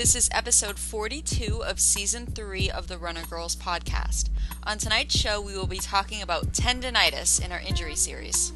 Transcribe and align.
This 0.00 0.14
is 0.14 0.30
episode 0.32 0.78
42 0.78 1.62
of 1.62 1.78
season 1.78 2.24
3 2.24 2.70
of 2.70 2.88
the 2.88 2.96
Runner 2.96 3.20
Girls 3.28 3.54
podcast. 3.54 4.30
On 4.62 4.78
tonight's 4.78 5.14
show, 5.14 5.42
we 5.42 5.54
will 5.54 5.66
be 5.66 5.76
talking 5.76 6.22
about 6.22 6.54
tendonitis 6.54 7.44
in 7.44 7.52
our 7.52 7.60
injury 7.60 7.94
series. 7.96 8.54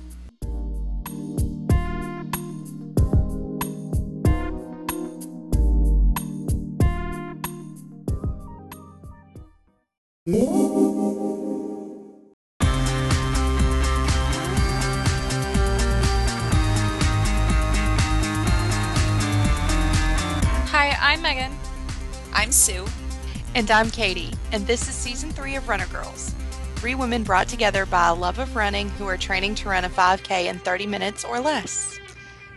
And 23.56 23.70
I'm 23.70 23.88
Katie, 23.88 24.32
and 24.50 24.66
this 24.66 24.88
is 24.88 24.96
season 24.96 25.30
three 25.30 25.54
of 25.54 25.68
Runner 25.68 25.86
Girls. 25.86 26.34
Three 26.74 26.96
women 26.96 27.22
brought 27.22 27.46
together 27.46 27.86
by 27.86 28.08
a 28.08 28.14
love 28.14 28.40
of 28.40 28.56
running 28.56 28.88
who 28.90 29.06
are 29.06 29.16
training 29.16 29.54
to 29.56 29.68
run 29.68 29.84
a 29.84 29.88
5K 29.88 30.46
in 30.46 30.58
30 30.58 30.88
minutes 30.88 31.24
or 31.24 31.38
less. 31.38 31.96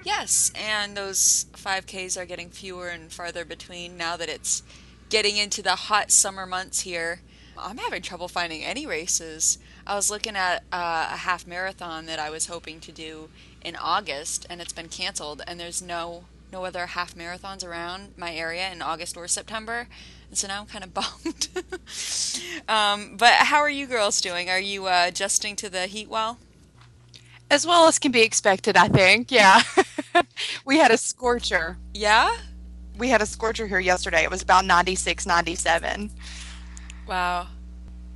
Yes, 0.04 0.52
and 0.56 0.98
those 0.98 1.46
5Ks 1.54 2.20
are 2.20 2.26
getting 2.26 2.50
fewer 2.50 2.88
and 2.88 3.12
farther 3.12 3.46
between 3.46 3.96
now 3.96 4.18
that 4.18 4.28
it's 4.28 4.64
getting 5.10 5.38
into 5.38 5.62
the 5.62 5.76
hot 5.76 6.10
summer 6.10 6.48
months 6.48 6.80
here. 6.80 7.22
I'm 7.56 7.78
having 7.78 8.02
trouble 8.02 8.28
finding 8.28 8.64
any 8.64 8.88
races. 8.88 9.60
I 9.86 9.94
was 9.94 10.10
looking 10.10 10.36
at 10.36 10.64
uh, 10.72 11.10
a 11.12 11.18
half 11.18 11.46
marathon 11.46 12.08
that 12.08 12.18
I 12.18 12.32
was 12.32 12.48
hoping 12.48 12.80
to 12.80 12.92
do 12.92 13.30
in 13.64 13.76
August, 13.76 14.48
and 14.50 14.60
it's 14.62 14.74
been 14.74 14.90
canceled, 14.90 15.44
and 15.46 15.60
there's 15.60 15.80
no 15.80 16.24
no 16.52 16.64
other 16.66 16.86
half 16.88 17.14
marathons 17.14 17.64
around 17.64 18.14
my 18.18 18.34
area 18.34 18.72
in 18.72 18.82
August 18.82 19.18
or 19.18 19.28
September. 19.28 19.88
And 20.30 20.38
so 20.38 20.48
now 20.48 20.62
I'm 20.62 20.68
kind 20.68 20.84
of 20.84 20.94
bummed. 20.94 21.48
um, 22.68 23.18
but 23.18 23.34
how 23.34 23.58
are 23.60 23.70
you 23.70 23.88
girls 23.88 24.22
doing? 24.22 24.50
Are 24.50 24.60
you 24.60 24.88
uh, 24.88 25.06
adjusting 25.08 25.56
to 25.58 25.70
the 25.70 25.88
heat 25.88 26.10
well? 26.10 26.38
As 27.50 27.66
well 27.66 27.88
as 27.88 27.98
can 27.98 28.12
be 28.12 28.24
expected, 28.24 28.76
I 28.76 28.90
think. 28.90 29.32
Yeah. 29.32 29.62
we 30.66 30.78
had 30.78 30.92
a 30.92 30.98
scorcher. 30.98 31.78
Yeah? 31.94 32.36
We 32.98 33.08
had 33.10 33.22
a 33.22 33.26
scorcher 33.26 33.68
here 33.68 33.80
yesterday. 33.80 34.24
It 34.24 34.30
was 34.30 34.42
about 34.42 34.66
96, 34.66 35.26
97. 35.26 36.12
Wow. 37.08 37.48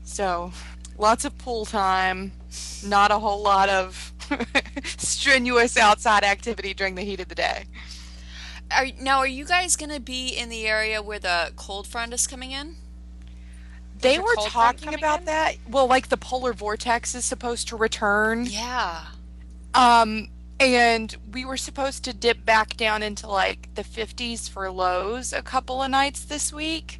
So 0.03 0.51
lots 0.97 1.23
of 1.23 1.37
pool 1.37 1.65
time, 1.65 2.33
not 2.85 3.11
a 3.11 3.19
whole 3.19 3.41
lot 3.41 3.69
of 3.69 4.11
strenuous 4.97 5.77
outside 5.77 6.23
activity 6.23 6.73
during 6.73 6.95
the 6.95 7.01
heat 7.01 7.21
of 7.21 7.29
the 7.29 7.35
day. 7.35 7.65
Are, 8.75 8.87
now, 8.99 9.19
are 9.19 9.27
you 9.27 9.45
guys 9.45 9.75
going 9.75 9.91
to 9.91 9.99
be 9.99 10.29
in 10.29 10.49
the 10.49 10.67
area 10.67 11.01
where 11.01 11.19
the 11.19 11.51
cold 11.55 11.87
front 11.87 12.13
is 12.13 12.27
coming 12.27 12.51
in? 12.51 12.75
They 13.99 14.17
were 14.17 14.33
cold 14.35 14.51
front 14.51 14.77
talking 14.77 14.85
coming 14.85 14.99
about 14.99 15.19
in? 15.19 15.25
that. 15.25 15.55
Well, 15.69 15.87
like 15.87 16.09
the 16.09 16.17
polar 16.17 16.53
vortex 16.53 17.13
is 17.15 17.25
supposed 17.25 17.67
to 17.69 17.75
return. 17.75 18.45
Yeah. 18.45 19.05
Um, 19.73 20.29
and 20.59 21.15
we 21.31 21.45
were 21.45 21.57
supposed 21.57 22.03
to 22.05 22.13
dip 22.13 22.45
back 22.45 22.77
down 22.77 23.03
into 23.03 23.27
like 23.27 23.73
the 23.75 23.83
50s 23.83 24.49
for 24.49 24.69
lows 24.69 25.33
a 25.33 25.41
couple 25.41 25.81
of 25.81 25.89
nights 25.89 26.23
this 26.23 26.53
week. 26.53 26.99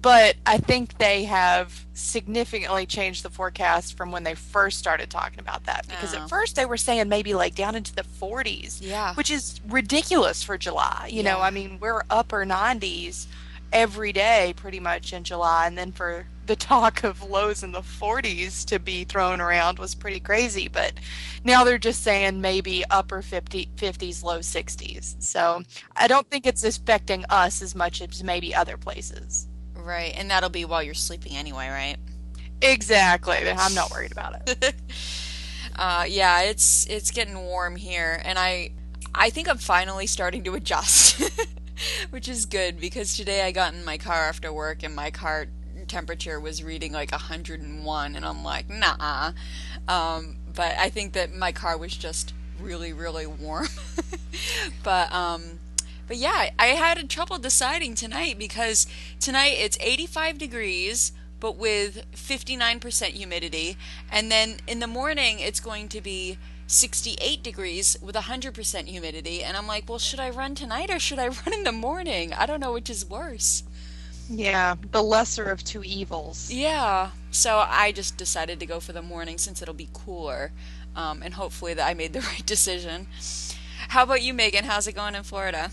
But 0.00 0.36
I 0.44 0.58
think 0.58 0.98
they 0.98 1.24
have 1.24 1.86
significantly 1.94 2.86
changed 2.86 3.22
the 3.22 3.30
forecast 3.30 3.96
from 3.96 4.10
when 4.12 4.22
they 4.24 4.34
first 4.34 4.78
started 4.78 5.10
talking 5.10 5.38
about 5.40 5.64
that. 5.64 5.86
Because 5.88 6.14
Oh. 6.14 6.18
at 6.22 6.28
first 6.28 6.56
they 6.56 6.64
were 6.66 6.76
saying 6.76 7.08
maybe 7.08 7.34
like 7.34 7.54
down 7.54 7.74
into 7.74 7.94
the 7.94 8.02
40s, 8.04 8.80
Yeah. 8.80 9.14
which 9.14 9.30
is 9.30 9.60
ridiculous 9.68 10.42
for 10.42 10.56
July. 10.58 11.08
You 11.12 11.22
know, 11.22 11.40
I 11.40 11.50
mean, 11.50 11.78
we're 11.80 12.02
upper 12.10 12.44
90s 12.44 13.26
every 13.72 14.12
day 14.12 14.52
pretty 14.56 14.80
much 14.80 15.12
in 15.12 15.24
July. 15.24 15.66
And 15.66 15.76
then 15.78 15.92
for 15.92 16.26
the 16.46 16.56
talk 16.56 17.04
of 17.04 17.22
lows 17.22 17.62
in 17.62 17.72
the 17.72 17.82
40s 17.82 18.64
to 18.66 18.78
be 18.78 19.04
thrown 19.04 19.40
around 19.40 19.78
was 19.78 19.94
pretty 19.94 20.18
crazy. 20.20 20.68
But 20.68 20.92
now 21.44 21.62
they're 21.64 21.78
just 21.78 22.02
saying 22.02 22.40
maybe 22.40 22.84
upper 22.90 23.22
50, 23.22 23.68
50s, 23.76 24.22
low 24.22 24.40
60s. 24.40 25.14
So 25.20 25.62
I 25.96 26.08
don't 26.08 26.28
think 26.28 26.46
it's 26.46 26.64
affecting 26.64 27.24
us 27.30 27.62
as 27.62 27.74
much 27.74 28.02
as 28.02 28.22
maybe 28.24 28.54
other 28.54 28.76
places. 28.76 29.46
Right. 29.84 30.14
And 30.16 30.30
that'll 30.30 30.50
be 30.50 30.64
while 30.64 30.82
you're 30.82 30.94
sleeping 30.94 31.36
anyway, 31.36 31.68
right? 31.68 31.96
Exactly. 32.60 33.38
I'm 33.50 33.74
not 33.74 33.90
worried 33.90 34.12
about 34.12 34.48
it. 34.48 34.74
uh, 35.76 36.04
yeah, 36.08 36.42
it's 36.42 36.86
it's 36.86 37.10
getting 37.10 37.36
warm 37.36 37.76
here, 37.76 38.22
and 38.24 38.38
I 38.38 38.70
I 39.14 39.30
think 39.30 39.48
I'm 39.48 39.58
finally 39.58 40.06
starting 40.06 40.44
to 40.44 40.54
adjust, 40.54 41.20
which 42.10 42.28
is 42.28 42.46
good 42.46 42.80
because 42.80 43.16
today 43.16 43.42
I 43.42 43.50
got 43.50 43.74
in 43.74 43.84
my 43.84 43.98
car 43.98 44.28
after 44.28 44.52
work 44.52 44.82
and 44.82 44.94
my 44.94 45.10
car 45.10 45.46
temperature 45.88 46.38
was 46.38 46.62
reading 46.62 46.92
like 46.92 47.10
101, 47.10 48.16
and 48.16 48.24
I'm 48.24 48.44
like, 48.44 48.70
nah. 48.70 49.32
Um, 49.88 50.36
but 50.54 50.76
I 50.78 50.88
think 50.88 51.14
that 51.14 51.34
my 51.34 51.50
car 51.52 51.76
was 51.76 51.96
just 51.96 52.32
really 52.60 52.92
really 52.92 53.26
warm. 53.26 53.66
but 54.84 55.12
um, 55.12 55.58
but 56.12 56.18
yeah, 56.18 56.50
I 56.58 56.66
had 56.66 57.08
trouble 57.08 57.38
deciding 57.38 57.94
tonight 57.94 58.38
because 58.38 58.86
tonight 59.18 59.54
it's 59.56 59.78
85 59.80 60.36
degrees 60.36 61.12
but 61.40 61.56
with 61.56 62.04
59% 62.12 63.06
humidity. 63.12 63.78
And 64.10 64.30
then 64.30 64.58
in 64.66 64.80
the 64.80 64.86
morning, 64.86 65.38
it's 65.40 65.58
going 65.58 65.88
to 65.88 66.02
be 66.02 66.36
68 66.66 67.42
degrees 67.42 67.96
with 68.02 68.14
100% 68.14 68.84
humidity. 68.84 69.42
And 69.42 69.56
I'm 69.56 69.66
like, 69.66 69.88
well, 69.88 69.98
should 69.98 70.20
I 70.20 70.28
run 70.28 70.54
tonight 70.54 70.90
or 70.90 70.98
should 70.98 71.18
I 71.18 71.28
run 71.46 71.54
in 71.54 71.64
the 71.64 71.72
morning? 71.72 72.34
I 72.34 72.44
don't 72.44 72.60
know 72.60 72.74
which 72.74 72.90
is 72.90 73.08
worse. 73.08 73.62
Yeah, 74.28 74.74
the 74.90 75.02
lesser 75.02 75.44
of 75.44 75.64
two 75.64 75.82
evils. 75.82 76.52
Yeah. 76.52 77.12
So 77.30 77.64
I 77.66 77.90
just 77.92 78.18
decided 78.18 78.60
to 78.60 78.66
go 78.66 78.80
for 78.80 78.92
the 78.92 79.00
morning 79.00 79.38
since 79.38 79.62
it'll 79.62 79.72
be 79.72 79.88
cooler. 79.94 80.52
Um, 80.94 81.22
and 81.22 81.32
hopefully 81.32 81.72
that 81.72 81.86
I 81.86 81.94
made 81.94 82.12
the 82.12 82.20
right 82.32 82.44
decision. 82.44 83.06
How 83.88 84.02
about 84.02 84.20
you, 84.20 84.34
Meagan? 84.34 84.64
How's 84.64 84.86
it 84.86 84.94
going 84.94 85.14
in 85.14 85.22
Florida? 85.22 85.70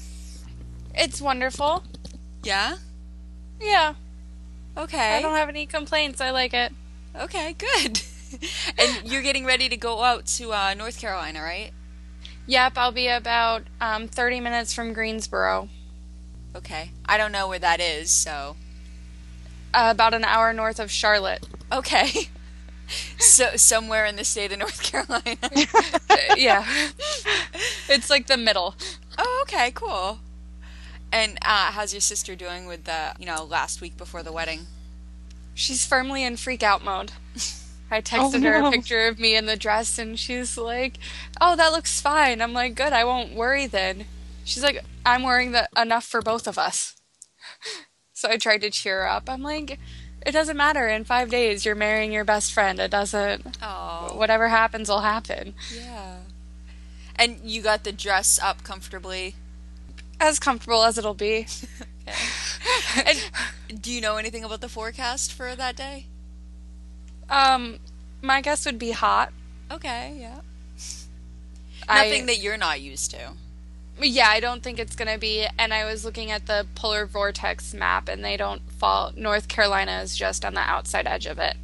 It's 0.99 1.21
wonderful. 1.21 1.83
Yeah? 2.43 2.77
Yeah, 3.59 3.93
Okay. 4.79 5.17
I 5.17 5.21
don't 5.21 5.35
have 5.35 5.49
any 5.49 5.65
complaints. 5.65 6.21
I 6.21 6.31
like 6.31 6.53
it. 6.53 6.71
Okay, 7.13 7.53
good. 7.53 8.01
and 8.77 9.11
you're 9.11 9.21
getting 9.21 9.45
ready 9.45 9.67
to 9.67 9.75
go 9.75 10.01
out 10.03 10.25
to 10.27 10.53
uh, 10.53 10.73
North 10.73 10.99
Carolina, 10.99 11.41
right? 11.41 11.71
Yep, 12.47 12.73
I'll 12.77 12.93
be 12.93 13.07
about 13.09 13.63
um, 13.81 14.07
30 14.07 14.39
minutes 14.39 14.73
from 14.73 14.93
Greensboro. 14.93 15.67
Okay. 16.55 16.91
I 17.05 17.17
don't 17.17 17.33
know 17.33 17.49
where 17.49 17.59
that 17.59 17.81
is, 17.81 18.09
so. 18.09 18.55
Uh, 19.73 19.89
about 19.91 20.13
an 20.13 20.23
hour 20.23 20.53
north 20.53 20.79
of 20.79 20.89
Charlotte. 20.89 21.45
Okay. 21.71 22.29
so 23.19 23.57
somewhere 23.57 24.05
in 24.05 24.15
the 24.15 24.23
state 24.23 24.53
of 24.53 24.59
North 24.59 24.81
Carolina. 24.81 25.37
yeah. 26.37 26.65
it's 27.89 28.09
like 28.09 28.27
the 28.27 28.37
middle. 28.37 28.75
oh, 29.17 29.45
okay, 29.45 29.71
cool. 29.75 30.19
And 31.11 31.37
uh, 31.41 31.71
how's 31.71 31.93
your 31.93 32.01
sister 32.01 32.35
doing 32.35 32.65
with 32.67 32.83
the, 32.85 33.13
you 33.19 33.25
know, 33.25 33.43
last 33.43 33.81
week 33.81 33.97
before 33.97 34.21
the 34.23 34.31
wedding? 34.31 34.67
She's 35.55 35.85
firmly 35.85 36.23
in 36.23 36.37
freak 36.37 36.61
out 36.63 36.83
mode. 36.83 37.11
I 37.91 37.97
Oh, 37.97 38.01
texted 38.01 38.43
her 38.43 38.53
a 38.67 38.69
picture 38.71 39.07
of 39.07 39.17
me 39.19 39.35
in 39.35 39.47
the 39.47 39.55
dress 39.57 39.97
and 39.97 40.19
she's 40.19 40.57
like, 40.59 40.99
"Oh, 41.41 41.55
that 41.55 41.71
looks 41.71 41.99
fine." 41.99 42.39
I'm 42.39 42.53
like, 42.53 42.75
"Good, 42.75 42.93
I 42.93 43.03
won't 43.03 43.33
worry 43.33 43.65
then." 43.65 44.05
She's 44.45 44.61
like, 44.61 44.83
"I'm 45.03 45.23
wearing 45.23 45.53
the 45.53 45.67
enough 45.75 46.05
for 46.05 46.21
both 46.21 46.47
of 46.47 46.57
us." 46.57 46.95
So 48.13 48.27
I 48.29 48.35
tried 48.35 48.59
to 48.61 48.69
cheer 48.69 49.03
her 49.03 49.09
up. 49.09 49.29
I'm 49.29 49.41
like, 49.41 49.79
"It 50.25 50.33
doesn't 50.33 50.57
matter. 50.57 50.89
In 50.89 51.05
5 51.05 51.29
days 51.29 51.65
you're 51.65 51.73
marrying 51.73 52.11
your 52.11 52.25
best 52.25 52.51
friend. 52.51 52.77
It 52.77 52.91
doesn't 52.91 53.57
Oh, 53.63 54.11
whatever 54.13 54.49
happens 54.49 54.89
will 54.89 54.99
happen." 54.99 55.53
yeah. 55.73 56.17
And 57.15 57.39
you 57.49 57.61
got 57.61 57.85
the 57.85 57.93
dress 57.93 58.37
up 58.41 58.61
comfortably. 58.63 59.35
As 60.19 60.39
comfortable 60.39 60.83
as 60.83 60.97
it'll 60.97 61.13
be. 61.13 61.47
And 63.05 63.29
do 63.81 63.91
you 63.91 64.01
know 64.01 64.17
anything 64.17 64.43
about 64.43 64.61
the 64.61 64.69
forecast 64.69 65.31
for 65.31 65.55
that 65.55 65.75
day? 65.75 66.07
Um 67.29 67.77
my 68.21 68.41
guess 68.41 68.65
would 68.65 68.79
be 68.79 68.91
hot. 68.91 69.31
Okay, 69.71 70.17
yeah. 70.19 70.39
I- 71.87 72.05
Nothing 72.05 72.25
that 72.25 72.39
you're 72.39 72.57
not 72.57 72.81
used 72.81 73.11
to. 73.11 73.33
Yeah, 74.01 74.29
I 74.29 74.39
don't 74.39 74.63
think 74.63 74.79
it's 74.79 74.95
going 74.95 75.11
to 75.11 75.17
be. 75.19 75.45
And 75.57 75.73
I 75.73 75.83
was 75.83 76.05
looking 76.05 76.31
at 76.31 76.45
the 76.45 76.65
polar 76.73 77.05
vortex 77.05 77.73
map, 77.73 78.07
and 78.07 78.23
they 78.23 78.37
don't 78.37 78.61
fall. 78.71 79.11
North 79.15 79.49
Carolina 79.49 79.99
is 80.01 80.15
just 80.15 80.45
on 80.45 80.53
the 80.53 80.61
outside 80.61 81.05
edge 81.05 81.25
of 81.25 81.37
it. 81.37 81.57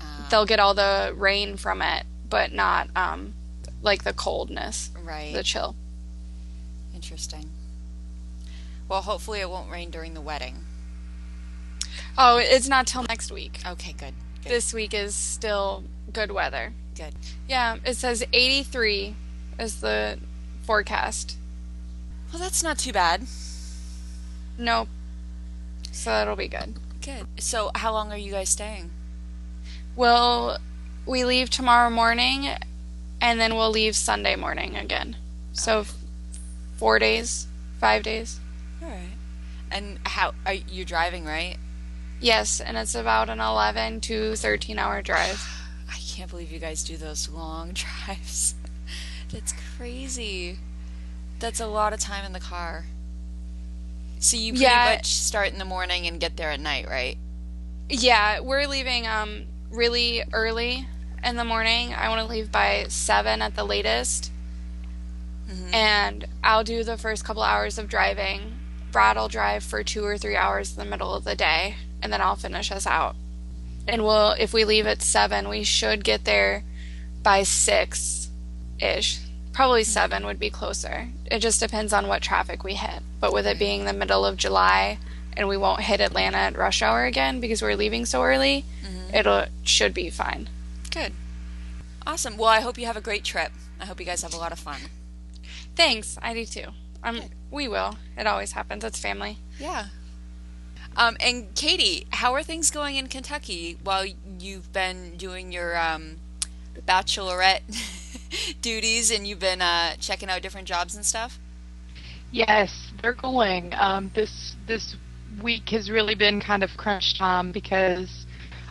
Uh, 0.00 0.28
They'll 0.30 0.46
get 0.46 0.58
all 0.58 0.74
the 0.74 1.12
rain 1.16 1.56
from 1.56 1.80
it, 1.80 2.06
but 2.28 2.52
not 2.52 2.88
um, 2.96 3.34
like 3.82 4.02
the 4.02 4.12
coldness, 4.12 4.90
right. 5.04 5.32
the 5.32 5.44
chill. 5.44 5.76
Interesting. 6.92 7.50
Well, 8.94 9.02
hopefully 9.02 9.40
it 9.40 9.50
won't 9.50 9.68
rain 9.72 9.90
during 9.90 10.14
the 10.14 10.20
wedding. 10.20 10.54
Oh, 12.16 12.36
it's 12.36 12.68
not 12.68 12.86
till 12.86 13.02
next 13.02 13.32
week. 13.32 13.58
Okay, 13.66 13.90
good. 13.90 14.14
Good. 14.44 14.52
This 14.52 14.72
week 14.72 14.94
is 14.94 15.16
still 15.16 15.82
good 16.12 16.30
weather. 16.30 16.74
Good. 16.94 17.12
Yeah, 17.48 17.78
it 17.84 17.96
says 17.96 18.24
83 18.32 19.16
is 19.58 19.80
the 19.80 20.20
forecast. 20.62 21.36
Well, 22.32 22.40
that's 22.40 22.62
not 22.62 22.78
too 22.78 22.92
bad. 22.92 23.26
Nope. 24.56 24.86
So 25.90 26.10
that'll 26.10 26.36
be 26.36 26.46
good. 26.46 26.74
Good. 27.02 27.26
So, 27.38 27.72
how 27.74 27.92
long 27.92 28.12
are 28.12 28.16
you 28.16 28.30
guys 28.30 28.50
staying? 28.50 28.92
Well, 29.96 30.58
we 31.04 31.24
leave 31.24 31.50
tomorrow 31.50 31.90
morning 31.90 32.48
and 33.20 33.40
then 33.40 33.56
we'll 33.56 33.72
leave 33.72 33.96
Sunday 33.96 34.36
morning 34.36 34.76
again. 34.76 35.16
So 35.52 35.80
f- 35.80 35.96
four 36.76 37.00
days, 37.00 37.48
five 37.80 38.04
days. 38.04 38.38
And 39.74 39.98
how 40.04 40.32
are 40.46 40.54
you 40.54 40.84
driving, 40.86 41.24
right? 41.26 41.56
Yes, 42.20 42.60
and 42.60 42.76
it's 42.78 42.94
about 42.94 43.28
an 43.28 43.40
11 43.40 44.00
to 44.02 44.36
13 44.36 44.78
hour 44.78 45.02
drive. 45.02 45.46
I 45.90 45.98
can't 45.98 46.30
believe 46.30 46.50
you 46.52 46.58
guys 46.60 46.82
do 46.84 46.96
those 46.96 47.28
long 47.28 47.72
drives. 48.06 48.54
That's 49.32 49.52
crazy. 49.76 50.58
That's 51.40 51.60
a 51.60 51.66
lot 51.66 51.92
of 51.92 51.98
time 52.00 52.24
in 52.24 52.32
the 52.32 52.40
car. 52.40 52.86
So 54.20 54.36
you 54.36 54.52
pretty 54.52 54.62
Yeah. 54.64 54.94
much 54.96 55.06
start 55.06 55.48
in 55.52 55.58
the 55.58 55.64
morning 55.66 56.06
and 56.06 56.18
get 56.20 56.36
there 56.36 56.50
at 56.50 56.60
night, 56.60 56.88
right? 56.88 57.18
Yeah, 57.90 58.40
we're 58.40 58.66
leaving 58.66 59.06
um 59.06 59.44
really 59.70 60.22
early 60.32 60.86
in 61.22 61.36
the 61.36 61.44
morning. 61.44 61.92
I 61.92 62.08
want 62.08 62.20
to 62.26 62.32
leave 62.32 62.50
by 62.52 62.86
7 62.88 63.42
at 63.42 63.56
the 63.56 63.64
latest. 63.64 64.30
Mhm. 65.50 65.74
And 65.74 66.24
I'll 66.42 66.64
do 66.64 66.84
the 66.84 66.96
first 66.96 67.24
couple 67.24 67.42
hours 67.42 67.76
of 67.76 67.88
driving. 67.88 68.53
Brad 68.94 69.16
will 69.16 69.28
drive 69.28 69.64
for 69.64 69.82
2 69.82 70.04
or 70.04 70.16
3 70.16 70.36
hours 70.36 70.70
in 70.70 70.78
the 70.78 70.88
middle 70.88 71.12
of 71.12 71.24
the 71.24 71.34
day 71.34 71.74
and 72.00 72.12
then 72.12 72.20
I'll 72.20 72.36
finish 72.36 72.70
us 72.70 72.86
out. 72.86 73.16
And 73.88 74.04
we'll 74.04 74.30
if 74.38 74.54
we 74.54 74.64
leave 74.64 74.86
at 74.86 75.02
7, 75.02 75.48
we 75.48 75.64
should 75.64 76.04
get 76.04 76.24
there 76.24 76.62
by 77.20 77.42
6 77.42 78.28
ish. 78.78 79.18
Probably 79.52 79.82
7 79.82 80.24
would 80.24 80.38
be 80.38 80.48
closer. 80.48 81.08
It 81.26 81.40
just 81.40 81.58
depends 81.58 81.92
on 81.92 82.06
what 82.06 82.22
traffic 82.22 82.62
we 82.62 82.74
hit. 82.74 83.02
But 83.18 83.32
with 83.32 83.48
it 83.48 83.58
being 83.58 83.84
the 83.84 83.92
middle 83.92 84.24
of 84.24 84.36
July 84.36 84.98
and 85.36 85.48
we 85.48 85.56
won't 85.56 85.80
hit 85.80 86.00
Atlanta 86.00 86.36
at 86.36 86.56
rush 86.56 86.80
hour 86.80 87.04
again 87.04 87.40
because 87.40 87.62
we're 87.62 87.74
leaving 87.74 88.06
so 88.06 88.22
early, 88.22 88.64
it'll 89.12 89.46
should 89.64 89.92
be 89.92 90.08
fine. 90.08 90.48
Good. 90.92 91.12
Awesome. 92.06 92.36
Well, 92.36 92.48
I 92.48 92.60
hope 92.60 92.78
you 92.78 92.86
have 92.86 92.96
a 92.96 93.00
great 93.00 93.24
trip. 93.24 93.50
I 93.80 93.86
hope 93.86 93.98
you 93.98 94.06
guys 94.06 94.22
have 94.22 94.34
a 94.34 94.38
lot 94.38 94.52
of 94.52 94.60
fun. 94.60 94.82
Thanks. 95.74 96.16
I 96.22 96.32
do 96.32 96.44
too. 96.46 96.68
Um, 97.02 97.22
we 97.54 97.68
will. 97.68 97.96
It 98.18 98.26
always 98.26 98.52
happens. 98.52 98.84
It's 98.84 98.98
family. 98.98 99.38
Yeah. 99.58 99.86
Um, 100.96 101.16
and 101.20 101.54
Katie, 101.54 102.06
how 102.10 102.34
are 102.34 102.42
things 102.42 102.70
going 102.70 102.96
in 102.96 103.06
Kentucky 103.08 103.78
while 103.82 104.04
you've 104.38 104.72
been 104.72 105.16
doing 105.16 105.52
your 105.52 105.76
um, 105.78 106.16
bachelorette 106.86 107.62
duties 108.60 109.10
and 109.10 109.26
you've 109.26 109.40
been 109.40 109.62
uh, 109.62 109.96
checking 109.98 110.28
out 110.28 110.42
different 110.42 110.68
jobs 110.68 110.94
and 110.94 111.04
stuff? 111.04 111.38
Yes, 112.30 112.92
they're 113.00 113.14
going. 113.14 113.72
Um, 113.74 114.10
this 114.14 114.56
this 114.66 114.96
week 115.42 115.68
has 115.70 115.90
really 115.90 116.14
been 116.14 116.40
kind 116.40 116.62
of 116.62 116.70
crunch 116.76 117.18
time 117.18 117.52
because 117.52 118.26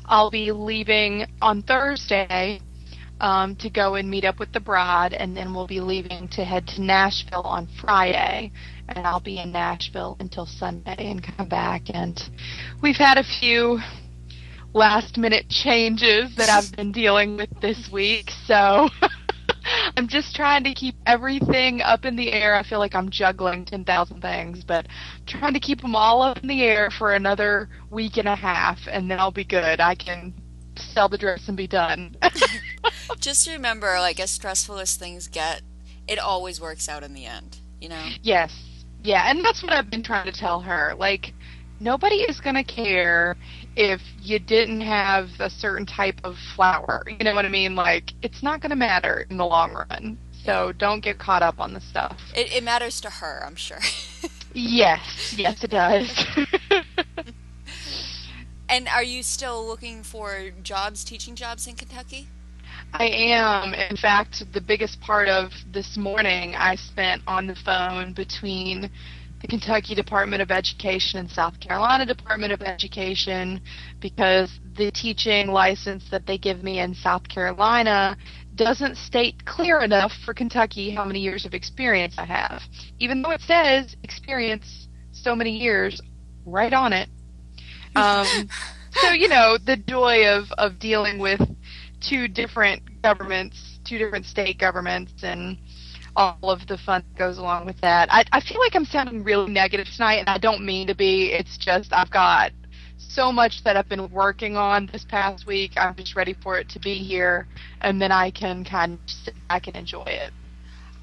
I'll 0.06 0.31
be 0.31 0.51
leaving 0.51 1.25
on 1.41 1.62
Thursday 1.62 2.59
um, 3.21 3.56
to 3.57 3.69
go 3.69 3.95
and 3.95 4.09
meet 4.09 4.25
up 4.25 4.39
with 4.39 4.51
the 4.51 4.59
bride, 4.59 5.13
and 5.13 5.36
then 5.36 5.53
we'll 5.53 5.68
be 5.68 5.79
leaving 5.79 6.27
to 6.29 6.44
head 6.44 6.68
to 6.68 6.81
Nashville 6.81 7.44
on 7.44 7.68
Friday, 7.79 8.51
and 8.89 9.06
I'll 9.06 9.19
be 9.19 9.39
in 9.39 9.51
Nashville 9.51 10.18
until 10.19 10.45
Sunday 10.45 10.95
and 10.97 11.24
come 11.24 11.47
back. 11.47 11.83
And 11.94 12.21
we've 12.81 12.97
had 12.97 13.18
a 13.18 13.24
few 13.24 13.80
last 14.74 15.18
minute 15.18 15.50
changes 15.50 16.35
that 16.35 16.50
I've 16.50 16.71
been 16.75 16.91
dealing 16.91 17.38
with 17.38 17.50
this 17.62 17.89
week, 17.91 18.30
so. 18.45 18.89
I'm 19.95 20.07
just 20.07 20.35
trying 20.35 20.63
to 20.65 20.74
keep 20.74 20.95
everything 21.06 21.81
up 21.81 22.06
in 22.06 22.15
the 22.15 22.31
air. 22.31 22.56
I 22.56 22.63
feel 22.63 22.80
like 22.80 22.95
I'm 22.95 23.09
juggling 23.09 23.65
10,000 23.65 24.21
things, 24.21 24.63
but 24.63 24.88
trying 25.25 25.53
to 25.53 25.59
keep 25.59 25.81
them 25.81 25.95
all 25.95 26.21
up 26.21 26.38
in 26.39 26.50
the 26.50 26.63
air 26.63 26.89
for 26.97 27.13
another 27.13 27.69
week 27.89 28.18
and 28.18 28.27
a 28.27 28.36
half, 28.36 28.79
and 28.91 29.09
then 29.09 29.19
I'll 29.19 29.31
be 29.31 29.45
good. 29.45 29.79
I 29.79 29.95
can 29.95 30.33
sell 30.75 31.07
the 31.07 31.18
dress 31.18 31.47
and 31.47 31.56
be 31.56 31.68
done. 31.68 32.18
Just 33.19 33.47
remember, 33.47 34.00
like, 34.00 34.19
as 34.19 34.31
stressful 34.31 34.79
as 34.79 34.95
things 34.95 35.27
get, 35.27 35.62
it 36.07 36.19
always 36.19 36.59
works 36.59 36.89
out 36.89 37.03
in 37.03 37.13
the 37.13 37.25
end, 37.25 37.57
you 37.79 37.89
know? 37.89 38.09
yes. 38.21 38.51
Yeah, 39.03 39.29
and 39.29 39.44
that's 39.44 39.61
what 39.61 39.73
I've 39.73 39.89
been 39.89 40.03
trying 40.03 40.25
to 40.25 40.31
tell 40.31 40.61
her. 40.61 40.95
Like, 40.97 41.33
nobody 41.79 42.17
is 42.17 42.39
going 42.39 42.55
to 42.55 42.63
care 42.63 43.35
if 43.75 44.01
you 44.21 44.39
didn't 44.39 44.81
have 44.81 45.29
a 45.39 45.50
certain 45.50 45.85
type 45.85 46.19
of 46.23 46.35
flower. 46.55 47.03
You 47.07 47.23
know 47.25 47.35
what 47.35 47.45
I 47.45 47.50
mean? 47.50 47.75
Like, 47.75 48.11
it's 48.21 48.41
not 48.41 48.61
going 48.61 48.69
to 48.69 48.75
matter 48.75 49.25
in 49.29 49.38
the 49.38 49.45
long 49.45 49.73
run. 49.73 50.17
So 50.45 50.73
don't 50.77 51.01
get 51.01 51.19
caught 51.19 51.41
up 51.41 51.59
on 51.59 51.73
the 51.73 51.81
stuff. 51.81 52.17
It, 52.35 52.53
it 52.53 52.63
matters 52.63 53.00
to 53.01 53.09
her, 53.09 53.44
I'm 53.45 53.55
sure. 53.55 53.79
Yes, 54.53 55.33
yes, 55.35 55.63
it 55.63 55.71
does. 55.71 56.25
and 58.69 58.88
are 58.88 59.03
you 59.03 59.23
still 59.23 59.65
looking 59.65 60.03
for 60.03 60.51
jobs, 60.61 61.03
teaching 61.03 61.35
jobs 61.35 61.65
in 61.65 61.75
Kentucky? 61.75 62.27
I 62.93 63.05
am. 63.05 63.73
In 63.73 63.97
fact, 63.97 64.43
the 64.53 64.61
biggest 64.61 65.01
part 65.01 65.27
of 65.27 65.51
this 65.71 65.97
morning 65.97 66.53
I 66.55 66.75
spent 66.75 67.23
on 67.25 67.47
the 67.47 67.55
phone 67.55 68.13
between 68.13 68.91
the 69.41 69.47
Kentucky 69.47 69.95
Department 69.95 70.43
of 70.43 70.51
Education 70.51 71.19
and 71.19 71.29
South 71.29 71.59
Carolina 71.59 72.05
Department 72.05 72.53
of 72.53 72.61
Education 72.61 73.59
because 73.99 74.59
the 74.77 74.91
teaching 74.91 75.47
license 75.47 76.05
that 76.11 76.27
they 76.27 76.37
give 76.37 76.63
me 76.63 76.79
in 76.79 76.93
South 76.93 77.27
Carolina 77.27 78.15
doesn't 78.55 78.95
state 78.95 79.43
clear 79.43 79.81
enough 79.81 80.11
for 80.23 80.35
Kentucky 80.35 80.91
how 80.91 81.03
many 81.03 81.19
years 81.19 81.45
of 81.45 81.55
experience 81.55 82.13
I 82.19 82.25
have. 82.25 82.61
Even 82.99 83.23
though 83.23 83.31
it 83.31 83.41
says 83.41 83.95
experience 84.03 84.87
so 85.11 85.35
many 85.35 85.57
years 85.57 85.99
right 86.45 86.73
on 86.73 86.93
it. 86.93 87.09
Um, 87.95 88.25
so, 88.89 89.11
you 89.11 89.27
know, 89.27 89.59
the 89.63 89.77
joy 89.77 90.25
of, 90.25 90.45
of 90.57 90.79
dealing 90.79 91.19
with 91.19 91.39
two 92.07 92.27
different 92.27 92.81
governments, 93.01 93.79
two 93.85 93.97
different 93.97 94.25
state 94.25 94.59
governments, 94.59 95.13
and 95.23 95.57
all 96.15 96.38
of 96.44 96.65
the 96.67 96.77
fun 96.77 97.03
that 97.09 97.17
goes 97.17 97.38
along 97.38 97.65
with 97.65 97.79
that. 97.81 98.07
I, 98.11 98.23
I 98.31 98.39
feel 98.39 98.59
like 98.59 98.75
I'm 98.75 98.85
sounding 98.85 99.23
really 99.23 99.51
negative 99.51 99.88
tonight, 99.95 100.17
and 100.17 100.29
I 100.29 100.38
don't 100.38 100.65
mean 100.65 100.88
to 100.88 100.95
be. 100.95 101.31
It's 101.31 101.57
just 101.57 101.91
I've 101.91 102.11
got 102.11 102.51
so 102.97 103.31
much 103.31 103.63
that 103.63 103.75
I've 103.75 103.89
been 103.89 104.09
working 104.11 104.55
on 104.55 104.89
this 104.91 105.05
past 105.05 105.47
week. 105.47 105.71
I'm 105.77 105.95
just 105.95 106.15
ready 106.15 106.35
for 106.41 106.57
it 106.57 106.69
to 106.69 106.79
be 106.79 106.95
here, 106.95 107.47
and 107.81 108.01
then 108.01 108.11
I 108.11 108.31
can 108.31 108.63
kind 108.63 108.94
of 108.94 109.00
sit 109.05 109.33
back 109.50 109.67
and 109.67 109.75
enjoy 109.75 110.03
it. 110.03 110.31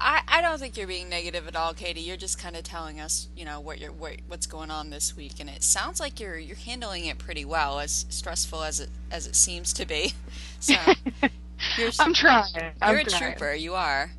I, 0.01 0.21
I 0.27 0.41
don't 0.41 0.59
think 0.59 0.77
you're 0.77 0.87
being 0.87 1.09
negative 1.09 1.47
at 1.47 1.55
all, 1.55 1.73
Katie. 1.73 2.01
You're 2.01 2.17
just 2.17 2.39
kind 2.39 2.55
of 2.55 2.63
telling 2.63 2.99
us, 2.99 3.27
you 3.35 3.45
know, 3.45 3.59
what 3.59 3.79
you're 3.79 3.91
what, 3.91 4.15
what's 4.27 4.47
going 4.47 4.71
on 4.71 4.89
this 4.89 5.15
week, 5.15 5.39
and 5.39 5.49
it 5.49 5.63
sounds 5.63 5.99
like 5.99 6.19
you're 6.19 6.37
you're 6.37 6.57
handling 6.57 7.05
it 7.05 7.17
pretty 7.19 7.45
well, 7.45 7.79
as 7.79 8.05
stressful 8.09 8.63
as 8.63 8.79
it 8.79 8.89
as 9.11 9.27
it 9.27 9.35
seems 9.35 9.73
to 9.73 9.85
be. 9.85 10.13
So 10.59 10.75
you're 11.75 11.91
I'm 11.99 12.13
trying. 12.13 12.45
I'm 12.81 12.91
you're 12.93 13.01
a 13.01 13.05
trying. 13.05 13.35
trooper. 13.35 13.53
You 13.53 13.73
are. 13.75 14.11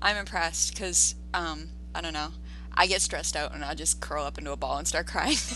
I'm 0.00 0.16
impressed 0.16 0.72
because 0.74 1.14
um 1.34 1.68
I 1.94 2.00
don't 2.00 2.14
know. 2.14 2.28
I 2.74 2.86
get 2.86 3.02
stressed 3.02 3.36
out 3.36 3.54
and 3.54 3.64
I 3.64 3.74
just 3.74 4.00
curl 4.00 4.24
up 4.24 4.38
into 4.38 4.52
a 4.52 4.56
ball 4.56 4.78
and 4.78 4.88
start 4.88 5.06
crying. 5.06 5.36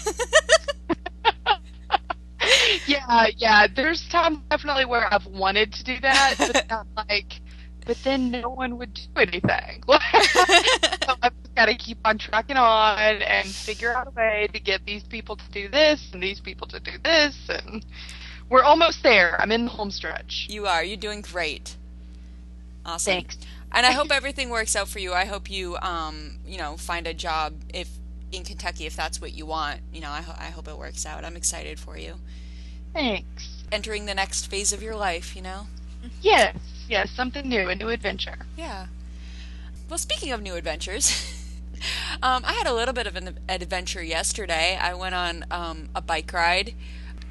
yeah, 2.87 3.27
yeah. 3.37 3.67
There's 3.75 4.07
times 4.09 4.39
definitely 4.51 4.85
where 4.85 5.13
I've 5.13 5.27
wanted 5.27 5.73
to 5.75 5.85
do 5.85 6.01
that, 6.01 6.35
but 6.39 6.67
I'm 6.71 6.87
like, 7.09 7.41
but 7.85 7.97
then 8.05 8.31
no 8.31 8.51
one 8.51 8.79
would 8.79 8.95
do 8.95 9.03
anything. 9.17 9.83
so 9.89 11.15
I've 11.23 11.33
just 11.43 11.55
got 11.55 11.67
to 11.67 11.75
keep 11.77 11.99
on 12.05 12.19
trucking 12.19 12.57
on 12.57 12.99
and 13.23 13.47
figure 13.49 13.95
out 13.95 14.09
a 14.09 14.11
way 14.11 14.49
to 14.53 14.61
get 14.61 14.85
these 14.87 15.03
people 15.03 15.37
to 15.37 15.45
do 15.53 15.69
this 15.69 16.11
and 16.13 16.23
these 16.23 16.41
people 16.41 16.67
to 16.69 16.81
do 16.81 16.93
this, 17.03 17.37
and 17.49 17.85
we're 18.49 18.63
almost 18.63 19.03
there. 19.03 19.41
I'm 19.41 19.53
in 19.53 19.65
the 19.67 19.71
home 19.71 19.91
stretch. 19.91 20.47
you 20.51 20.67
are. 20.67 20.85
You're 20.85 20.97
doing 20.97 21.21
great. 21.23 21.77
Awesome. 22.87 23.13
Thanks. 23.15 23.39
And 23.73 23.85
I 23.85 23.91
hope 23.93 24.13
everything 24.13 24.51
works 24.51 24.77
out 24.77 24.89
for 24.89 25.01
you. 25.01 25.13
I 25.13 25.25
hope 25.25 25.51
you, 25.51 25.77
um, 25.79 26.39
you 26.47 26.59
know, 26.59 26.77
find 26.77 27.07
a 27.07 27.15
job 27.15 27.55
if 27.73 27.89
in 28.31 28.45
Kentucky 28.45 28.87
if 28.87 28.95
that's 28.95 29.21
what 29.21 29.33
you 29.33 29.47
want. 29.47 29.81
You 29.93 30.01
know, 30.01 30.11
I, 30.11 30.21
ho- 30.23 30.37
I 30.39 30.47
hope 30.51 30.69
it 30.69 30.79
works 30.79 31.05
out. 31.07 31.25
I'm 31.25 31.37
excited 31.37 31.81
for 31.81 31.97
you. 31.99 32.15
Thanks. 32.93 33.65
Entering 33.73 34.07
the 34.07 34.15
next 34.15 34.47
phase 34.49 34.73
of 34.73 34.83
your 34.83 34.95
life, 34.95 35.35
you 35.35 35.43
know. 35.43 35.67
Yes, 36.21 36.57
yes. 36.89 37.11
Something 37.11 37.49
new, 37.49 37.69
a 37.69 37.75
new 37.75 37.89
adventure. 37.89 38.37
Yeah. 38.57 38.87
Well, 39.89 39.99
speaking 39.99 40.33
of 40.33 40.41
new 40.43 40.55
adventures, 40.55 41.11
um, 42.23 42.43
I 42.45 42.53
had 42.53 42.67
a 42.67 42.73
little 42.75 42.95
bit 42.95 43.07
of 43.07 43.17
an, 43.17 43.39
adventure 43.49 44.03
yesterday. 44.03 44.79
I 44.81 44.95
went 44.95 45.15
on 45.15 45.45
um, 45.51 45.89
a 45.95 46.01
bike 46.01 46.33
ride. 46.33 46.75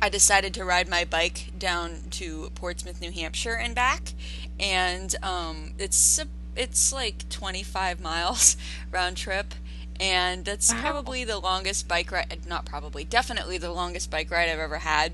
I 0.02 0.10
decided 0.10 0.54
to 0.56 0.66
ride 0.66 0.90
my 0.90 1.06
bike 1.06 1.52
down 1.58 2.02
to 2.12 2.52
Portsmouth, 2.56 3.00
New 3.00 3.12
Hampshire, 3.12 3.54
and 3.56 3.74
back, 3.74 4.12
and 4.60 5.16
um, 5.24 5.72
it's 5.80 6.20
a, 6.20 6.26
it's 6.58 6.92
like 6.92 7.30
25 7.30 8.02
miles 8.02 8.58
round 8.92 9.16
trip, 9.16 9.54
and 10.00 10.44
that's 10.44 10.74
Wow. 10.74 10.82
probably 10.82 11.24
the 11.24 11.40
longest 11.40 11.88
bike 11.88 12.12
ride. 12.12 12.42
Not 12.46 12.66
probably, 12.66 13.06
definitely 13.06 13.58
the 13.58 13.72
longest 13.72 14.12
bike 14.12 14.30
ride 14.30 14.50
I've 14.50 14.60
ever 14.60 14.80
had. 14.80 15.14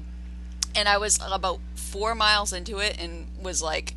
And 0.75 0.89
I 0.89 0.97
was 0.97 1.19
about 1.31 1.59
four 1.75 2.15
miles 2.15 2.51
into 2.51 2.79
it, 2.79 2.97
and 2.99 3.27
was 3.41 3.61
like, 3.61 3.93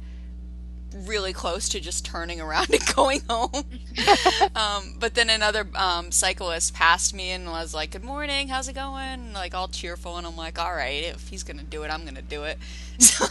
really 0.94 1.32
close 1.32 1.68
to 1.70 1.80
just 1.80 2.04
turning 2.04 2.40
around 2.40 2.70
and 2.72 2.94
going 2.94 3.20
home. 3.28 3.64
um, 4.56 4.94
but 4.98 5.14
then 5.14 5.30
another 5.30 5.66
um, 5.74 6.10
cyclist 6.10 6.74
passed 6.74 7.14
me 7.14 7.30
and 7.30 7.46
was 7.46 7.74
like, 7.74 7.90
"Good 7.90 8.04
morning, 8.04 8.48
how's 8.48 8.68
it 8.68 8.74
going?" 8.74 9.32
Like 9.32 9.54
all 9.54 9.68
cheerful, 9.68 10.16
and 10.16 10.26
I'm 10.26 10.36
like, 10.36 10.58
"All 10.58 10.72
right, 10.74 11.04
if 11.04 11.28
he's 11.28 11.42
gonna 11.42 11.62
do 11.62 11.82
it, 11.82 11.90
I'm 11.90 12.04
gonna 12.04 12.22
do 12.22 12.44
it." 12.44 12.58
So 12.98 13.26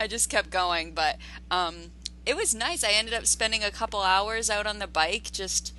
I 0.00 0.08
just 0.08 0.28
kept 0.28 0.50
going, 0.50 0.92
but 0.92 1.18
um, 1.52 1.92
it 2.26 2.34
was 2.34 2.52
nice. 2.54 2.82
I 2.82 2.90
ended 2.90 3.14
up 3.14 3.26
spending 3.26 3.62
a 3.62 3.70
couple 3.70 4.00
hours 4.00 4.50
out 4.50 4.66
on 4.66 4.80
the 4.80 4.88
bike, 4.88 5.30
just 5.30 5.72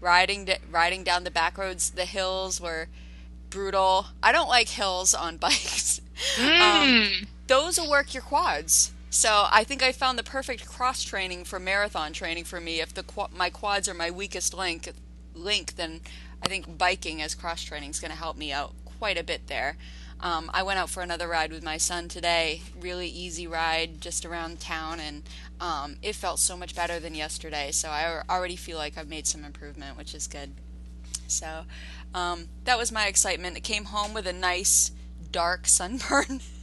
riding 0.00 0.44
d- 0.44 0.56
riding 0.70 1.02
down 1.02 1.24
the 1.24 1.30
back 1.30 1.56
roads. 1.56 1.90
The 1.90 2.04
hills 2.04 2.60
were 2.60 2.88
brutal. 3.48 4.06
I 4.22 4.32
don't 4.32 4.48
like 4.48 4.68
hills 4.68 5.14
on 5.14 5.36
bikes. 5.38 6.00
Um, 6.38 7.28
those 7.46 7.78
will 7.78 7.88
work 7.90 8.12
your 8.12 8.22
quads. 8.22 8.92
So 9.10 9.46
I 9.50 9.64
think 9.64 9.82
I 9.82 9.92
found 9.92 10.18
the 10.18 10.22
perfect 10.22 10.66
cross 10.66 11.02
training 11.02 11.44
for 11.44 11.58
marathon 11.58 12.12
training 12.12 12.44
for 12.44 12.60
me. 12.60 12.80
If 12.80 12.92
the 12.92 13.04
my 13.34 13.50
quads 13.50 13.88
are 13.88 13.94
my 13.94 14.10
weakest 14.10 14.52
link, 14.52 14.92
link, 15.34 15.76
then 15.76 16.00
I 16.42 16.48
think 16.48 16.76
biking 16.76 17.22
as 17.22 17.34
cross 17.34 17.62
training 17.62 17.90
is 17.90 18.00
going 18.00 18.10
to 18.10 18.16
help 18.16 18.36
me 18.36 18.52
out 18.52 18.74
quite 18.98 19.18
a 19.18 19.24
bit 19.24 19.46
there. 19.46 19.76
Um, 20.20 20.50
I 20.52 20.62
went 20.64 20.78
out 20.78 20.90
for 20.90 21.02
another 21.02 21.28
ride 21.28 21.52
with 21.52 21.62
my 21.62 21.76
son 21.76 22.08
today. 22.08 22.62
Really 22.78 23.06
easy 23.08 23.46
ride 23.46 24.00
just 24.00 24.26
around 24.26 24.60
town, 24.60 24.98
and 24.98 25.22
um, 25.60 25.96
it 26.02 26.14
felt 26.14 26.40
so 26.40 26.56
much 26.56 26.74
better 26.74 26.98
than 26.98 27.14
yesterday. 27.14 27.70
So 27.70 27.88
I 27.88 28.22
already 28.28 28.56
feel 28.56 28.78
like 28.78 28.98
I've 28.98 29.08
made 29.08 29.26
some 29.26 29.44
improvement, 29.44 29.96
which 29.96 30.14
is 30.14 30.26
good. 30.26 30.50
So 31.28 31.64
um, 32.14 32.48
that 32.64 32.78
was 32.78 32.90
my 32.90 33.06
excitement. 33.06 33.56
It 33.56 33.62
came 33.62 33.86
home 33.86 34.12
with 34.12 34.26
a 34.26 34.32
nice 34.32 34.90
dark 35.30 35.66
sunburn. 35.66 36.40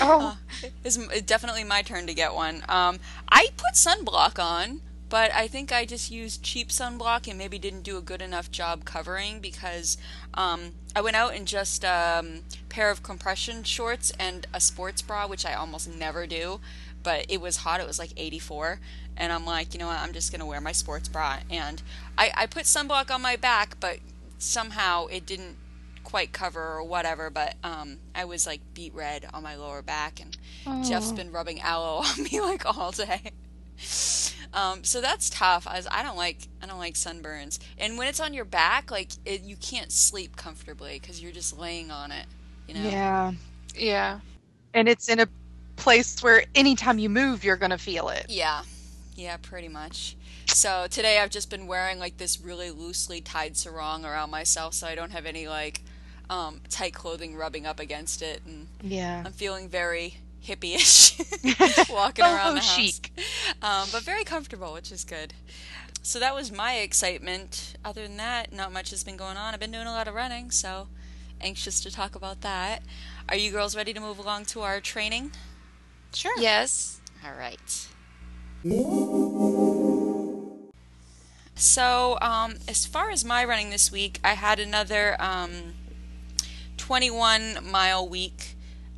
Oh. 0.00 0.38
uh, 0.62 0.68
it's, 0.84 0.96
definitely 1.22 1.64
my 1.64 1.82
turn 1.82 2.06
to 2.06 2.14
get 2.14 2.34
one. 2.34 2.62
Um, 2.68 2.98
I 3.28 3.48
put 3.56 3.74
sunblock 3.74 4.42
on, 4.42 4.80
but 5.08 5.32
I 5.32 5.46
think 5.46 5.72
I 5.72 5.84
just 5.84 6.10
used 6.10 6.42
cheap 6.42 6.68
sunblock 6.68 7.28
and 7.28 7.38
maybe 7.38 7.58
didn't 7.58 7.82
do 7.82 7.96
a 7.96 8.02
good 8.02 8.22
enough 8.22 8.50
job 8.50 8.84
covering 8.84 9.40
because 9.40 9.96
um, 10.34 10.72
I 10.96 11.00
went 11.00 11.16
out 11.16 11.34
in 11.34 11.46
just 11.46 11.84
a 11.84 12.16
um, 12.18 12.40
pair 12.68 12.90
of 12.90 13.02
compression 13.02 13.62
shorts 13.62 14.12
and 14.18 14.46
a 14.52 14.60
sports 14.60 15.02
bra, 15.02 15.26
which 15.26 15.46
I 15.46 15.54
almost 15.54 15.88
never 15.94 16.26
do. 16.26 16.60
But 17.02 17.26
it 17.28 17.40
was 17.40 17.58
hot; 17.58 17.80
it 17.80 17.86
was 17.86 17.98
like 17.98 18.12
84, 18.16 18.80
and 19.16 19.30
I'm 19.30 19.44
like, 19.44 19.74
you 19.74 19.78
know 19.78 19.88
what? 19.88 19.98
I'm 19.98 20.14
just 20.14 20.32
gonna 20.32 20.46
wear 20.46 20.60
my 20.60 20.72
sports 20.72 21.06
bra. 21.06 21.40
And 21.50 21.82
I, 22.16 22.32
I 22.34 22.46
put 22.46 22.64
sunblock 22.64 23.10
on 23.14 23.20
my 23.20 23.36
back, 23.36 23.78
but 23.78 23.98
somehow 24.38 25.06
it 25.06 25.26
didn't 25.26 25.56
quite 26.14 26.32
cover 26.32 26.62
or 26.62 26.84
whatever, 26.84 27.28
but 27.28 27.56
um, 27.64 27.96
I 28.14 28.24
was 28.24 28.46
like 28.46 28.60
beet 28.72 28.94
red 28.94 29.26
on 29.34 29.42
my 29.42 29.56
lower 29.56 29.82
back, 29.82 30.20
and 30.20 30.36
Oh. 30.64 30.88
Jeff's 30.88 31.10
been 31.10 31.32
rubbing 31.32 31.60
aloe 31.60 32.02
on 32.04 32.22
me 32.22 32.40
like 32.40 32.64
all 32.64 32.92
day. 32.92 33.32
Um, 34.52 34.84
so 34.84 35.00
that's 35.00 35.28
tough. 35.28 35.66
As 35.68 35.88
I 35.90 36.04
don't 36.04 36.16
like 36.16 36.38
I 36.62 36.66
don't 36.66 36.78
like 36.78 36.94
sunburns, 36.94 37.58
and 37.78 37.98
when 37.98 38.06
it's 38.06 38.20
on 38.20 38.32
your 38.32 38.44
back, 38.44 38.92
like 38.92 39.10
it, 39.24 39.42
you 39.42 39.56
can't 39.56 39.90
sleep 39.90 40.36
comfortably 40.36 41.00
because 41.00 41.20
you're 41.20 41.32
just 41.32 41.58
laying 41.58 41.90
on 41.90 42.12
it. 42.12 42.26
You 42.68 42.74
know. 42.74 42.88
Yeah. 42.88 43.32
Yeah. 43.74 44.20
And 44.72 44.88
it's 44.88 45.08
in 45.08 45.18
a 45.18 45.26
place 45.74 46.22
where 46.22 46.44
anytime 46.54 47.00
you 47.00 47.08
move, 47.08 47.42
you're 47.42 47.56
going 47.56 47.72
to 47.72 47.78
feel 47.78 48.08
it. 48.08 48.26
Yeah, 48.28 48.62
yeah, 49.16 49.36
pretty 49.38 49.68
much. 49.68 50.16
So 50.46 50.86
today 50.88 51.18
I've 51.18 51.30
just 51.30 51.50
been 51.50 51.66
wearing 51.66 51.98
like 51.98 52.18
this 52.18 52.40
really 52.40 52.70
loosely 52.70 53.20
tied 53.20 53.56
sarong 53.56 54.04
around 54.04 54.30
myself, 54.30 54.74
so 54.74 54.86
I 54.86 54.94
don't 54.94 55.10
have 55.10 55.26
any 55.26 55.48
like 55.48 55.80
um, 56.30 56.60
tight 56.68 56.94
clothing 56.94 57.36
rubbing 57.36 57.66
up 57.66 57.78
against 57.80 58.22
it, 58.22 58.42
and 58.46 58.68
Yeah. 58.82 59.22
I'm 59.24 59.32
feeling 59.32 59.68
very 59.68 60.18
hippie-ish 60.44 61.18
walking 61.90 62.24
around 62.24 62.54
the 62.54 62.60
house. 62.60 62.76
chic. 62.76 63.12
Um, 63.62 63.88
but 63.92 64.02
very 64.02 64.24
comfortable, 64.24 64.72
which 64.74 64.92
is 64.92 65.04
good. 65.04 65.32
So 66.02 66.18
that 66.18 66.34
was 66.34 66.52
my 66.52 66.74
excitement. 66.74 67.76
Other 67.84 68.02
than 68.02 68.18
that, 68.18 68.52
not 68.52 68.70
much 68.72 68.90
has 68.90 69.02
been 69.04 69.16
going 69.16 69.36
on. 69.38 69.54
I've 69.54 69.60
been 69.60 69.70
doing 69.72 69.86
a 69.86 69.92
lot 69.92 70.06
of 70.06 70.14
running, 70.14 70.50
so 70.50 70.88
anxious 71.40 71.80
to 71.80 71.90
talk 71.90 72.14
about 72.14 72.42
that. 72.42 72.82
Are 73.28 73.36
you 73.36 73.50
girls 73.50 73.74
ready 73.74 73.94
to 73.94 74.00
move 74.00 74.18
along 74.18 74.44
to 74.46 74.60
our 74.60 74.80
training? 74.80 75.32
Sure. 76.12 76.34
Yes. 76.38 77.00
All 77.24 77.32
right. 77.38 77.88
So, 81.56 82.18
um, 82.20 82.56
as 82.68 82.84
far 82.84 83.10
as 83.10 83.24
my 83.24 83.44
running 83.44 83.70
this 83.70 83.90
week, 83.92 84.18
I 84.24 84.34
had 84.34 84.58
another 84.58 85.16
um, 85.20 85.74
21 86.88 87.56
mile 87.70 88.06
week 88.06 88.56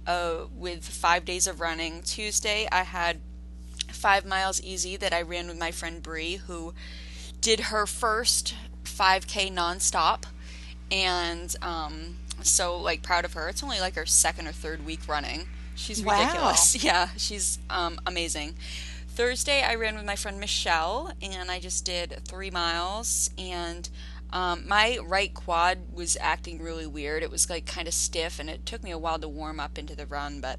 uh, 0.09 0.39
with 0.57 0.85
five 0.85 1.25
days 1.25 1.47
of 1.47 1.61
running. 1.61 2.03
Tuesday, 2.03 2.67
I 2.73 2.83
had 2.83 3.21
five 3.93 4.27
miles 4.27 4.61
easy 4.61 4.97
that 4.97 5.13
I 5.13 5.23
ran 5.23 5.47
with 5.47 5.57
my 5.57 5.71
friend 5.71 6.03
Bree, 6.03 6.35
who 6.49 6.75
did 7.41 7.61
her 7.61 7.87
first 7.87 8.57
5K 8.83 9.53
nonstop, 9.55 10.25
and 10.91 11.55
um, 11.63 12.17
so 12.43 12.77
like 12.77 13.05
proud 13.05 13.25
of 13.25 13.35
her. 13.35 13.49
It's 13.49 13.63
only 13.63 13.79
like 13.79 13.95
her 13.95 14.05
second 14.05 14.49
or 14.49 14.53
third 14.53 14.85
week 14.85 15.07
running. 15.07 15.47
She's 15.77 16.03
Wow. 16.03 16.19
ridiculous. 16.19 16.83
Yeah, 16.85 17.11
she's 17.17 17.61
um, 17.71 18.01
amazing. 18.05 18.57
Thursday, 19.11 19.63
I 19.63 19.77
ran 19.77 19.95
with 19.95 20.05
my 20.05 20.17
friend 20.17 20.41
Michelle, 20.41 21.13
and 21.23 21.53
I 21.53 21.61
just 21.61 21.85
did 21.85 22.19
three 22.25 22.51
miles. 22.51 23.31
And 23.39 23.89
um, 24.33 24.67
my 24.67 24.99
right 25.05 25.33
quad 25.33 25.79
was 25.93 26.17
acting 26.21 26.63
really 26.63 26.87
weird. 26.87 27.23
It 27.23 27.31
was 27.31 27.49
like 27.49 27.67
kind 27.67 27.89
of 27.89 27.95
stiff, 27.95 28.39
and 28.39 28.51
it 28.51 28.67
took 28.67 28.83
me 28.83 28.91
a 28.91 28.99
while 28.99 29.19
to 29.19 29.29
warm 29.29 29.61
up 29.61 29.79
into 29.79 29.95
the 29.95 30.07
run. 30.07 30.41
But 30.41 30.59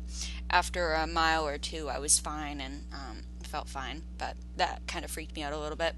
after 0.49 0.93
a 0.93 1.07
mile 1.07 1.47
or 1.47 1.57
two, 1.57 1.89
I 1.89 1.99
was 1.99 2.19
fine 2.19 2.61
and 2.61 2.85
um, 2.93 3.23
felt 3.43 3.67
fine. 3.67 4.03
But 4.17 4.35
that 4.55 4.81
kind 4.87 5.03
of 5.03 5.11
freaked 5.11 5.35
me 5.35 5.43
out 5.43 5.53
a 5.53 5.59
little 5.59 5.77
bit. 5.77 5.95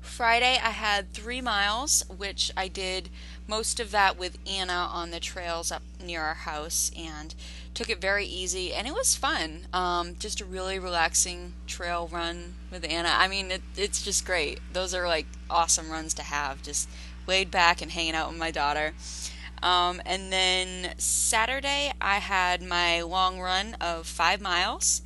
Friday, 0.00 0.60
I 0.62 0.70
had 0.70 1.12
three 1.12 1.40
miles, 1.40 2.04
which 2.14 2.52
I 2.56 2.68
did 2.68 3.08
most 3.46 3.78
of 3.80 3.90
that 3.90 4.18
with 4.18 4.38
Anna 4.46 4.88
on 4.90 5.10
the 5.10 5.20
trails 5.20 5.70
up 5.70 5.82
near 6.02 6.22
our 6.22 6.34
house 6.34 6.90
and 6.96 7.34
took 7.74 7.90
it 7.90 8.00
very 8.00 8.24
easy. 8.24 8.72
And 8.72 8.86
it 8.86 8.94
was 8.94 9.14
fun. 9.14 9.66
Um, 9.72 10.16
just 10.18 10.40
a 10.40 10.44
really 10.44 10.78
relaxing 10.78 11.54
trail 11.66 12.08
run 12.10 12.54
with 12.70 12.84
Anna. 12.84 13.10
I 13.12 13.28
mean, 13.28 13.50
it, 13.50 13.62
it's 13.76 14.02
just 14.02 14.24
great. 14.24 14.60
Those 14.72 14.94
are 14.94 15.06
like 15.06 15.26
awesome 15.50 15.90
runs 15.90 16.14
to 16.14 16.22
have, 16.22 16.62
just 16.62 16.88
laid 17.26 17.50
back 17.50 17.82
and 17.82 17.90
hanging 17.90 18.14
out 18.14 18.30
with 18.30 18.38
my 18.38 18.50
daughter. 18.50 18.94
Um, 19.62 20.02
and 20.04 20.32
then 20.32 20.94
Saturday, 20.98 21.92
I 22.00 22.18
had 22.18 22.62
my 22.62 23.00
long 23.02 23.40
run 23.40 23.74
of 23.80 24.06
five 24.06 24.40
miles, 24.40 25.00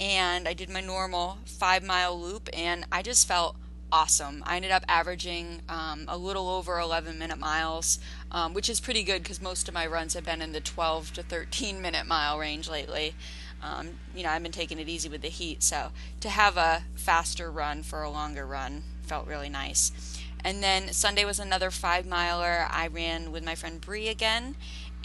and 0.00 0.48
I 0.48 0.54
did 0.54 0.70
my 0.70 0.80
normal 0.80 1.38
five 1.44 1.82
mile 1.82 2.18
loop, 2.18 2.48
and 2.54 2.86
I 2.90 3.02
just 3.02 3.28
felt 3.28 3.56
awesome. 3.92 4.42
I 4.46 4.56
ended 4.56 4.70
up 4.70 4.84
averaging 4.88 5.62
um, 5.68 6.04
a 6.08 6.16
little 6.16 6.48
over 6.48 6.78
11 6.78 7.18
minute 7.18 7.38
miles, 7.38 7.98
um, 8.30 8.54
which 8.54 8.68
is 8.68 8.80
pretty 8.80 9.02
good 9.02 9.22
because 9.22 9.40
most 9.40 9.68
of 9.68 9.74
my 9.74 9.86
runs 9.86 10.14
have 10.14 10.24
been 10.24 10.42
in 10.42 10.52
the 10.52 10.60
12 10.60 11.12
to 11.14 11.22
13 11.22 11.80
minute 11.80 12.06
mile 12.06 12.38
range 12.38 12.68
lately. 12.68 13.14
Um, 13.62 13.98
you 14.14 14.22
know, 14.22 14.30
I've 14.30 14.42
been 14.42 14.52
taking 14.52 14.78
it 14.78 14.88
easy 14.88 15.08
with 15.08 15.22
the 15.22 15.28
heat, 15.28 15.62
so 15.62 15.90
to 16.20 16.28
have 16.28 16.56
a 16.56 16.84
faster 16.94 17.50
run 17.50 17.82
for 17.82 18.02
a 18.02 18.10
longer 18.10 18.46
run 18.46 18.84
felt 19.02 19.26
really 19.26 19.48
nice. 19.48 20.20
And 20.44 20.62
then 20.62 20.92
Sunday 20.92 21.24
was 21.24 21.40
another 21.40 21.70
five 21.70 22.06
miler. 22.06 22.68
I 22.70 22.86
ran 22.86 23.32
with 23.32 23.44
my 23.44 23.54
friend 23.54 23.80
Bree 23.80 24.08
again, 24.08 24.54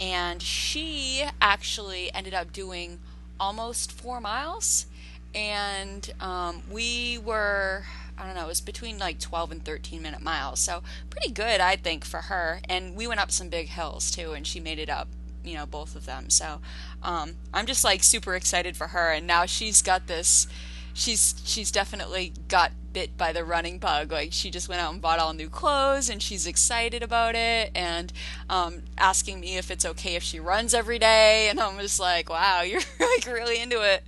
and 0.00 0.40
she 0.40 1.24
actually 1.40 2.12
ended 2.14 2.34
up 2.34 2.52
doing 2.52 3.00
almost 3.40 3.90
four 3.90 4.20
miles. 4.20 4.86
And 5.34 6.12
um, 6.20 6.62
we 6.70 7.18
were, 7.18 7.84
I 8.18 8.26
don't 8.26 8.34
know, 8.34 8.44
it 8.44 8.48
was 8.48 8.60
between 8.60 8.98
like 8.98 9.18
12 9.18 9.52
and 9.52 9.64
13 9.64 10.02
minute 10.02 10.22
miles. 10.22 10.60
So 10.60 10.82
pretty 11.10 11.32
good, 11.32 11.60
I 11.60 11.76
think, 11.76 12.04
for 12.04 12.22
her. 12.22 12.60
And 12.68 12.94
we 12.94 13.06
went 13.06 13.20
up 13.20 13.30
some 13.30 13.48
big 13.48 13.68
hills 13.68 14.10
too, 14.10 14.32
and 14.32 14.46
she 14.46 14.60
made 14.60 14.78
it 14.78 14.90
up, 14.90 15.08
you 15.44 15.54
know, 15.54 15.66
both 15.66 15.96
of 15.96 16.06
them. 16.06 16.30
So 16.30 16.60
um, 17.02 17.36
I'm 17.52 17.66
just 17.66 17.84
like 17.84 18.02
super 18.02 18.34
excited 18.34 18.76
for 18.76 18.88
her. 18.88 19.12
And 19.12 19.26
now 19.26 19.46
she's 19.46 19.82
got 19.82 20.06
this 20.06 20.46
she's 20.94 21.34
she's 21.44 21.70
definitely 21.70 22.32
got 22.48 22.72
bit 22.92 23.18
by 23.18 23.32
the 23.32 23.44
running 23.44 23.78
bug. 23.78 24.10
Like 24.10 24.32
she 24.32 24.50
just 24.50 24.68
went 24.68 24.80
out 24.80 24.92
and 24.92 25.02
bought 25.02 25.18
all 25.18 25.34
new 25.34 25.50
clothes, 25.50 26.08
and 26.08 26.22
she's 26.22 26.46
excited 26.46 27.02
about 27.02 27.34
it, 27.34 27.70
and 27.74 28.12
um, 28.48 28.82
asking 28.96 29.40
me 29.40 29.58
if 29.58 29.70
it's 29.70 29.84
okay 29.84 30.14
if 30.14 30.22
she 30.22 30.40
runs 30.40 30.72
every 30.72 30.98
day. 30.98 31.48
And 31.50 31.60
I'm 31.60 31.78
just 31.80 32.00
like, 32.00 32.30
wow, 32.30 32.62
you're 32.66 32.80
like 32.98 33.26
really 33.26 33.60
into 33.60 33.82
it. 33.82 34.02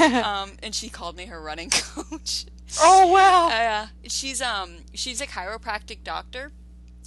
um, 0.24 0.52
and 0.62 0.74
she 0.74 0.90
called 0.90 1.16
me 1.16 1.26
her 1.26 1.40
running 1.40 1.70
coach. 1.70 2.44
Oh 2.80 3.06
wow. 3.08 3.48
Uh, 3.50 3.86
she's 4.08 4.40
um 4.40 4.78
she's 4.94 5.20
a 5.20 5.26
chiropractic 5.26 6.02
doctor. 6.04 6.52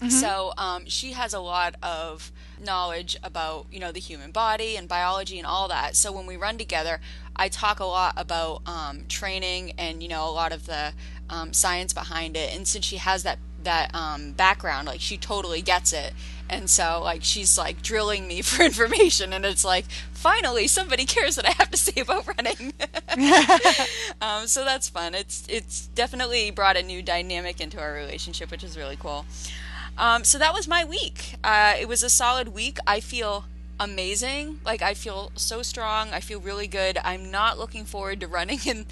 So 0.10 0.52
um, 0.58 0.86
she 0.88 1.14
has 1.14 1.34
a 1.34 1.40
lot 1.40 1.76
of 1.82 2.32
knowledge 2.62 3.16
about 3.24 3.68
you 3.72 3.80
know 3.80 3.94
the 3.94 4.00
human 4.00 4.32
body 4.32 4.76
and 4.76 4.88
biology 4.90 5.38
and 5.38 5.48
all 5.48 5.70
that. 5.70 5.96
So 5.96 6.12
when 6.12 6.26
we 6.26 6.36
run 6.36 6.58
together, 6.58 7.00
I 7.36 7.48
talk 7.48 7.80
a 7.80 7.86
lot 7.86 8.14
about 8.18 8.62
um, 8.68 9.06
training 9.08 9.74
and 9.78 10.04
you 10.04 10.10
know 10.10 10.28
a 10.28 10.32
lot 10.32 10.52
of 10.52 10.66
the 10.66 10.94
um, 11.30 11.54
science 11.54 11.94
behind 11.94 12.36
it. 12.36 12.54
And 12.54 12.68
since 12.68 12.84
she 12.86 12.98
has 12.98 13.24
that 13.24 13.40
that 13.66 13.94
um, 13.94 14.32
background. 14.32 14.88
Like 14.88 15.02
she 15.02 15.18
totally 15.18 15.62
gets 15.62 15.94
it, 15.94 16.14
and 16.50 16.70
so 16.70 17.02
like 17.04 17.24
she's 17.24 17.58
like 17.58 17.82
drilling 17.82 18.28
me 18.28 18.42
for 18.44 18.64
information, 18.64 19.34
and 19.34 19.46
it's 19.46 19.66
like 19.66 19.86
finally 20.14 20.68
somebody 20.68 21.06
cares 21.06 21.36
that 21.36 21.46
I 21.46 21.52
have 21.52 21.70
to 21.72 21.78
say 21.86 22.02
about 22.02 22.28
running. 22.28 22.74
um, 24.22 24.48
so 24.48 24.64
that's 24.64 24.90
fun. 24.90 25.14
It's 25.14 25.46
it's 25.50 25.88
definitely 25.88 26.52
brought 26.52 26.78
a 26.78 26.84
new 26.84 27.02
dynamic 27.02 27.60
into 27.60 27.80
our 27.80 27.94
relationship, 27.94 28.52
which 28.52 28.64
is 28.64 28.78
really 28.78 28.96
cool. 28.96 29.26
Um, 29.98 30.24
so 30.24 30.38
that 30.40 30.54
was 30.54 30.68
my 30.68 30.84
week. 30.84 31.36
Uh, 31.44 31.76
it 31.80 31.88
was 31.88 32.04
a 32.04 32.10
solid 32.10 32.50
week. 32.50 32.78
I 32.86 33.00
feel 33.00 33.46
amazing. 33.80 34.60
Like 34.66 34.82
I 34.82 34.94
feel 34.94 35.32
so 35.36 35.62
strong. 35.62 36.10
I 36.12 36.20
feel 36.20 36.40
really 36.40 36.68
good. 36.68 36.98
I'm 37.04 37.32
not 37.32 37.58
looking 37.58 37.86
forward 37.86 38.20
to 38.22 38.28
running 38.28 38.60
in 38.66 38.86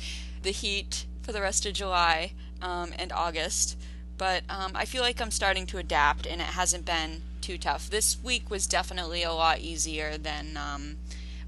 the 0.43 0.51
heat 0.51 1.05
for 1.21 1.31
the 1.31 1.41
rest 1.41 1.65
of 1.65 1.73
July 1.73 2.33
um, 2.61 2.93
and 2.97 3.11
August, 3.11 3.77
but 4.17 4.43
um, 4.49 4.71
I 4.75 4.85
feel 4.85 5.01
like 5.01 5.21
I'm 5.21 5.31
starting 5.31 5.65
to 5.67 5.77
adapt, 5.77 6.25
and 6.25 6.41
it 6.41 6.47
hasn't 6.47 6.85
been 6.85 7.21
too 7.41 7.57
tough. 7.57 7.89
This 7.89 8.17
week 8.23 8.49
was 8.49 8.67
definitely 8.67 9.23
a 9.23 9.33
lot 9.33 9.59
easier 9.59 10.17
than 10.17 10.57
um, 10.57 10.97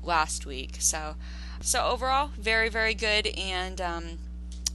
last 0.03 0.45
week. 0.45 0.77
So, 0.79 1.15
so 1.61 1.85
overall, 1.85 2.31
very 2.37 2.69
very 2.69 2.93
good. 2.93 3.27
And 3.27 3.79
um, 3.79 4.03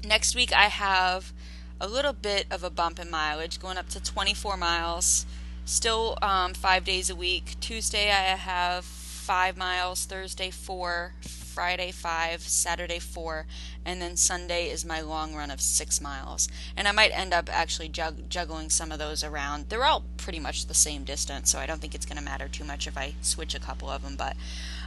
next 0.04 0.34
week 0.34 0.52
I 0.52 0.64
have 0.64 1.32
a 1.80 1.88
little 1.88 2.12
bit 2.12 2.46
of 2.50 2.62
a 2.62 2.70
bump 2.70 2.98
in 2.98 3.10
mileage, 3.10 3.60
going 3.60 3.78
up 3.78 3.88
to 3.90 4.02
24 4.02 4.56
miles. 4.56 5.26
Still 5.64 6.18
um, 6.20 6.52
five 6.54 6.84
days 6.84 7.10
a 7.10 7.14
week. 7.14 7.54
Tuesday 7.60 8.10
I 8.10 8.36
have 8.36 8.84
five 8.84 9.56
miles. 9.56 10.04
Thursday 10.04 10.50
four. 10.50 11.14
Friday 11.60 11.90
five. 11.92 12.40
Saturday 12.40 12.98
four. 12.98 13.44
And 13.84 14.00
then 14.00 14.16
Sunday 14.16 14.70
is 14.70 14.82
my 14.82 15.02
long 15.02 15.34
run 15.34 15.50
of 15.50 15.60
six 15.60 16.00
miles. 16.00 16.48
And 16.74 16.88
I 16.88 16.92
might 16.92 17.10
end 17.10 17.34
up 17.34 17.50
actually 17.54 17.90
jug- 17.90 18.30
juggling 18.30 18.70
some 18.70 18.90
of 18.90 18.98
those 18.98 19.22
around. 19.22 19.68
They're 19.68 19.84
all 19.84 20.04
pretty 20.16 20.40
much 20.40 20.68
the 20.68 20.74
same 20.74 21.04
distance, 21.04 21.50
so 21.50 21.58
I 21.58 21.66
don't 21.66 21.78
think 21.78 21.94
it's 21.94 22.06
going 22.06 22.16
to 22.16 22.24
matter 22.24 22.48
too 22.48 22.64
much 22.64 22.86
if 22.86 22.96
I 22.96 23.12
switch 23.20 23.54
a 23.54 23.60
couple 23.60 23.90
of 23.90 24.00
them. 24.02 24.16
But 24.16 24.36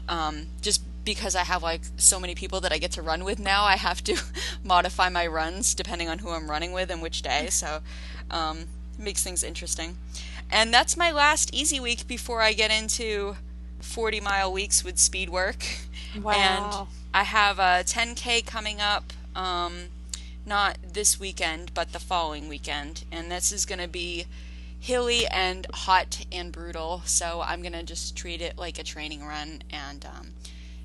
um, 0.10 0.48
just 0.64 0.82
because 1.06 1.36
I 1.36 1.44
have 1.44 1.62
like 1.62 1.82
so 1.98 2.20
many 2.20 2.34
people 2.34 2.60
that 2.62 2.74
I 2.74 2.80
get 2.80 2.90
to 2.94 3.04
run 3.04 3.24
with 3.24 3.38
now, 3.38 3.66
I 3.66 3.76
have 3.76 4.04
to 4.06 4.20
modify 4.64 5.10
my 5.10 5.28
runs 5.28 5.76
depending 5.76 6.10
on 6.10 6.18
who 6.20 6.32
I'm 6.32 6.50
running 6.50 6.72
with 6.72 6.90
and 6.90 7.04
which 7.04 7.22
day. 7.22 7.50
So 7.52 7.82
um, 8.32 8.62
it 8.98 9.04
makes 9.04 9.24
things 9.24 9.44
interesting. 9.44 9.98
And 10.50 10.74
that's 10.74 10.98
my 10.98 11.12
last 11.12 11.54
easy 11.54 11.80
week 11.80 12.08
before 12.08 12.42
I 12.42 12.54
get 12.54 12.72
into 12.72 13.36
40 13.84 14.22
mile 14.22 14.52
weeks 14.52 14.84
with 14.84 14.98
speed 14.98 15.30
work. 15.30 15.66
Wow. 16.22 16.32
And 16.32 16.88
I 17.14 17.24
have 17.24 17.58
a 17.58 17.84
10K 17.84 18.46
coming 18.46 18.80
up, 18.80 19.14
um, 19.36 19.86
not 20.46 20.78
this 20.88 21.20
weekend, 21.20 21.74
but 21.74 21.92
the 21.92 22.00
following 22.00 22.48
weekend. 22.48 23.04
And 23.12 23.32
this 23.32 23.52
is 23.52 23.66
going 23.66 23.80
to 23.80 23.88
be 23.88 24.26
hilly 24.80 25.26
and 25.28 25.66
hot 25.74 26.26
and 26.32 26.52
brutal. 26.52 27.02
So 27.06 27.42
I'm 27.44 27.62
going 27.62 27.74
to 27.74 27.84
just 27.84 28.16
treat 28.16 28.42
it 28.42 28.58
like 28.58 28.78
a 28.78 28.84
training 28.84 29.26
run 29.26 29.64
and 29.72 30.06
um, 30.06 30.34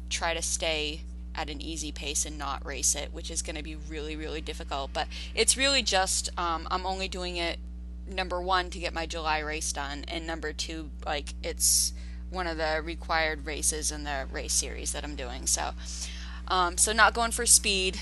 try 0.09 0.35
to 0.35 0.41
stay 0.43 1.03
at 1.35 1.51
an 1.51 1.61
easy 1.61 1.93
pace 1.93 2.27
and 2.27 2.39
not 2.39 2.65
race 2.65 2.95
it, 2.95 3.13
which 3.13 3.31
is 3.31 3.43
going 3.43 3.57
to 3.57 3.63
be 3.63 3.77
really, 3.77 4.17
really 4.17 4.41
difficult. 4.41 4.93
But 4.93 5.09
it's 5.35 5.57
really 5.57 5.83
just, 5.83 6.31
um, 6.39 6.67
I'm 6.71 6.87
only 6.87 7.09
doing 7.09 7.37
it 7.37 7.59
number 8.09 8.41
one 8.41 8.71
to 8.71 8.79
get 8.79 8.95
my 8.95 9.07
July 9.07 9.39
race 9.41 9.73
done, 9.73 10.05
and 10.09 10.27
number 10.27 10.53
two, 10.53 10.91
like 11.05 11.35
it's 11.43 11.93
one 12.31 12.47
of 12.47 12.57
the 12.57 12.81
required 12.85 13.47
races 13.47 13.91
in 13.91 14.05
the 14.05 14.27
race 14.31 14.53
series 14.53 14.93
that 14.93 15.05
I'm 15.05 15.17
doing. 15.17 15.47
So, 15.47 15.71
um, 16.49 16.77
so 16.77 16.93
not 16.93 17.15
going 17.15 17.31
for 17.31 17.47
speed. 17.47 17.99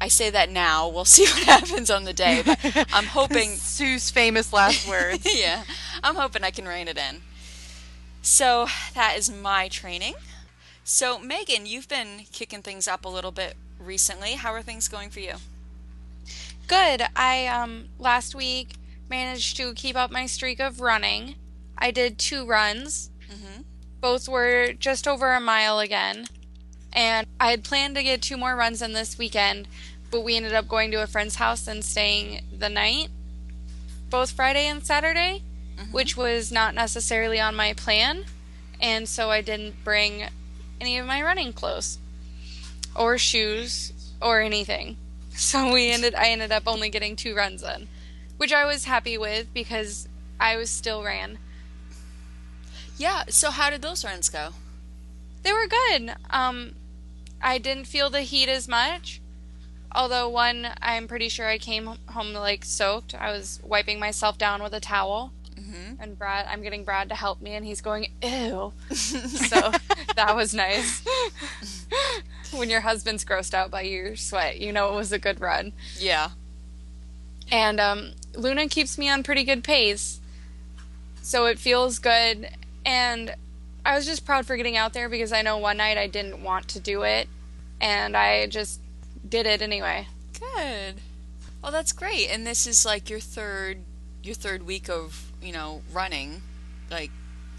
I 0.00 0.08
say 0.08 0.30
that 0.30 0.50
now. 0.50 0.88
We'll 0.88 1.04
see 1.16 1.24
what 1.24 1.44
happens 1.44 1.90
on 1.90 2.04
the 2.04 2.12
day. 2.12 2.42
But 2.44 2.58
I'm 2.92 3.04
hoping 3.18 3.56
Sue's 3.56 4.10
famous 4.10 4.52
last 4.52 4.88
words. 4.88 5.26
yeah, 5.38 5.64
I'm 6.02 6.16
hoping 6.16 6.44
I 6.44 6.50
can 6.50 6.66
rein 6.66 6.88
it 6.88 6.98
in. 6.98 7.22
So 8.22 8.66
that 8.94 9.16
is 9.16 9.30
my 9.30 9.68
training. 9.68 10.14
So 10.84 11.18
Meagan, 11.18 11.66
you've 11.66 11.88
been 11.88 12.24
kicking 12.32 12.62
things 12.62 12.88
up 12.88 13.04
a 13.04 13.08
little 13.08 13.30
bit 13.30 13.56
recently. 13.78 14.32
How 14.32 14.52
are 14.52 14.62
things 14.62 14.88
going 14.88 15.10
for 15.10 15.20
you? 15.20 15.34
Good. 16.66 17.02
I 17.16 17.46
um 17.46 17.88
last 17.98 18.34
week 18.34 18.74
managed 19.08 19.56
to 19.56 19.74
keep 19.74 19.96
up 19.96 20.10
my 20.10 20.26
streak 20.26 20.60
of 20.60 20.80
running. 20.80 21.34
I 21.76 21.90
did 21.90 22.18
two 22.18 22.46
runs. 22.46 23.09
Mhm. 23.30 23.64
Both 24.00 24.28
were 24.28 24.72
just 24.72 25.06
over 25.06 25.32
a 25.32 25.40
mile 25.40 25.78
again. 25.78 26.26
And 26.92 27.26
I 27.38 27.50
had 27.50 27.62
planned 27.64 27.94
to 27.96 28.02
get 28.02 28.22
two 28.22 28.36
more 28.36 28.56
runs 28.56 28.82
in 28.82 28.92
this 28.92 29.16
weekend, 29.16 29.68
but 30.10 30.22
we 30.22 30.36
ended 30.36 30.54
up 30.54 30.66
going 30.68 30.90
to 30.90 31.02
a 31.02 31.06
friend's 31.06 31.36
house 31.36 31.68
and 31.68 31.84
staying 31.84 32.44
the 32.56 32.68
night, 32.68 33.08
both 34.10 34.32
Friday 34.32 34.66
and 34.66 34.84
Saturday, 34.84 35.42
which 35.92 36.16
was 36.16 36.50
not 36.50 36.74
necessarily 36.74 37.38
on 37.40 37.54
my 37.54 37.72
plan. 37.72 38.24
And 38.80 39.08
so 39.08 39.30
I 39.30 39.40
didn't 39.40 39.84
bring 39.84 40.28
any 40.80 40.98
of 40.98 41.06
my 41.06 41.22
running 41.22 41.52
clothes 41.52 41.98
or 42.96 43.18
shoes 43.18 43.92
or 44.20 44.40
anything. 44.40 44.96
So 45.32 45.72
we 45.72 45.90
ended 45.90 46.14
I 46.16 46.26
ended 46.26 46.52
up 46.52 46.64
only 46.66 46.90
getting 46.90 47.16
two 47.16 47.34
runs 47.34 47.62
in, 47.62 47.88
which 48.36 48.52
I 48.52 48.66
was 48.66 48.84
happy 48.84 49.16
with 49.16 49.46
because 49.54 50.06
I 50.38 50.56
was 50.56 50.68
still 50.68 51.02
ran. 51.02 51.38
Yeah. 53.00 53.24
So 53.28 53.50
how 53.50 53.70
did 53.70 53.80
those 53.80 54.04
runs 54.04 54.28
go? 54.28 54.50
They 55.42 55.52
were 55.52 55.66
good. 55.66 56.14
Um 56.28 56.74
I 57.42 57.56
didn't 57.56 57.86
feel 57.86 58.10
the 58.10 58.20
heat 58.20 58.50
as 58.50 58.68
much. 58.68 59.22
Although 59.92 60.28
one 60.28 60.68
I'm 60.82 61.08
pretty 61.08 61.30
sure 61.30 61.48
I 61.48 61.56
came 61.56 61.86
home 62.08 62.34
like 62.34 62.64
soaked. 62.64 63.14
I 63.14 63.32
was 63.32 63.58
wiping 63.64 63.98
myself 63.98 64.36
down 64.36 64.62
with 64.62 64.74
a 64.74 64.80
towel. 64.80 65.32
Mm-hmm. 65.56 66.02
And 66.02 66.18
Brad, 66.18 66.46
I'm 66.48 66.62
getting 66.62 66.84
Brad 66.84 67.08
to 67.10 67.14
help 67.14 67.40
me, 67.40 67.54
and 67.54 67.66
he's 67.66 67.80
going, 67.80 68.08
ew. 68.22 68.72
so 68.92 69.72
that 70.16 70.34
was 70.34 70.54
nice. 70.54 71.04
when 72.52 72.70
your 72.70 72.80
husband's 72.80 73.24
grossed 73.24 73.54
out 73.54 73.70
by 73.70 73.82
your 73.82 74.16
sweat, 74.16 74.58
you 74.58 74.72
know 74.72 74.92
it 74.92 74.96
was 74.96 75.12
a 75.12 75.18
good 75.18 75.40
run. 75.40 75.72
Yeah. 75.98 76.30
And 77.50 77.80
um, 77.80 78.12
Luna 78.34 78.68
keeps 78.68 78.96
me 78.96 79.08
on 79.10 79.22
pretty 79.22 79.44
good 79.44 79.64
pace, 79.64 80.20
so 81.20 81.46
it 81.46 81.58
feels 81.58 81.98
good. 81.98 82.48
And 82.90 83.36
I 83.84 83.94
was 83.94 84.04
just 84.04 84.26
proud 84.26 84.46
for 84.46 84.56
getting 84.56 84.76
out 84.76 84.94
there 84.94 85.08
because 85.08 85.32
I 85.32 85.42
know 85.42 85.58
one 85.58 85.76
night 85.76 85.96
I 85.96 86.08
didn't 86.08 86.42
want 86.42 86.66
to 86.70 86.80
do 86.80 87.02
it, 87.04 87.28
and 87.80 88.16
I 88.16 88.48
just 88.48 88.80
did 89.26 89.46
it 89.46 89.62
anyway. 89.62 90.08
Good. 90.38 90.96
Well, 91.62 91.70
that's 91.70 91.92
great. 91.92 92.26
And 92.30 92.44
this 92.44 92.66
is 92.66 92.84
like 92.84 93.08
your 93.08 93.20
third 93.20 93.78
your 94.24 94.34
third 94.34 94.66
week 94.66 94.90
of 94.90 95.30
you 95.40 95.52
know 95.52 95.82
running, 95.92 96.42
like 96.90 97.12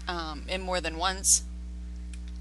um, 0.06 0.42
in 0.48 0.60
more 0.60 0.82
than 0.82 0.98
once. 0.98 1.44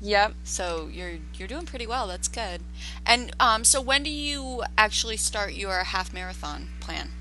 Yep. 0.02 0.34
So 0.44 0.90
you're 0.92 1.20
you're 1.36 1.48
doing 1.48 1.66
pretty 1.66 1.88
well. 1.88 2.08
That's 2.08 2.28
good. 2.28 2.62
And 3.06 3.32
um, 3.40 3.64
so 3.64 3.80
when 3.80 4.04
do 4.04 4.10
you 4.10 4.64
actually 4.78 5.16
start 5.16 5.54
your 5.54 5.86
half 5.86 6.14
marathon 6.14 6.68
plan? 6.82 7.12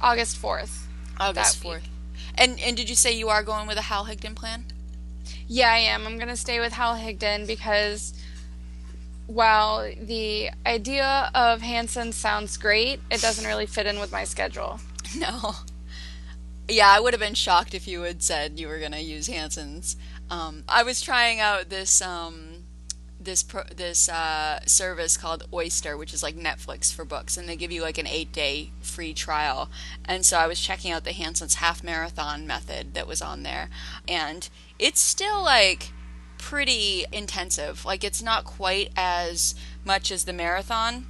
August 0.00 0.40
4th. 0.40 0.84
August 1.20 1.58
fourth. 1.58 1.82
week. 1.82 1.90
And 2.34 2.58
and 2.60 2.78
did 2.78 2.88
you 2.88 2.96
say 2.96 3.12
you 3.12 3.28
are 3.28 3.42
going 3.42 3.66
with 3.66 3.76
a 3.76 3.82
Hal 3.82 4.06
Higdon 4.06 4.34
plan? 4.34 4.64
Yeah, 5.46 5.70
I 5.70 5.78
am. 5.78 6.06
I'm 6.06 6.16
going 6.16 6.28
to 6.28 6.36
stay 6.36 6.60
with 6.60 6.72
Hal 6.72 6.96
Higdon 6.96 7.46
because 7.46 8.14
while 9.26 9.90
the 10.00 10.50
idea 10.66 11.30
of 11.34 11.60
Hanson 11.60 12.12
sounds 12.12 12.56
great, 12.56 13.00
it 13.10 13.20
doesn't 13.20 13.46
really 13.46 13.66
fit 13.66 13.86
in 13.86 14.00
with 14.00 14.12
my 14.12 14.24
schedule. 14.24 14.80
No. 15.16 15.54
Yeah, 16.68 16.90
I 16.90 17.00
would 17.00 17.14
have 17.14 17.20
been 17.20 17.32
shocked 17.32 17.72
if 17.72 17.88
you 17.88 18.02
had 18.02 18.22
said 18.22 18.60
you 18.60 18.68
were 18.68 18.78
going 18.78 18.92
to 18.92 19.00
use 19.00 19.26
Hanson's. 19.26 19.96
Um, 20.30 20.64
I 20.68 20.82
was 20.82 21.00
trying 21.00 21.40
out 21.40 21.70
this 21.70 22.02
um, 22.02 22.64
this 23.18 23.42
pro- 23.42 23.64
this 23.74 24.08
uh, 24.08 24.60
service 24.66 25.16
called 25.16 25.48
Oyster, 25.52 25.96
which 25.96 26.12
is 26.12 26.22
like 26.22 26.36
Netflix 26.36 26.92
for 26.92 27.06
books, 27.06 27.38
and 27.38 27.48
they 27.48 27.56
give 27.56 27.72
you 27.72 27.80
like 27.80 27.96
an 27.96 28.06
eight 28.06 28.32
day 28.32 28.70
free 28.82 29.14
trial. 29.14 29.70
And 30.04 30.26
so 30.26 30.36
I 30.38 30.46
was 30.46 30.60
checking 30.60 30.92
out 30.92 31.04
the 31.04 31.12
Hanson's 31.12 31.54
half 31.54 31.82
marathon 31.82 32.46
method 32.46 32.92
that 32.92 33.06
was 33.06 33.22
on 33.22 33.44
there, 33.44 33.70
and 34.06 34.48
it's 34.78 35.00
still 35.00 35.42
like 35.42 35.92
pretty 36.38 37.04
intensive. 37.12 37.84
Like 37.84 38.04
it's 38.04 38.22
not 38.22 38.44
quite 38.44 38.90
as 38.96 39.54
much 39.84 40.10
as 40.10 40.24
the 40.24 40.32
marathon 40.32 41.06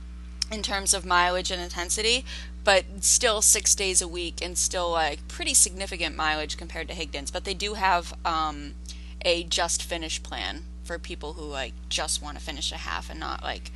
in 0.51 0.63
terms 0.63 0.95
of 0.95 1.05
mileage 1.05 1.51
and 1.51 1.61
intensity, 1.61 2.25
but 2.65 2.85
still 3.01 3.43
six 3.43 3.75
days 3.75 4.01
a 4.03 4.09
week 4.09 4.43
and 4.43 4.57
still 4.57 4.91
like 4.91 5.27
pretty 5.29 5.55
significant 5.55 6.17
mileage 6.17 6.57
compared 6.57 6.89
to 6.89 6.95
Higdon's. 6.95 7.31
But 7.31 7.45
they 7.45 7.55
do 7.55 7.75
have 7.75 8.15
um, 8.25 8.75
a 9.25 9.45
just 9.45 9.83
finish 9.83 10.23
plan 10.23 10.65
for 10.85 10.99
people 10.99 11.35
who 11.35 11.43
like 11.43 11.75
just 11.89 12.23
want 12.23 12.39
to 12.39 12.45
finish 12.45 12.73
a 12.73 12.77
half 12.77 13.11
and 13.11 13.21
not 13.21 13.43
like 13.43 13.71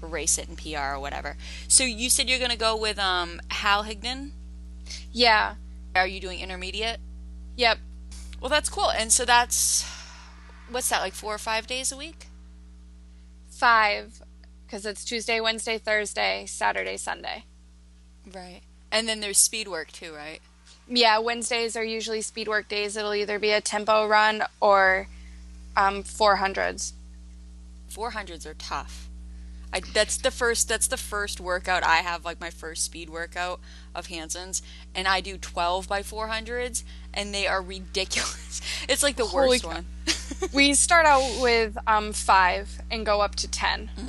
race 0.00 0.38
it 0.38 0.48
in 0.48 0.56
PR 0.56 0.94
or 0.94 1.00
whatever. 1.00 1.36
So 1.68 1.84
you 1.84 2.10
said 2.10 2.28
you're 2.28 2.38
gonna 2.40 2.56
go 2.56 2.76
with 2.76 2.98
um, 2.98 3.40
Hal 3.48 3.84
Higdon. 3.84 4.30
Yeah. 5.12 5.54
Are 5.94 6.06
you 6.06 6.20
doing 6.20 6.40
intermediate? 6.40 6.98
Yep. 7.56 7.78
Well, 8.40 8.50
that's 8.50 8.68
cool. 8.68 8.90
And 8.90 9.12
so 9.12 9.24
that's 9.24 9.84
what's 10.70 10.88
that 10.88 11.00
like 11.00 11.14
four 11.14 11.34
or 11.34 11.38
five 11.38 11.66
days 11.66 11.92
a 11.92 11.96
week? 11.96 12.26
Five. 13.48 14.22
Because 14.66 14.84
it's 14.84 15.04
Tuesday, 15.04 15.40
Wednesday, 15.40 15.78
Thursday, 15.78 16.44
Saturday, 16.46 16.96
Sunday. 16.96 17.44
Right. 18.32 18.60
And 18.90 19.08
then 19.08 19.20
there's 19.20 19.38
speed 19.38 19.68
work 19.68 19.92
too, 19.92 20.12
right? 20.12 20.40
Yeah, 20.88 21.18
Wednesdays 21.18 21.76
are 21.76 21.84
usually 21.84 22.20
speed 22.20 22.48
work 22.48 22.68
days. 22.68 22.96
It'll 22.96 23.14
either 23.14 23.38
be 23.38 23.50
a 23.50 23.60
tempo 23.60 24.06
run 24.06 24.42
or 24.60 25.08
um, 25.76 26.02
400s. 26.02 26.92
400s 27.92 28.46
are 28.46 28.54
tough. 28.54 29.05
I, 29.72 29.80
that's 29.92 30.16
the 30.18 30.30
first 30.30 30.68
that's 30.68 30.86
the 30.86 30.96
first 30.96 31.40
workout 31.40 31.82
I 31.84 31.96
have 31.96 32.24
like 32.24 32.40
my 32.40 32.50
first 32.50 32.84
speed 32.84 33.10
workout 33.10 33.60
of 33.94 34.06
Hanson's 34.06 34.62
and 34.94 35.06
I 35.08 35.20
do 35.20 35.36
12 35.36 35.88
by 35.88 36.02
400s 36.02 36.82
and 37.12 37.34
they 37.34 37.46
are 37.46 37.60
ridiculous. 37.76 38.60
It's 38.88 39.02
like 39.02 39.16
the 39.16 39.26
Holy 39.26 39.48
worst 39.60 39.64
cow. 39.64 39.68
one. 39.70 39.86
we 40.54 40.74
start 40.74 41.04
out 41.06 41.40
with 41.42 41.76
um, 41.86 42.12
five 42.12 42.80
and 42.90 43.04
go 43.04 43.20
up 43.20 43.34
to 43.36 43.48
10 43.48 43.90
Mm-hmm. 43.96 44.08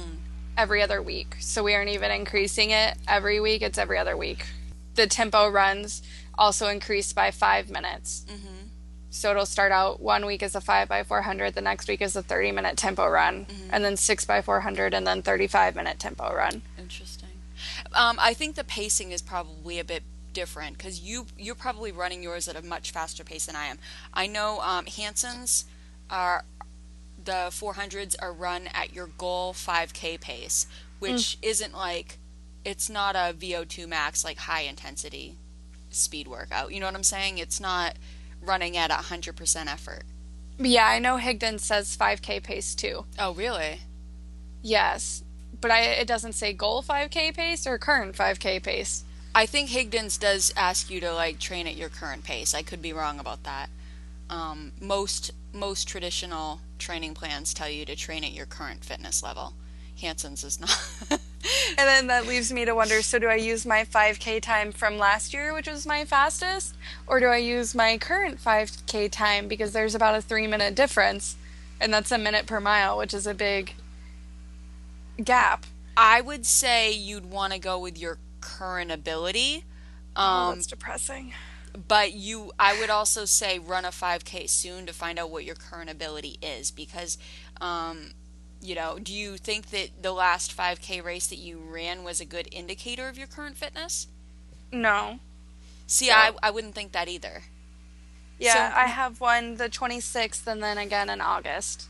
every 0.57 0.81
other 0.81 1.01
week. 1.01 1.35
So 1.39 1.63
we 1.63 1.73
aren't 1.73 1.89
even 1.89 2.11
increasing 2.11 2.69
it 2.71 2.95
every 3.07 3.39
week, 3.39 3.61
it's 3.61 3.77
every 3.77 3.97
other 3.97 4.15
week. 4.15 4.45
The 4.95 5.07
tempo 5.07 5.47
runs 5.49 6.01
also 6.37 6.67
increase 6.67 7.13
by 7.13 7.31
five 7.31 7.69
minutes. 7.69 8.25
Mm-hmm. 8.29 8.56
So 9.09 9.31
it'll 9.31 9.45
start 9.45 9.71
out 9.71 9.99
one 10.01 10.25
week 10.25 10.43
as 10.43 10.53
a 10.55 10.61
5 10.61 10.87
by 10.89 11.03
400, 11.03 11.53
the 11.55 11.61
next 11.61 11.87
week 11.87 12.01
is 12.01 12.15
a 12.15 12.21
30 12.21 12.51
minute 12.51 12.77
tempo 12.77 13.07
run, 13.07 13.45
Mm-hmm. 13.45 13.69
and 13.71 13.83
then 13.85 13.95
6 13.97 14.25
by 14.25 14.41
400, 14.41 14.93
and 14.93 15.07
then 15.07 15.21
35 15.21 15.75
minute 15.75 15.97
tempo 15.99 16.33
run. 16.33 16.61
Interesting. 16.77 17.29
Um, 17.93 18.17
I 18.21 18.33
think 18.33 18.55
the 18.55 18.63
pacing 18.63 19.11
is 19.11 19.21
probably 19.21 19.79
a 19.79 19.83
bit 19.83 20.03
different 20.33 20.77
because 20.77 20.99
you 21.01 21.25
you're 21.37 21.55
probably 21.55 21.91
running 21.91 22.21
yours 22.21 22.47
at 22.47 22.55
a 22.55 22.61
much 22.61 22.91
faster 22.91 23.23
pace 23.23 23.47
than 23.47 23.55
I 23.55 23.65
am. 23.65 23.79
I 24.13 24.27
know 24.27 24.59
um, 24.61 24.85
Hanson's 24.85 25.65
are 26.09 26.43
the 27.23 27.49
400s 27.49 28.15
are 28.21 28.31
run 28.31 28.67
at 28.73 28.93
your 28.93 29.07
goal 29.17 29.53
5k 29.53 30.21
pace, 30.21 30.67
which 30.99 31.37
isn't 31.41 31.73
like 31.73 32.19
it's 32.63 32.89
not 32.89 33.15
a 33.15 33.33
VO2 33.33 33.87
max 33.87 34.23
like 34.23 34.37
high 34.37 34.61
intensity 34.61 35.35
speed 35.89 36.27
workout. 36.27 36.71
You 36.71 36.79
know 36.81 36.85
what 36.85 36.95
I'm 36.95 37.03
saying? 37.03 37.39
It's 37.39 37.59
not 37.59 37.95
running 38.47 38.77
at 38.77 38.91
a 38.91 38.95
100% 38.95 39.67
effort. 39.67 40.03
Yeah, 40.57 40.87
I 40.87 40.99
know 40.99 41.17
Higdon 41.17 41.59
says 41.59 41.95
5k 41.95 42.41
pace 42.41 42.73
too. 42.73 43.05
Oh, 43.19 43.33
really? 43.33 43.81
Yes, 44.63 45.23
but 45.61 45.71
I, 45.71 45.81
it 45.81 46.07
doesn't 46.07 46.33
say 46.33 46.53
goal 46.53 46.81
5k 46.81 47.35
pace 47.35 47.67
or 47.67 47.77
current 47.77 48.15
5k 48.15 48.63
pace. 48.63 49.03
I 49.35 49.45
think 49.45 49.69
Higdon's 49.69 50.17
does 50.17 50.51
ask 50.57 50.89
you 50.89 50.99
to 51.01 51.13
like 51.13 51.37
train 51.37 51.67
at 51.67 51.77
your 51.77 51.89
current 51.89 52.23
pace. 52.23 52.55
I 52.55 52.63
could 52.63 52.81
be 52.81 52.93
wrong 52.93 53.19
about 53.19 53.43
that. 53.43 53.69
Um, 54.29 54.71
most 54.81 55.31
most 55.53 55.87
traditional 55.87 56.59
training 56.79 57.13
plans 57.13 57.53
tell 57.53 57.69
you 57.69 57.85
to 57.85 57.95
train 57.95 58.23
at 58.23 58.33
your 58.33 58.45
current 58.45 58.83
fitness 58.83 59.23
level. 59.23 59.53
Hanson's 59.97 60.43
is 60.43 60.59
not. 60.59 61.19
And 61.77 61.87
then 61.87 62.07
that 62.07 62.25
leaves 62.27 62.51
me 62.51 62.65
to 62.65 62.73
wonder 62.73 63.01
so 63.01 63.19
do 63.19 63.27
I 63.27 63.35
use 63.35 63.65
my 63.65 63.85
5k 63.85 64.41
time 64.41 64.71
from 64.71 64.97
last 64.97 65.33
year, 65.33 65.53
which 65.53 65.67
was 65.67 65.85
my 65.85 66.03
fastest, 66.03 66.75
or 67.05 67.19
do 67.19 67.27
I 67.27 67.37
use 67.37 67.73
my 67.75 67.97
current 67.97 68.43
5k 68.43 69.09
time 69.11 69.47
because 69.47 69.71
there's 69.71 69.95
about 69.95 70.15
a 70.15 70.21
3 70.21 70.47
minute 70.47 70.75
difference 70.75 71.35
and 71.79 71.93
that's 71.93 72.11
a 72.11 72.17
minute 72.17 72.47
per 72.47 72.59
mile, 72.59 72.97
which 72.97 73.13
is 73.13 73.27
a 73.27 73.33
big 73.33 73.75
gap. 75.23 75.65
I 75.95 76.21
would 76.21 76.45
say 76.45 76.91
you'd 76.91 77.27
want 77.29 77.53
to 77.53 77.59
go 77.59 77.79
with 77.79 77.97
your 77.97 78.17
current 78.41 78.91
ability. 78.91 79.63
oh, 80.15 80.21
Um, 80.49 80.55
that's 80.55 80.67
depressing. 80.67 81.33
but 81.87 82.13
you 82.13 82.51
I 82.59 82.77
would 82.79 82.89
also 82.89 83.25
say 83.25 83.59
run 83.59 83.85
a 83.85 83.89
5k 83.91 84.49
soon 84.49 84.85
to 84.87 84.93
find 84.93 85.17
out 85.19 85.29
what 85.29 85.45
your 85.45 85.55
current 85.55 85.89
ability 85.89 86.39
is 86.41 86.71
because 86.71 87.17
um, 87.61 88.11
you 88.67 88.75
know, 88.75 88.99
do 89.01 89.13
you 89.13 89.37
think 89.37 89.69
that 89.69 89.89
the 90.01 90.11
last 90.11 90.55
5k 90.55 91.03
race 91.03 91.27
that 91.27 91.37
you 91.37 91.57
ran 91.57 92.03
was 92.03 92.19
a 92.19 92.25
good 92.25 92.49
indicator 92.51 93.07
of 93.07 93.17
your 93.17 93.27
current 93.27 93.55
fitness? 93.55 94.07
No. 94.71 95.19
See, 95.87 96.11
I, 96.11 96.31
I 96.43 96.51
wouldn't 96.51 96.75
think 96.75 96.91
that 96.91 97.07
either. 97.07 97.43
Yeah, 98.37 98.69
So- 98.71 98.77
I 98.77 98.85
have 98.87 99.21
one 99.21 99.55
the 99.55 99.69
26th 99.69 100.45
and 100.45 100.61
then 100.61 100.77
again 100.77 101.09
in 101.09 101.21
August. 101.21 101.87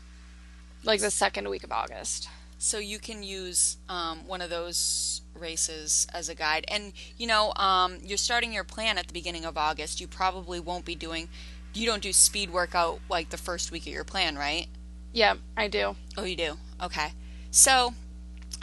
Like 0.84 1.00
the 1.00 1.10
second 1.10 1.48
week 1.48 1.64
of 1.64 1.72
August. 1.72 2.28
So 2.58 2.78
you 2.78 2.98
can 3.00 3.22
use 3.24 3.76
um, 3.88 4.26
one 4.26 4.40
of 4.40 4.48
those 4.50 5.20
races 5.34 6.06
as 6.14 6.28
a 6.28 6.34
guide. 6.34 6.64
And, 6.68 6.92
you 7.16 7.26
know, 7.26 7.52
um, 7.54 7.98
you're 8.04 8.16
starting 8.18 8.52
your 8.52 8.64
plan 8.64 8.98
at 8.98 9.08
the 9.08 9.12
beginning 9.12 9.44
of 9.44 9.56
August. 9.56 10.00
You 10.00 10.06
probably 10.06 10.60
won't 10.60 10.84
be 10.84 10.94
doing, 10.94 11.28
you 11.74 11.86
don't 11.86 12.02
do 12.02 12.12
speed 12.12 12.50
workout 12.50 13.00
like 13.08 13.30
the 13.30 13.36
first 13.36 13.70
week 13.72 13.82
of 13.82 13.92
your 13.92 14.04
plan, 14.04 14.36
right? 14.36 14.66
Yeah, 15.12 15.34
I 15.56 15.68
do. 15.68 15.96
Oh, 16.16 16.24
you 16.24 16.36
do? 16.36 16.54
Okay. 16.82 17.12
So, 17.50 17.94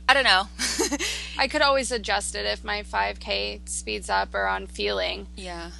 I 0.07 0.13
don't 0.13 0.23
know. 0.23 0.47
I 1.37 1.47
could 1.47 1.61
always 1.61 1.91
adjust 1.91 2.35
it 2.35 2.45
if 2.45 2.63
my 2.63 2.83
5k 2.83 3.67
speeds 3.67 4.09
up 4.09 4.33
or 4.33 4.47
on 4.47 4.67
feeling 4.67 5.27
yeah. 5.35 5.71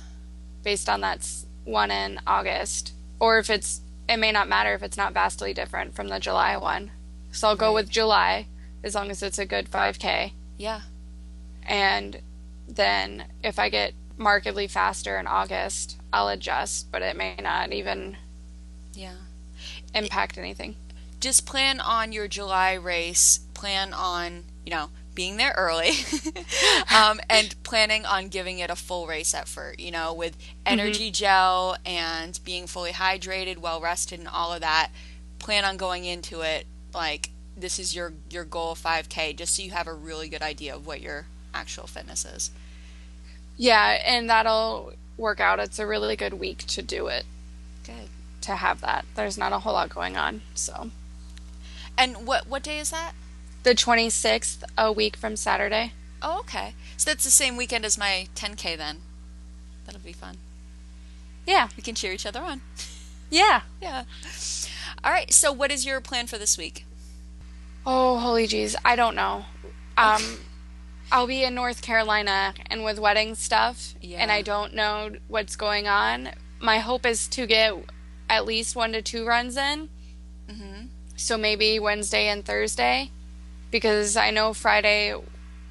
based 0.63 0.89
on 0.89 1.01
that 1.01 1.28
one 1.63 1.91
in 1.91 2.19
August. 2.25 2.93
Or 3.19 3.38
if 3.39 3.49
it's, 3.49 3.82
it 4.10 4.17
may 4.17 4.32
not 4.32 4.49
matter 4.49 4.73
if 4.73 4.84
it's 4.84 4.97
not 4.97 5.13
vastly 5.13 5.54
different 5.54 5.95
from 5.95 6.08
the 6.08 6.19
July 6.19 6.58
one. 6.58 6.91
So 7.32 7.49
I'll 7.49 7.56
go 7.56 7.67
Right. 7.67 7.75
with 7.84 7.89
July 7.89 8.47
as 8.84 8.95
long 8.95 9.10
as 9.12 9.21
it's 9.23 9.39
a 9.39 9.45
good 9.45 9.69
5k. 9.69 10.32
Yeah. 10.58 10.82
And 11.63 12.21
then 12.67 13.25
if 13.43 13.60
I 13.60 13.69
get 13.69 13.93
markedly 14.17 14.67
faster 14.67 15.17
in 15.17 15.28
August, 15.28 15.97
I'll 16.12 16.30
adjust, 16.30 16.91
but 16.91 17.01
it 17.01 17.15
may 17.15 17.36
not 17.41 17.71
even 17.73 18.17
Yeah. 18.93 19.15
Impact 19.95 20.38
anything. 20.38 20.75
just 21.19 21.45
plan 21.45 21.79
on 21.79 22.12
your 22.12 22.27
July 22.27 22.73
race. 22.73 23.39
Plan 23.53 23.93
on, 23.93 24.43
you 24.65 24.71
know, 24.71 24.89
being 25.15 25.38
there 25.38 25.53
early 25.58 25.91
um, 26.95 27.19
and 27.29 27.55
planning 27.63 28.05
on 28.05 28.27
giving 28.27 28.60
it 28.60 28.69
a 28.69 28.75
full 28.75 29.08
race 29.08 29.34
effort, 29.34 29.79
you 29.79 29.89
know, 29.89 30.13
with 30.13 30.38
energy 30.65 31.10
gel 31.10 31.77
and 31.86 32.39
being 32.43 32.67
fully 32.67 32.91
hydrated, 32.91 33.58
well 33.58 33.79
rested, 33.81 34.19
and 34.19 34.27
all 34.27 34.53
of 34.53 34.62
that. 34.62 34.89
Plan 35.39 35.63
on 35.63 35.77
going 35.77 36.05
into 36.05 36.41
it 36.41 36.65
like 36.93 37.29
this 37.58 37.79
is 37.79 37.95
your, 37.95 38.13
your 38.29 38.43
goal 38.43 38.75
5K, 38.75 39.36
just 39.36 39.55
so 39.55 39.63
you 39.63 39.71
have 39.71 39.88
a 39.88 39.93
really 39.93 40.27
good 40.27 40.41
idea 40.41 40.75
of 40.75 40.86
what 40.86 41.01
your 41.01 41.25
actual 41.53 41.88
fitness 41.88 42.25
is. 42.25 42.51
Yeah, 43.58 44.01
and 44.05 44.29
that'll 44.29 44.93
work 45.17 45.39
out. 45.39 45.60
It's 45.60 45.79
a 45.79 45.88
really 45.88 46.17
good 46.17 46.34
week 46.34 46.60
to 46.67 46.81
do 46.81 47.08
it. 47.08 47.25
To 48.45 48.55
have 48.55 48.81
that. 48.81 49.05
There's 49.15 49.38
not 49.38 49.53
a 49.53 49.60
whole 49.60 49.73
lot 49.73 49.89
going 49.89 50.17
on. 50.17 50.41
So 50.53 50.89
And 51.97 52.25
what 52.27 52.47
what 52.47 52.63
day 52.63 52.79
is 52.79 52.91
that? 52.91 53.13
the 53.63 53.73
26th, 53.73 54.63
a 54.77 54.91
week 54.91 55.15
from 55.17 55.36
Saturday. 55.36 55.93
Oh, 56.21 56.39
okay. 56.41 56.75
So 56.97 57.10
that's 57.10 57.23
the 57.23 57.31
same 57.31 57.58
weekend 57.58 57.84
as 57.84 57.97
my 57.97 58.27
10K 58.36 58.77
then. 58.77 58.97
That'll 59.86 60.01
be 60.01 60.13
fun. 60.13 60.38
Yeah, 61.47 61.69
We 61.75 61.81
can 61.84 61.95
cheer 61.95 62.13
each 62.13 62.25
other 62.27 62.41
on. 62.41 62.62
yeah. 63.31 63.62
Yeah. 63.81 64.03
All 65.03 65.12
right. 65.12 65.31
So, 65.34 65.51
what 65.51 65.71
is 65.71 65.86
your 65.86 65.99
plan 66.01 66.27
for 66.27 66.38
this 66.38 66.58
week? 66.58 66.86
Oh, 67.86 68.17
holy 68.19 68.47
jeez. 68.47 68.75
I 68.84 68.95
don't 68.95 69.15
know. 69.15 69.45
Um, 69.97 70.39
I'll 71.12 71.27
be 71.27 71.43
in 71.43 71.53
North 71.55 71.81
Carolina 71.84 72.53
and 72.67 72.84
with 72.84 72.99
wedding 72.99 73.36
stuff, 73.36 73.93
Yeah. 74.01 74.17
and 74.19 74.31
I 74.31 74.41
don't 74.41 74.73
know 74.73 75.12
what's 75.27 75.55
going 75.55 75.88
on. 75.88 76.31
My 76.60 76.79
hope 76.79 77.05
is 77.05 77.27
to 77.29 77.45
get 77.45 77.73
at 78.30 78.46
least 78.46 78.76
one 78.76 78.92
to 78.94 79.02
two 79.02 79.26
runs 79.26 79.58
in. 79.58 79.90
Mm-hmm. 80.50 80.86
So 81.16 81.38
maybe 81.38 81.80
Wednesday 81.80 82.28
and 82.28 82.44
Thursday, 82.46 83.12
because 83.72 84.18
I 84.18 84.32
know 84.32 84.54
Friday 84.54 85.16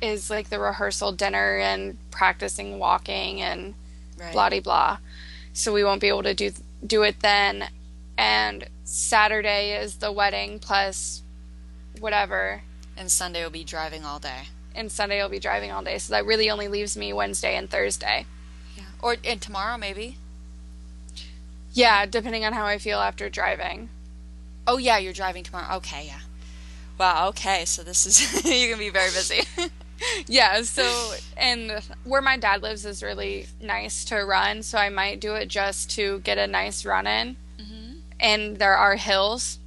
is 0.00 0.30
like 0.30 0.48
the 0.50 0.58
rehearsal 0.58 1.12
dinner 1.12 1.58
and 1.58 1.96
practicing 2.10 2.78
walking 2.78 3.40
and 3.40 3.74
Right. 4.16 4.32
blah 4.32 4.48
de 4.48 4.60
blah. 4.60 4.98
So 5.52 5.72
we 5.72 5.82
won't 5.82 6.00
be 6.00 6.06
able 6.08 6.22
to 6.22 6.34
do 6.34 6.52
do 6.86 7.02
it 7.02 7.20
then. 7.20 7.68
And 8.16 8.68
Saturday 8.84 9.72
is 9.76 9.96
the 9.96 10.12
wedding 10.12 10.60
plus 10.60 11.22
whatever. 11.98 12.62
And 12.96 13.10
Sunday 13.10 13.42
will 13.42 13.50
be 13.50 13.64
driving 13.64 14.04
all 14.04 14.20
day. 14.20 14.42
And 14.72 14.90
Sunday 14.92 15.20
I'll 15.20 15.28
be 15.28 15.40
driving 15.40 15.72
all 15.72 15.82
day. 15.82 15.98
So 15.98 16.12
that 16.12 16.24
really 16.26 16.48
only 16.48 16.68
leaves 16.68 16.96
me 16.96 17.12
Wednesday 17.12 17.56
and 17.56 17.68
Thursday. 17.68 18.26
Yeah. 18.76 18.84
Or 19.02 19.16
and 19.24 19.40
tomorrow 19.42 19.76
maybe. 19.78 20.16
Yeah, 21.74 22.06
depending 22.06 22.44
on 22.44 22.52
how 22.54 22.64
I 22.64 22.78
feel 22.78 23.00
after 23.00 23.28
driving. 23.28 23.90
Oh 24.66 24.78
yeah, 24.78 24.96
you're 24.98 25.12
driving 25.12 25.44
tomorrow. 25.44 25.76
Okay. 25.76 26.04
Yeah. 26.06 26.20
Wow. 26.98 27.28
Okay. 27.28 27.64
So 27.66 27.82
this 27.82 28.06
is 28.06 28.44
you're 28.46 28.70
gonna 28.70 28.78
be 28.78 28.90
very 28.90 29.10
busy. 29.10 29.42
Yeah, 30.26 30.60
so 30.62 31.14
and 31.36 31.80
where 32.02 32.20
my 32.20 32.36
dad 32.36 32.62
lives 32.62 32.84
is 32.84 33.02
really 33.02 33.46
nice 33.60 34.04
to 34.06 34.16
run, 34.16 34.62
so 34.62 34.76
I 34.76 34.88
might 34.90 35.20
do 35.20 35.34
it 35.34 35.46
just 35.48 35.88
to 35.92 36.18
get 36.18 36.36
a 36.36 36.46
nice 36.46 36.84
run 36.84 37.06
in. 37.06 37.36
mm-hmm. 37.58 37.92
And 38.20 38.58
there 38.58 38.76
are 38.76 38.96
hills. 38.96 39.60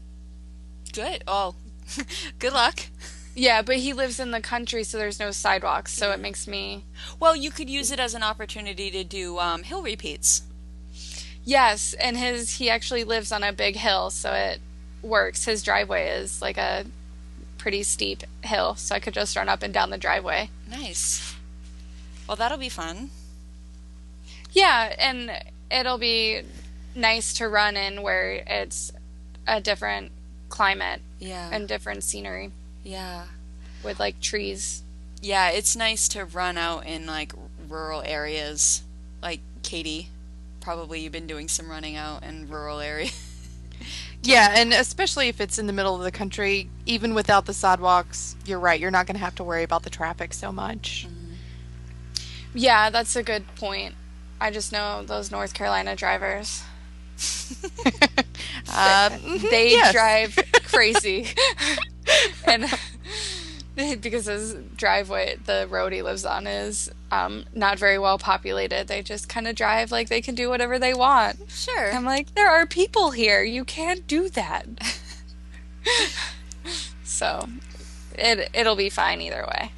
Good. 0.94 1.24
Oh, 1.28 1.56
good 2.40 2.54
luck. 2.54 2.82
Yeah, 3.36 3.62
but 3.62 3.78
he 3.78 3.94
lives 3.94 4.20
in 4.20 4.32
the 4.32 4.42
country, 4.42 4.84
so 4.84 4.98
there's 4.98 5.20
no 5.20 5.32
sidewalks, 5.32 5.94
so 5.94 6.12
it 6.12 6.20
makes 6.20 6.46
me 6.48 6.84
Well, 7.20 7.36
you 7.36 7.50
could 7.50 7.70
use 7.70 7.90
it 7.90 8.00
as 8.00 8.14
an 8.14 8.22
opportunity 8.22 8.92
to 8.92 9.04
do 9.04 9.40
um, 9.40 9.64
hill 9.64 9.82
repeats. 9.82 10.44
Yes, 11.48 11.94
and 11.94 12.18
his 12.18 12.58
he 12.58 12.70
actually 12.70 13.06
lives 13.06 13.32
on 13.32 13.42
a 13.42 13.54
big 13.54 13.78
hill, 13.78 14.10
so 14.10 14.34
it 14.34 14.60
works. 15.02 15.46
His 15.46 15.64
driveway 15.64 16.10
is 16.10 16.42
like 16.42 16.58
a 16.58 16.86
pretty 17.58 17.84
steep 17.84 18.24
hill, 18.44 18.76
so 18.76 18.94
I 18.94 19.00
could 19.00 19.14
just 19.14 19.34
run 19.38 19.48
up 19.48 19.64
and 19.64 19.74
down 19.74 19.90
the 19.90 19.98
driveway. 19.98 20.50
Nice. 20.70 21.36
Well, 22.28 22.36
that'll 22.36 22.58
be 22.58 22.68
fun. 22.68 23.12
Yeah, 24.52 24.94
and 25.00 25.32
it'll 25.72 25.98
be 25.98 26.42
nice 26.94 27.34
to 27.36 27.48
run 27.48 27.78
in 27.78 28.02
where 28.02 28.44
it's 28.46 28.92
a 29.48 29.62
different 29.62 30.12
climate 30.50 31.02
Yeah. 31.18 31.50
and 31.54 31.66
different 31.66 32.04
scenery 32.04 32.52
yeah. 32.84 33.24
with 33.86 34.02
like 34.02 34.20
trees. 34.20 34.84
Yeah, 35.22 35.50
it's 35.52 35.78
nice 35.78 36.10
to 36.10 36.26
run 36.26 36.58
out 36.58 36.86
in 36.86 37.06
like 37.06 37.32
rural 37.70 38.02
areas. 38.06 38.84
Like 39.22 39.40
Katie, 39.64 40.10
probably 40.68 41.00
you've 41.00 41.14
been 41.14 41.28
doing 41.28 41.48
some 41.48 41.70
running 41.72 41.96
out 41.96 42.24
in 42.24 42.46
rural 42.50 42.82
areas. 42.82 43.14
Yeah, 44.24 44.56
and 44.58 44.74
especially 44.74 45.28
if 45.30 45.40
it's 45.40 45.60
in 45.60 45.68
the 45.68 45.72
middle 45.72 45.96
of 45.96 46.02
the 46.02 46.12
country, 46.12 46.70
even 46.88 47.14
without 47.14 47.46
the 47.46 47.54
sidewalks, 47.54 48.36
you're 48.46 48.60
right. 48.60 48.78
You're 48.78 48.92
not 48.92 49.06
going 49.06 49.14
to 49.16 49.24
have 49.24 49.36
to 49.36 49.44
worry 49.44 49.62
about 49.64 49.84
the 49.84 49.92
traffic 49.92 50.34
so 50.34 50.52
much. 50.52 51.08
Yeah, 52.54 52.90
that's 52.90 53.16
a 53.16 53.22
good 53.22 53.46
point. 53.56 53.94
I 54.42 54.50
just 54.50 54.74
know 54.74 55.04
those 55.06 55.30
North 55.32 55.54
Carolina 55.54 55.96
drivers. 55.96 56.64
Uh, 58.70 59.10
They 59.50 59.70
yes. 59.72 59.94
drive 59.94 60.38
crazy. 60.66 61.28
and 62.46 62.66
because 64.02 64.26
his 64.26 64.56
driveway, 64.76 65.38
the 65.46 65.68
road 65.70 65.94
he 65.94 66.02
lives 66.02 66.26
on, 66.26 66.48
is 66.48 66.90
um, 67.12 67.46
not 67.54 67.78
very 67.78 68.00
well 68.00 68.18
populated, 68.18 68.88
they 68.88 69.02
just 69.02 69.30
kind 69.30 69.48
of 69.48 69.56
drive 69.56 69.92
like 69.92 70.10
they 70.10 70.22
can 70.22 70.36
do 70.36 70.50
whatever 70.50 70.80
they 70.80 70.94
want. 70.94 71.40
Sure. 71.50 71.92
I'm 71.92 72.06
like, 72.06 72.34
there 72.34 72.50
are 72.50 72.66
people 72.66 73.12
here. 73.12 73.44
You 73.44 73.64
can't 73.64 74.08
do 74.08 74.30
that. 74.30 74.66
so 77.04 77.48
it 78.16 78.50
it'll 78.54 78.76
be 78.76 78.90
fine 78.90 79.22
either 79.22 79.46
way. 79.48 79.72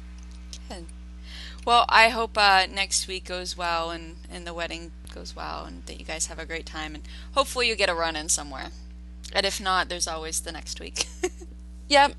Well, 1.66 1.84
I 1.90 2.08
hope 2.08 2.38
uh, 2.38 2.66
next 2.72 3.06
week 3.06 3.26
goes 3.26 3.54
well 3.54 3.90
and, 3.90 4.16
and 4.30 4.46
the 4.46 4.54
wedding 4.54 4.92
goes 5.14 5.36
well 5.36 5.66
and 5.66 5.84
that 5.84 6.00
you 6.00 6.06
guys 6.06 6.26
have 6.26 6.38
a 6.38 6.46
great 6.46 6.64
time 6.64 6.94
and 6.94 7.04
hopefully 7.34 7.68
you 7.68 7.76
get 7.76 7.90
a 7.90 7.94
run 7.94 8.16
in 8.16 8.30
somewhere. 8.30 8.70
And 9.34 9.44
if 9.44 9.60
not, 9.60 9.90
there's 9.90 10.08
always 10.08 10.40
the 10.40 10.52
next 10.52 10.80
week. 10.80 11.06
Yep. 11.90 12.12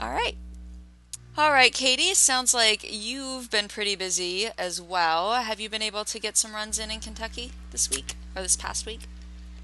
All 0.00 0.10
right. 0.10 0.36
All 1.36 1.52
right, 1.52 1.72
Katie, 1.72 2.14
sounds 2.14 2.52
like 2.52 2.84
you've 2.88 3.50
been 3.50 3.68
pretty 3.68 3.94
busy 3.94 4.48
as 4.58 4.82
well. 4.82 5.34
Have 5.34 5.60
you 5.60 5.68
been 5.68 5.82
able 5.82 6.04
to 6.04 6.18
get 6.18 6.36
some 6.36 6.52
runs 6.52 6.78
in 6.78 6.90
in 6.90 7.00
Kentucky 7.00 7.52
this 7.70 7.88
week 7.88 8.14
or 8.34 8.42
this 8.42 8.56
past 8.56 8.86
week? 8.86 9.02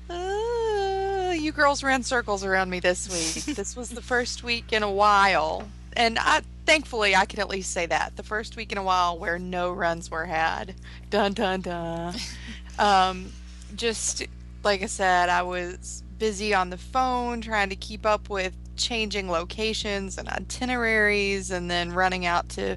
Uh, 0.08 1.34
you 1.36 1.50
girls 1.50 1.82
ran 1.82 2.02
circles 2.02 2.44
around 2.44 2.70
me 2.70 2.78
this 2.78 3.08
week. 3.08 3.44
this 3.56 3.74
was 3.74 3.90
the 3.90 4.02
first 4.02 4.44
week 4.44 4.72
in 4.72 4.82
a 4.82 4.90
while, 4.90 5.68
and 5.96 6.18
I 6.20 6.42
thankfully 6.66 7.16
I 7.16 7.24
can 7.26 7.40
at 7.40 7.48
least 7.48 7.72
say 7.72 7.86
that 7.86 8.16
the 8.16 8.22
first 8.22 8.56
week 8.56 8.70
in 8.70 8.78
a 8.78 8.82
while 8.82 9.18
where 9.18 9.38
no 9.38 9.72
runs 9.72 10.10
were 10.10 10.26
had. 10.26 10.74
Dun 11.10 11.32
dun 11.32 11.60
dun. 11.60 12.14
um, 12.78 13.32
just 13.74 14.22
like 14.62 14.82
I 14.82 14.86
said, 14.86 15.28
I 15.28 15.42
was 15.42 16.02
busy 16.18 16.54
on 16.54 16.70
the 16.70 16.78
phone 16.78 17.40
trying 17.40 17.70
to 17.70 17.76
keep 17.76 18.06
up 18.06 18.28
with 18.30 18.54
changing 18.76 19.30
locations 19.30 20.18
and 20.18 20.28
itineraries, 20.28 21.50
and 21.50 21.70
then 21.70 21.92
running 21.92 22.26
out 22.26 22.48
to 22.50 22.76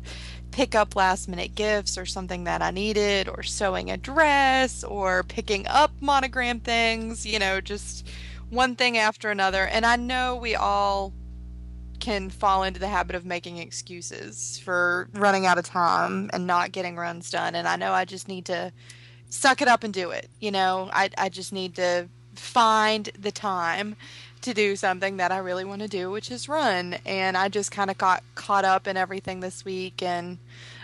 pick 0.51 0.75
up 0.75 0.95
last 0.95 1.27
minute 1.27 1.55
gifts 1.55 1.97
or 1.97 2.05
something 2.05 2.45
that 2.45 2.62
I 2.62 2.71
needed, 2.71 3.27
or 3.27 3.43
sewing 3.43 3.91
a 3.91 3.97
dress, 3.97 4.83
or 4.83 5.23
picking 5.23 5.67
up 5.67 5.91
monogram 5.99 6.60
things, 6.60 7.25
you 7.25 7.39
know, 7.39 7.62
just 7.62 8.07
one 8.49 8.75
thing 8.75 8.97
after 8.97 9.29
another. 9.29 9.67
And 9.67 9.86
I 9.86 9.95
know 9.97 10.36
we 10.36 10.55
all 10.55 11.13
can 11.99 12.29
fall 12.29 12.63
into 12.63 12.79
the 12.79 12.88
habit 12.88 13.15
of 13.15 13.25
making 13.25 13.57
excuses 13.57 14.60
for 14.63 15.10
running 15.13 15.45
out 15.45 15.57
of 15.57 15.65
time 15.65 16.29
and 16.31 16.45
not 16.47 16.71
getting 16.71 16.95
runs 16.95 17.29
done. 17.29 17.55
And 17.55 17.67
I 17.67 17.75
know 17.75 17.91
I 17.91 18.05
just 18.05 18.27
need 18.27 18.45
to 18.45 18.71
suck 19.29 19.62
it 19.62 19.67
up 19.67 19.83
and 19.83 19.93
do 19.93 20.12
it. 20.12 20.29
You 20.39 20.51
know, 20.51 20.89
I, 20.93 21.10
I 21.17 21.29
just 21.29 21.51
need 21.51 21.75
to 21.75 22.07
find 22.36 23.10
the 23.19 23.31
time 23.31 23.95
to 24.47 24.53
do 24.53 24.77
something 24.77 25.17
that 25.17 25.31
I 25.31 25.38
really 25.38 25.65
want 25.65 25.81
to 25.81 25.89
do, 25.89 26.10
which 26.10 26.31
is 26.31 26.47
run. 26.47 26.95
And 27.05 27.36
I 27.36 27.49
just 27.49 27.69
kind 27.69 27.91
of 27.91 27.97
got 27.97 28.23
caught 28.33 28.63
up 28.63 28.88
in 28.88 28.95
everything 28.95 29.41
this 29.41 29.65
week. 29.65 30.01
And 30.01 30.39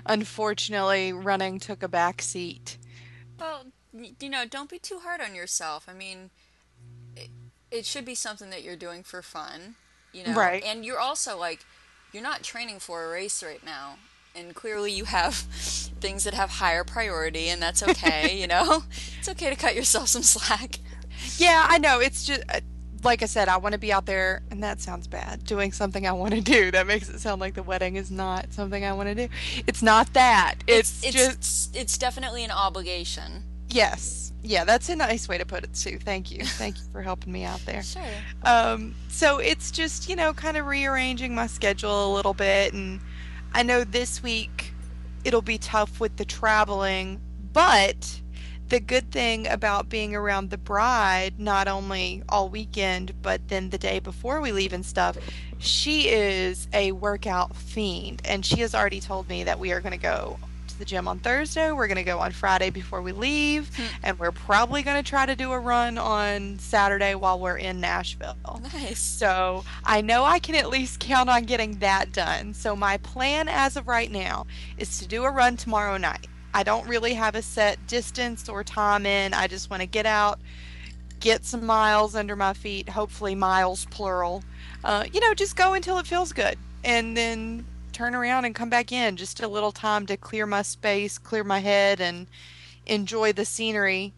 unfortunately, 0.06 1.14
running 1.14 1.60
took 1.60 1.82
a 1.82 1.88
back 1.88 2.22
seat. 2.22 2.78
Well, 3.40 3.68
you 4.20 4.30
know, 4.30 4.46
don't 4.46 4.70
be 4.70 4.80
too 4.80 5.00
hard 5.00 5.22
on 5.22 5.34
yourself. 5.34 5.88
I 5.88 5.94
mean, 5.94 6.30
it, 7.16 7.30
it 7.72 7.86
should 7.86 8.04
be 8.04 8.16
something 8.16 8.50
that 8.50 8.64
you're 8.64 8.76
doing 8.76 9.02
for 9.02 9.22
fun, 9.22 9.76
you 10.12 10.26
know. 10.26 10.34
Right. 10.34 10.62
And 10.66 10.84
you're 10.84 11.00
also 11.00 11.38
like, 11.38 11.66
you're 12.12 12.24
not 12.24 12.44
training 12.44 12.80
for 12.80 13.06
a 13.06 13.10
race 13.10 13.42
right 13.42 13.64
now, 13.64 13.96
and 14.36 14.54
clearly 14.54 14.92
you 14.92 15.06
have 15.06 15.34
things 16.02 16.26
that 16.26 16.34
have 16.34 16.50
higher 16.50 16.84
priority, 16.84 17.48
and 17.48 17.62
that's 17.62 17.82
okay. 17.82 18.38
you 18.38 18.48
know, 18.48 18.84
it's 19.20 19.30
okay 19.30 19.50
to 19.50 19.56
cut 19.56 19.74
yourself 19.74 20.10
some 20.10 20.24
slack. 20.24 20.80
Yeah, 21.38 21.66
I 21.68 21.78
know. 21.78 22.00
It's 22.00 22.26
just 22.26 22.42
uh, 22.50 22.60
like 23.04 23.22
I 23.22 23.26
said, 23.26 23.48
I 23.50 23.58
want 23.58 23.74
to 23.74 23.80
be 23.80 23.92
out 23.94 24.06
there, 24.06 24.42
and 24.52 24.62
that 24.64 24.80
sounds 24.82 25.08
bad. 25.08 25.44
Doing 25.44 25.72
something 25.72 26.06
I 26.08 26.12
want 26.12 26.34
to 26.34 26.42
do. 26.42 26.72
That 26.72 26.88
makes 26.88 27.10
it 27.10 27.20
sound 27.20 27.40
like 27.42 27.54
the 27.54 27.64
wedding 27.64 27.96
is 27.98 28.10
not 28.10 28.52
something 28.54 28.84
I 28.84 28.94
want 28.94 29.10
to 29.10 29.16
do. 29.16 29.28
It's 29.68 29.82
not 29.84 30.14
that. 30.14 30.56
It's, 30.68 31.04
It's 31.04 31.14
just 31.16 31.76
it's 31.76 31.98
definitely 31.98 32.44
an 32.44 32.52
obligation. 32.52 33.44
yes, 33.70 34.32
yeah. 34.42 34.64
That's 34.66 34.90
a 34.90 34.96
nice 34.96 35.28
way 35.28 35.38
to 35.38 35.46
put 35.46 35.64
it, 35.64 35.74
too. 35.74 36.00
Thank 36.00 36.32
you. 36.32 36.44
Thank 36.46 36.78
you 36.78 36.84
for 36.92 37.02
helping 37.02 37.32
me 37.32 37.44
out 37.46 37.60
there. 37.66 37.84
Sure. 37.84 38.02
Um, 38.44 38.96
so 39.10 39.38
it's 39.40 39.72
just 39.72 40.10
you 40.10 40.16
know 40.16 40.34
kind 40.34 40.58
of 40.58 40.66
rearranging 40.66 41.34
my 41.36 41.48
schedule 41.48 42.12
a 42.12 42.16
little 42.16 42.34
bit, 42.34 42.74
and 42.74 43.00
I 43.54 43.64
know 43.64 43.84
this 43.84 44.22
week 44.24 44.72
it'll 45.24 45.42
be 45.42 45.58
tough 45.58 46.00
with 46.00 46.18
the 46.18 46.26
traveling, 46.26 47.22
but 47.54 48.20
the 48.74 48.80
good 48.80 49.12
thing 49.12 49.48
about 49.50 49.88
being 49.88 50.16
around 50.16 50.50
the 50.50 50.58
bride, 50.58 51.40
not 51.40 51.68
only 51.68 52.24
all 52.28 52.50
weekend, 52.50 53.14
but 53.22 53.48
then 53.48 53.70
the 53.70 53.78
day 53.78 54.00
before 54.00 54.42
we 54.42 54.52
leave 54.52 54.74
and 54.74 54.84
stuff, 54.84 55.16
she 55.60 56.10
is 56.10 56.68
a 56.74 56.92
workout 56.92 57.56
fiend. 57.56 58.24
And 58.26 58.44
she 58.44 58.62
has 58.62 58.74
already 58.74 59.00
told 59.00 59.30
me 59.30 59.44
that 59.44 59.60
we 59.60 59.72
are 59.74 59.80
going 59.80 59.92
to 59.92 60.00
go 60.00 60.40
to 60.70 60.80
the 60.80 60.86
gym 60.86 61.08
on 61.08 61.20
Thursday. 61.20 61.72
We're 61.72 61.86
going 61.86 61.98
to 61.98 62.04
go 62.04 62.18
on 62.18 62.32
Friday 62.32 62.72
before 62.72 63.04
we 63.04 63.12
leave. 63.12 63.70
Hmm. 63.76 63.84
And 64.02 64.20
we're 64.20 64.32
probably 64.32 64.82
going 64.82 64.98
to 64.98 65.08
try 65.08 65.28
to 65.28 65.36
do 65.36 65.52
a 65.52 65.60
run 65.60 66.00
on 66.00 66.58
Saturday 66.58 67.14
while 67.14 67.40
we're 67.40 67.58
in 67.58 67.80
Nashville. 67.80 68.36
Nice. 68.74 68.98
So 68.98 69.64
I 69.86 70.02
know 70.02 70.24
I 70.24 70.40
can 70.40 70.56
at 70.56 70.70
least 70.70 71.00
count 71.00 71.30
on 71.30 71.44
getting 71.44 71.78
that 71.78 72.12
done. 72.12 72.56
So 72.56 72.76
my 72.76 72.98
plan 72.98 73.48
as 73.50 73.78
of 73.78 73.88
right 73.88 74.10
now 74.10 74.48
is 74.80 74.98
to 74.98 75.08
do 75.08 75.26
a 75.26 75.30
run 75.30 75.58
tomorrow 75.58 75.98
night. 75.98 76.26
I 76.54 76.64
don't 76.64 76.88
really 76.88 77.14
have 77.16 77.36
a 77.36 77.42
set 77.42 77.86
distance 77.88 78.48
or 78.48 78.64
time 78.64 79.06
in. 79.06 79.34
I 79.34 79.48
just 79.48 79.70
want 79.70 79.82
to 79.82 79.88
get 79.88 80.06
out, 80.06 80.40
get 81.20 81.46
some 81.46 81.66
miles 81.66 82.16
under 82.16 82.36
my 82.36 82.54
feet, 82.54 82.90
hopefully 82.90 83.36
miles 83.36 83.86
plural. 83.86 84.44
Uh, 84.84 85.06
you 85.12 85.20
know, 85.20 85.34
just 85.34 85.56
go 85.56 85.74
until 85.74 85.98
it 85.98 86.06
feels 86.06 86.32
good 86.32 86.58
and 86.84 87.18
then 87.18 87.66
turn 87.92 88.14
around 88.14 88.46
and 88.46 88.54
come 88.54 88.70
back 88.70 88.92
in. 88.92 89.16
Just 89.16 89.42
a 89.42 89.48
little 89.48 89.72
time 89.72 90.06
to 90.08 90.18
clear 90.18 90.46
my 90.46 90.62
space, 90.62 91.18
clear 91.18 91.44
my 91.44 91.60
head, 91.60 92.00
and 92.00 92.28
enjoy 92.86 93.34
the 93.34 93.46
scenery. 93.46 94.14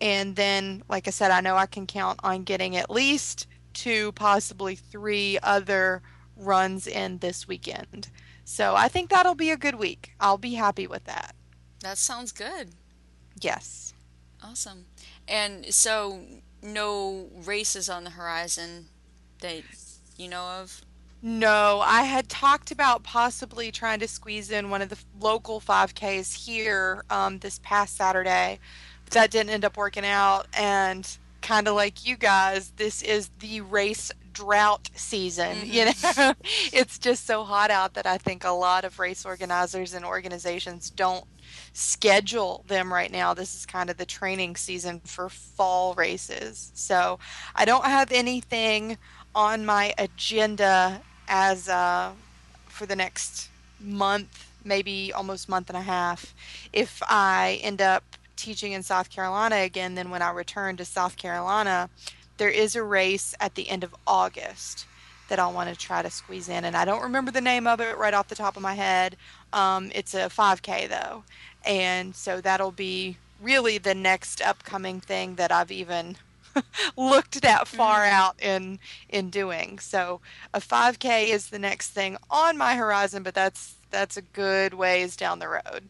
And 0.00 0.36
then, 0.36 0.82
like 0.88 1.08
I 1.08 1.10
said, 1.10 1.30
I 1.30 1.40
know 1.40 1.56
I 1.56 1.66
can 1.66 1.86
count 1.86 2.20
on 2.22 2.44
getting 2.44 2.76
at 2.76 2.90
least 2.90 3.46
two, 3.72 4.12
possibly 4.12 4.74
three 4.74 5.38
other 5.42 6.02
runs 6.36 6.86
in 6.86 7.18
this 7.18 7.48
weekend. 7.48 8.10
So 8.44 8.74
I 8.74 8.88
think 8.88 9.10
that'll 9.10 9.34
be 9.34 9.50
a 9.50 9.56
good 9.56 9.74
week. 9.74 10.12
I'll 10.20 10.38
be 10.38 10.54
happy 10.54 10.86
with 10.86 11.04
that. 11.04 11.34
That 11.80 11.98
sounds 11.98 12.32
good. 12.32 12.70
Yes. 13.40 13.94
Awesome. 14.42 14.86
And 15.26 15.72
so, 15.72 16.20
no 16.62 17.28
races 17.44 17.88
on 17.88 18.04
the 18.04 18.10
horizon 18.10 18.86
that 19.40 19.62
you 20.16 20.28
know 20.28 20.44
of? 20.60 20.82
No, 21.20 21.80
I 21.84 22.02
had 22.02 22.28
talked 22.28 22.70
about 22.70 23.02
possibly 23.02 23.72
trying 23.72 23.98
to 24.00 24.08
squeeze 24.08 24.50
in 24.50 24.70
one 24.70 24.82
of 24.82 24.88
the 24.88 24.98
local 25.20 25.60
5Ks 25.60 26.46
here 26.46 27.02
um, 27.10 27.38
this 27.40 27.58
past 27.62 27.96
Saturday, 27.96 28.60
but 29.04 29.14
that 29.14 29.30
didn't 29.32 29.50
end 29.50 29.64
up 29.64 29.76
working 29.76 30.04
out. 30.04 30.46
And 30.56 31.08
kind 31.42 31.66
of 31.66 31.74
like 31.74 32.06
you 32.06 32.16
guys, 32.16 32.72
this 32.76 33.02
is 33.02 33.30
the 33.40 33.60
race 33.62 34.12
drought 34.32 34.90
season. 34.94 35.58
You 35.64 35.86
know, 36.16 36.34
it's 36.72 36.98
just 36.98 37.26
so 37.26 37.42
hot 37.42 37.72
out 37.72 37.94
that 37.94 38.06
I 38.06 38.18
think 38.18 38.44
a 38.44 38.50
lot 38.50 38.84
of 38.84 39.00
race 39.00 39.26
organizers 39.26 39.94
and 39.94 40.04
organizations 40.04 40.90
don't 40.90 41.24
schedule 41.72 42.64
them 42.66 42.92
right 42.92 43.10
now. 43.10 43.34
This 43.34 43.54
is 43.54 43.66
kind 43.66 43.90
of 43.90 43.96
the 43.96 44.06
training 44.06 44.56
season 44.56 45.00
for 45.00 45.28
fall 45.28 45.94
races. 45.94 46.70
So 46.74 47.18
I 47.54 47.64
don't 47.64 47.84
have 47.84 48.12
anything 48.12 48.98
on 49.34 49.64
my 49.64 49.94
agenda 49.98 51.00
as 51.28 51.68
uh, 51.68 52.12
for 52.66 52.86
the 52.86 52.96
next 52.96 53.48
month, 53.80 54.50
maybe 54.64 55.12
almost 55.12 55.48
month 55.48 55.68
and 55.68 55.78
a 55.78 55.82
half. 55.82 56.34
If 56.72 57.02
I 57.08 57.60
end 57.62 57.80
up 57.80 58.04
teaching 58.36 58.72
in 58.72 58.82
South 58.82 59.10
Carolina 59.10 59.56
again, 59.56 59.94
then 59.94 60.10
when 60.10 60.22
I 60.22 60.30
return 60.30 60.76
to 60.76 60.84
South 60.84 61.16
Carolina, 61.16 61.90
there 62.38 62.48
is 62.48 62.76
a 62.76 62.82
race 62.82 63.34
at 63.40 63.54
the 63.54 63.68
end 63.68 63.84
of 63.84 63.94
August 64.06 64.86
that 65.28 65.38
I'll 65.38 65.52
want 65.52 65.68
to 65.68 65.76
try 65.76 66.02
to 66.02 66.10
squeeze 66.10 66.48
in. 66.48 66.64
And 66.64 66.76
I 66.76 66.84
don't 66.84 67.02
remember 67.02 67.30
the 67.30 67.40
name 67.40 67.66
of 67.66 67.80
it 67.80 67.98
right 67.98 68.14
off 68.14 68.28
the 68.28 68.34
top 68.34 68.56
of 68.56 68.62
my 68.62 68.74
head. 68.74 69.16
Um, 69.52 69.90
it's 69.94 70.14
a 70.14 70.28
5K 70.28 70.88
though. 70.88 71.24
And 71.64 72.14
so 72.14 72.40
that'll 72.40 72.72
be 72.72 73.16
really 73.40 73.78
the 73.78 73.94
next 73.94 74.40
upcoming 74.42 75.00
thing 75.00 75.36
that 75.36 75.52
I've 75.52 75.70
even 75.70 76.16
looked 76.96 77.40
that 77.42 77.68
far 77.68 78.04
mm-hmm. 78.04 78.14
out 78.14 78.42
in 78.42 78.78
in 79.08 79.30
doing. 79.30 79.78
So 79.78 80.20
a 80.52 80.60
5K 80.60 81.28
is 81.28 81.48
the 81.48 81.58
next 81.58 81.90
thing 81.90 82.16
on 82.30 82.56
my 82.56 82.74
horizon, 82.76 83.22
but 83.22 83.34
that's 83.34 83.76
that's 83.90 84.16
a 84.16 84.22
good 84.22 84.74
ways 84.74 85.16
down 85.16 85.38
the 85.38 85.48
road. 85.48 85.88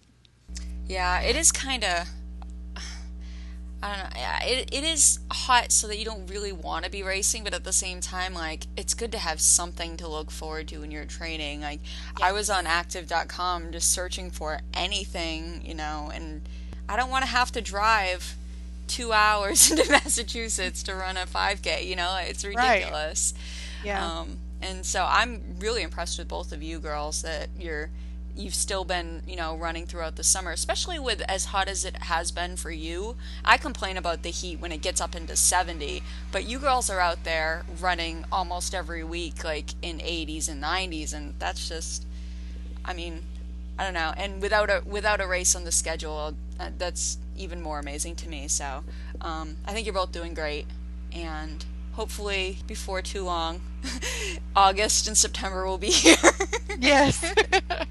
Yeah, 0.86 1.20
it 1.20 1.36
is 1.36 1.52
kind 1.52 1.84
of 1.84 2.08
I 3.82 3.88
don't 3.94 3.98
know. 4.04 4.20
Yeah, 4.20 4.44
it, 4.44 4.68
it 4.72 4.84
is 4.84 5.20
hot 5.30 5.70
so 5.70 5.86
that 5.86 5.98
you 5.98 6.04
don't 6.04 6.26
really 6.28 6.50
want 6.52 6.84
to 6.84 6.90
be 6.90 7.02
racing, 7.02 7.44
but 7.44 7.54
at 7.54 7.64
the 7.64 7.72
same 7.72 8.00
time, 8.00 8.34
like, 8.34 8.66
it's 8.76 8.92
good 8.92 9.12
to 9.12 9.18
have 9.18 9.40
something 9.40 9.96
to 9.98 10.08
look 10.08 10.30
forward 10.30 10.68
to 10.68 10.78
when 10.78 10.90
you're 10.90 11.04
training. 11.04 11.60
Like, 11.60 11.80
yes. 12.18 12.28
I 12.28 12.32
was 12.32 12.50
on 12.50 12.66
active.com 12.66 13.70
just 13.70 13.92
searching 13.92 14.30
for 14.30 14.60
anything, 14.74 15.62
you 15.64 15.74
know, 15.74 16.10
and 16.12 16.42
I 16.88 16.96
don't 16.96 17.10
want 17.10 17.24
to 17.24 17.30
have 17.30 17.52
to 17.52 17.60
drive 17.60 18.34
two 18.88 19.12
hours 19.12 19.70
into 19.70 19.88
Massachusetts 19.90 20.82
to 20.84 20.94
run 20.94 21.16
a 21.16 21.26
5K, 21.26 21.86
you 21.86 21.94
know, 21.94 22.18
it's 22.20 22.44
ridiculous. 22.44 23.34
Right. 23.36 23.86
Yeah. 23.86 24.20
Um, 24.20 24.38
and 24.60 24.84
so 24.84 25.06
I'm 25.08 25.40
really 25.60 25.82
impressed 25.82 26.18
with 26.18 26.26
both 26.26 26.50
of 26.50 26.62
you 26.62 26.80
girls 26.80 27.22
that 27.22 27.48
you're 27.56 27.90
you've 28.38 28.54
still 28.54 28.84
been, 28.84 29.22
you 29.26 29.36
know, 29.36 29.56
running 29.56 29.84
throughout 29.84 30.16
the 30.16 30.22
summer, 30.22 30.52
especially 30.52 30.98
with 30.98 31.20
as 31.22 31.46
hot 31.46 31.68
as 31.68 31.84
it 31.84 31.96
has 32.04 32.30
been 32.30 32.56
for 32.56 32.70
you. 32.70 33.16
I 33.44 33.56
complain 33.56 33.96
about 33.96 34.22
the 34.22 34.30
heat 34.30 34.60
when 34.60 34.70
it 34.70 34.80
gets 34.80 35.00
up 35.00 35.16
into 35.16 35.34
70, 35.34 36.02
but 36.30 36.44
you 36.44 36.58
girls 36.58 36.88
are 36.88 37.00
out 37.00 37.24
there 37.24 37.64
running 37.80 38.24
almost 38.30 38.74
every 38.74 39.02
week, 39.02 39.42
like 39.42 39.70
in 39.82 39.98
80s 39.98 40.48
and 40.48 40.62
90s, 40.62 41.12
and 41.12 41.34
that's 41.38 41.68
just, 41.68 42.06
I 42.84 42.92
mean, 42.92 43.24
I 43.78 43.84
don't 43.84 43.94
know. 43.94 44.12
And 44.16 44.40
without 44.40 44.70
a 44.70 44.82
without 44.84 45.20
a 45.20 45.26
race 45.26 45.54
on 45.54 45.64
the 45.64 45.72
schedule, 45.72 46.34
uh, 46.58 46.70
that's 46.78 47.18
even 47.36 47.62
more 47.62 47.78
amazing 47.78 48.16
to 48.16 48.28
me. 48.28 48.48
So, 48.48 48.82
um, 49.20 49.56
I 49.66 49.72
think 49.72 49.86
you're 49.86 49.94
both 49.94 50.10
doing 50.10 50.34
great, 50.34 50.66
and 51.12 51.64
hopefully 51.98 52.58
before 52.68 53.02
too 53.02 53.24
long, 53.24 53.60
August 54.56 55.08
and 55.08 55.18
September 55.18 55.66
will 55.66 55.78
be 55.78 55.90
here. 55.90 56.14
yes. 56.78 57.34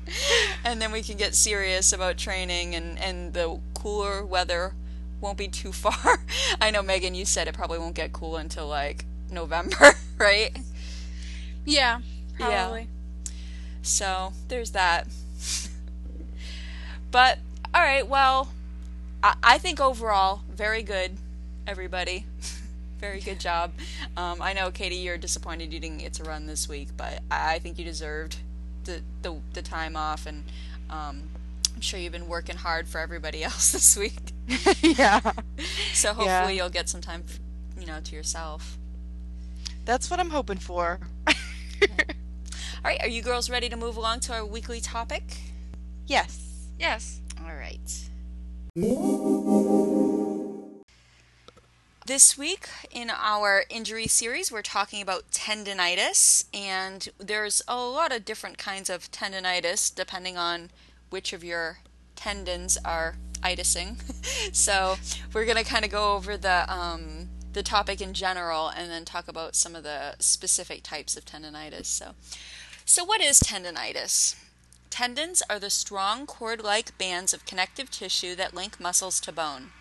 and 0.63 0.82
then 0.82 0.93
we 0.93 1.04
can 1.04 1.17
get 1.17 1.36
serious 1.36 1.91
about 1.91 2.17
training 2.17 2.74
and, 2.74 2.98
and 3.00 3.34
the 3.34 3.60
cooler 3.74 4.26
weather 4.26 4.72
won't 5.20 5.38
be 5.38 5.50
too 5.50 5.74
far. 5.74 6.20
I 6.62 6.72
know 6.72 6.82
Meagan, 6.82 7.15
you 7.15 7.26
said 7.26 7.50
it 7.50 7.54
probably 7.54 7.80
won't 7.80 7.96
get 7.96 8.13
cool 8.13 8.38
until 8.38 8.70
like 8.70 9.04
November, 9.30 9.96
right? 10.17 10.58
Yeah, 11.65 12.00
probably. 12.38 12.88
Yeah. 13.26 13.32
So 13.82 14.32
there's 14.48 14.72
that. 14.72 15.06
but 17.12 17.39
all 17.74 17.82
right, 17.82 18.08
well, 18.08 18.54
I, 19.22 19.36
I 19.43 19.58
think 19.58 19.82
overall 19.82 20.43
very 20.50 20.82
good, 20.82 21.17
everybody. 21.67 22.26
Very 22.99 23.19
good 23.19 23.39
job. 23.39 23.73
Um, 24.15 24.41
I 24.41 24.53
know, 24.53 24.71
Katie, 24.71 24.95
you're 24.95 25.17
disappointed 25.17 25.71
you 25.71 25.79
didn't 25.79 25.99
get 25.99 26.13
to 26.13 26.23
run 26.23 26.47
this 26.47 26.67
week, 26.67 26.89
but 26.97 27.21
I 27.29 27.60
think 27.60 27.77
you 27.77 27.86
deserved 27.86 28.38
the 28.86 29.01
the, 29.21 29.38
the 29.53 29.62
time 29.62 29.95
off, 29.95 30.25
and 30.25 30.43
um, 30.89 31.23
I'm 31.75 31.81
sure 31.81 31.99
you've 31.99 32.13
been 32.13 32.27
working 32.27 32.55
hard 32.55 32.88
for 32.88 32.99
everybody 32.99 33.43
else 33.43 33.71
this 33.71 33.95
week. 33.97 34.33
yeah. 34.81 35.21
So 35.93 36.10
hopefully 36.10 36.27
yeah. 36.27 36.49
you'll 36.49 36.69
get 36.69 36.89
some 36.89 37.01
time, 37.01 37.23
you 37.79 37.88
know, 37.88 37.99
to 37.99 38.15
yourself. 38.15 38.77
That's 39.83 40.12
what 40.12 40.19
I'm 40.19 40.29
hoping 40.29 40.60
for. 40.60 40.99
All 41.27 41.33
right, 42.83 43.01
are 43.01 43.07
you 43.07 43.23
girls 43.23 43.49
ready 43.49 43.67
to 43.67 43.75
move 43.75 43.97
along 43.97 44.19
to 44.21 44.33
our 44.33 44.45
weekly 44.45 44.79
topic? 44.79 45.38
Yes. 46.05 46.67
Yes. 46.77 47.19
All 47.43 47.55
right. 47.55 48.07
This 52.08 52.38
week 52.38 52.70
in 52.89 53.10
our 53.10 53.65
injury 53.70 54.08
series, 54.08 54.50
we're 54.50 54.62
talking 54.62 55.02
about 55.02 55.30
tendonitis, 55.32 56.46
and 56.54 57.10
there's 57.17 57.62
a 57.67 57.76
lot 57.76 58.13
of 58.13 58.24
different 58.24 58.58
kinds 58.58 58.89
of 58.89 59.12
tendonitis 59.12 59.93
depending 59.93 60.38
on 60.38 60.72
which 61.10 61.34
of 61.34 61.43
your 61.43 61.80
tendons 62.15 62.78
are 62.86 63.17
itising. 63.41 63.98
so 64.56 64.96
we're 65.34 65.43
to 65.54 65.65
kind 65.65 65.84
of 65.84 65.91
go 65.91 66.13
over 66.13 66.38
the 66.38 66.65
um, 66.74 67.28
the 67.52 67.62
topic 67.62 68.00
in 68.00 68.13
general, 68.13 68.70
and 68.70 68.89
then 68.89 69.04
talk 69.04 69.28
about 69.28 69.54
some 69.54 69.76
of 69.76 69.84
the 69.84 70.15
specific 70.20 70.84
types 70.84 71.17
of 71.17 71.26
tendonitis. 71.26 71.88
So, 71.88 72.12
so 72.86 73.04
what 73.04 73.20
is 73.20 73.41
tendonitis? 73.41 74.38
Tendons 74.89 75.43
are 75.50 75.60
the 75.60 75.70
strong 75.70 76.26
cord-like 76.26 76.98
bands 76.98 77.34
of 77.34 77.46
connective 77.46 77.91
tissue 77.91 78.34
that 78.36 78.54
link 78.54 78.80
muscles 78.80 79.20
to 79.20 79.34
bone. 79.34 79.72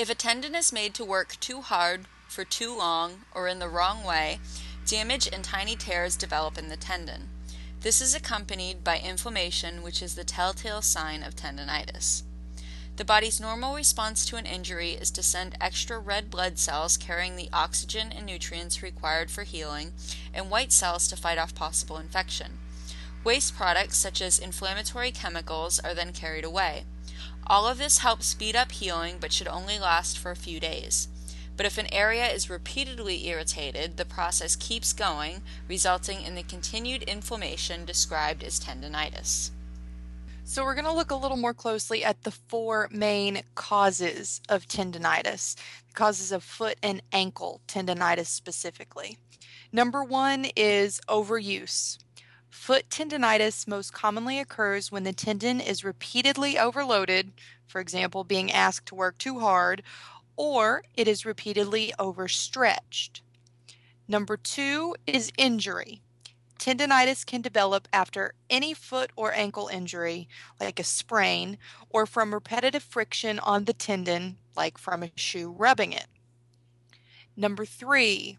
If 0.00 0.08
a 0.08 0.14
tendon 0.14 0.54
is 0.54 0.72
made 0.72 0.94
to 0.94 1.04
work 1.04 1.38
too 1.40 1.60
hard, 1.60 2.06
for 2.26 2.42
too 2.42 2.74
long, 2.74 3.26
or 3.34 3.48
in 3.48 3.58
the 3.58 3.68
wrong 3.68 4.02
way, 4.02 4.40
damage 4.86 5.28
and 5.30 5.44
tiny 5.44 5.76
tears 5.76 6.16
develop 6.16 6.56
in 6.56 6.70
the 6.70 6.76
tendon. 6.78 7.28
This 7.82 8.00
is 8.00 8.14
accompanied 8.14 8.82
by 8.82 8.98
inflammation, 8.98 9.82
which 9.82 10.00
is 10.00 10.14
the 10.14 10.24
telltale 10.24 10.80
sign 10.80 11.22
of 11.22 11.36
tendonitis. 11.36 12.22
The 12.96 13.04
body's 13.04 13.40
normal 13.42 13.74
response 13.74 14.24
to 14.24 14.36
an 14.36 14.46
injury 14.46 14.92
is 14.92 15.10
to 15.10 15.22
send 15.22 15.58
extra 15.60 15.98
red 15.98 16.30
blood 16.30 16.58
cells 16.58 16.96
carrying 16.96 17.36
the 17.36 17.50
oxygen 17.52 18.10
and 18.10 18.24
nutrients 18.24 18.82
required 18.82 19.30
for 19.30 19.42
healing, 19.42 19.92
and 20.32 20.48
white 20.48 20.72
cells 20.72 21.08
to 21.08 21.16
fight 21.16 21.36
off 21.36 21.54
possible 21.54 21.98
infection. 21.98 22.58
Waste 23.22 23.54
products, 23.54 23.98
such 23.98 24.22
as 24.22 24.38
inflammatory 24.38 25.10
chemicals, 25.10 25.78
are 25.78 25.92
then 25.92 26.14
carried 26.14 26.46
away. 26.46 26.86
All 27.46 27.66
of 27.66 27.78
this 27.78 27.98
helps 27.98 28.26
speed 28.26 28.54
up 28.54 28.72
healing 28.72 29.16
but 29.20 29.32
should 29.32 29.48
only 29.48 29.78
last 29.78 30.18
for 30.18 30.30
a 30.30 30.36
few 30.36 30.60
days. 30.60 31.08
But 31.56 31.66
if 31.66 31.76
an 31.76 31.92
area 31.92 32.26
is 32.26 32.48
repeatedly 32.48 33.26
irritated, 33.26 33.96
the 33.96 34.04
process 34.04 34.56
keeps 34.56 34.92
going, 34.92 35.42
resulting 35.68 36.22
in 36.22 36.34
the 36.34 36.42
continued 36.42 37.02
inflammation 37.02 37.84
described 37.84 38.42
as 38.42 38.58
tendonitis. 38.58 39.50
So, 40.44 40.64
we're 40.64 40.74
going 40.74 40.86
to 40.86 40.92
look 40.92 41.10
a 41.10 41.16
little 41.16 41.36
more 41.36 41.54
closely 41.54 42.02
at 42.02 42.22
the 42.22 42.30
four 42.30 42.88
main 42.90 43.42
causes 43.54 44.40
of 44.48 44.66
tendonitis, 44.66 45.54
causes 45.92 46.32
of 46.32 46.42
foot 46.42 46.78
and 46.82 47.02
ankle 47.12 47.60
tendonitis 47.68 48.26
specifically. 48.26 49.18
Number 49.72 50.02
one 50.02 50.46
is 50.56 51.00
overuse. 51.08 51.98
Foot 52.50 52.90
tendonitis 52.90 53.66
most 53.66 53.92
commonly 53.92 54.38
occurs 54.38 54.90
when 54.90 55.04
the 55.04 55.12
tendon 55.12 55.60
is 55.60 55.84
repeatedly 55.84 56.58
overloaded, 56.58 57.32
for 57.66 57.80
example, 57.80 58.24
being 58.24 58.50
asked 58.50 58.86
to 58.86 58.94
work 58.94 59.16
too 59.18 59.38
hard, 59.40 59.82
or 60.36 60.84
it 60.94 61.06
is 61.06 61.24
repeatedly 61.24 61.92
overstretched. 61.98 63.22
Number 64.08 64.36
two 64.36 64.96
is 65.06 65.32
injury. 65.38 66.02
Tendonitis 66.58 67.24
can 67.24 67.40
develop 67.40 67.88
after 67.92 68.34
any 68.50 68.74
foot 68.74 69.12
or 69.16 69.32
ankle 69.32 69.68
injury, 69.68 70.28
like 70.60 70.78
a 70.78 70.84
sprain, 70.84 71.56
or 71.88 72.04
from 72.04 72.34
repetitive 72.34 72.82
friction 72.82 73.38
on 73.38 73.64
the 73.64 73.72
tendon, 73.72 74.36
like 74.56 74.76
from 74.76 75.02
a 75.02 75.12
shoe 75.14 75.50
rubbing 75.50 75.92
it. 75.92 76.06
Number 77.36 77.64
three, 77.64 78.36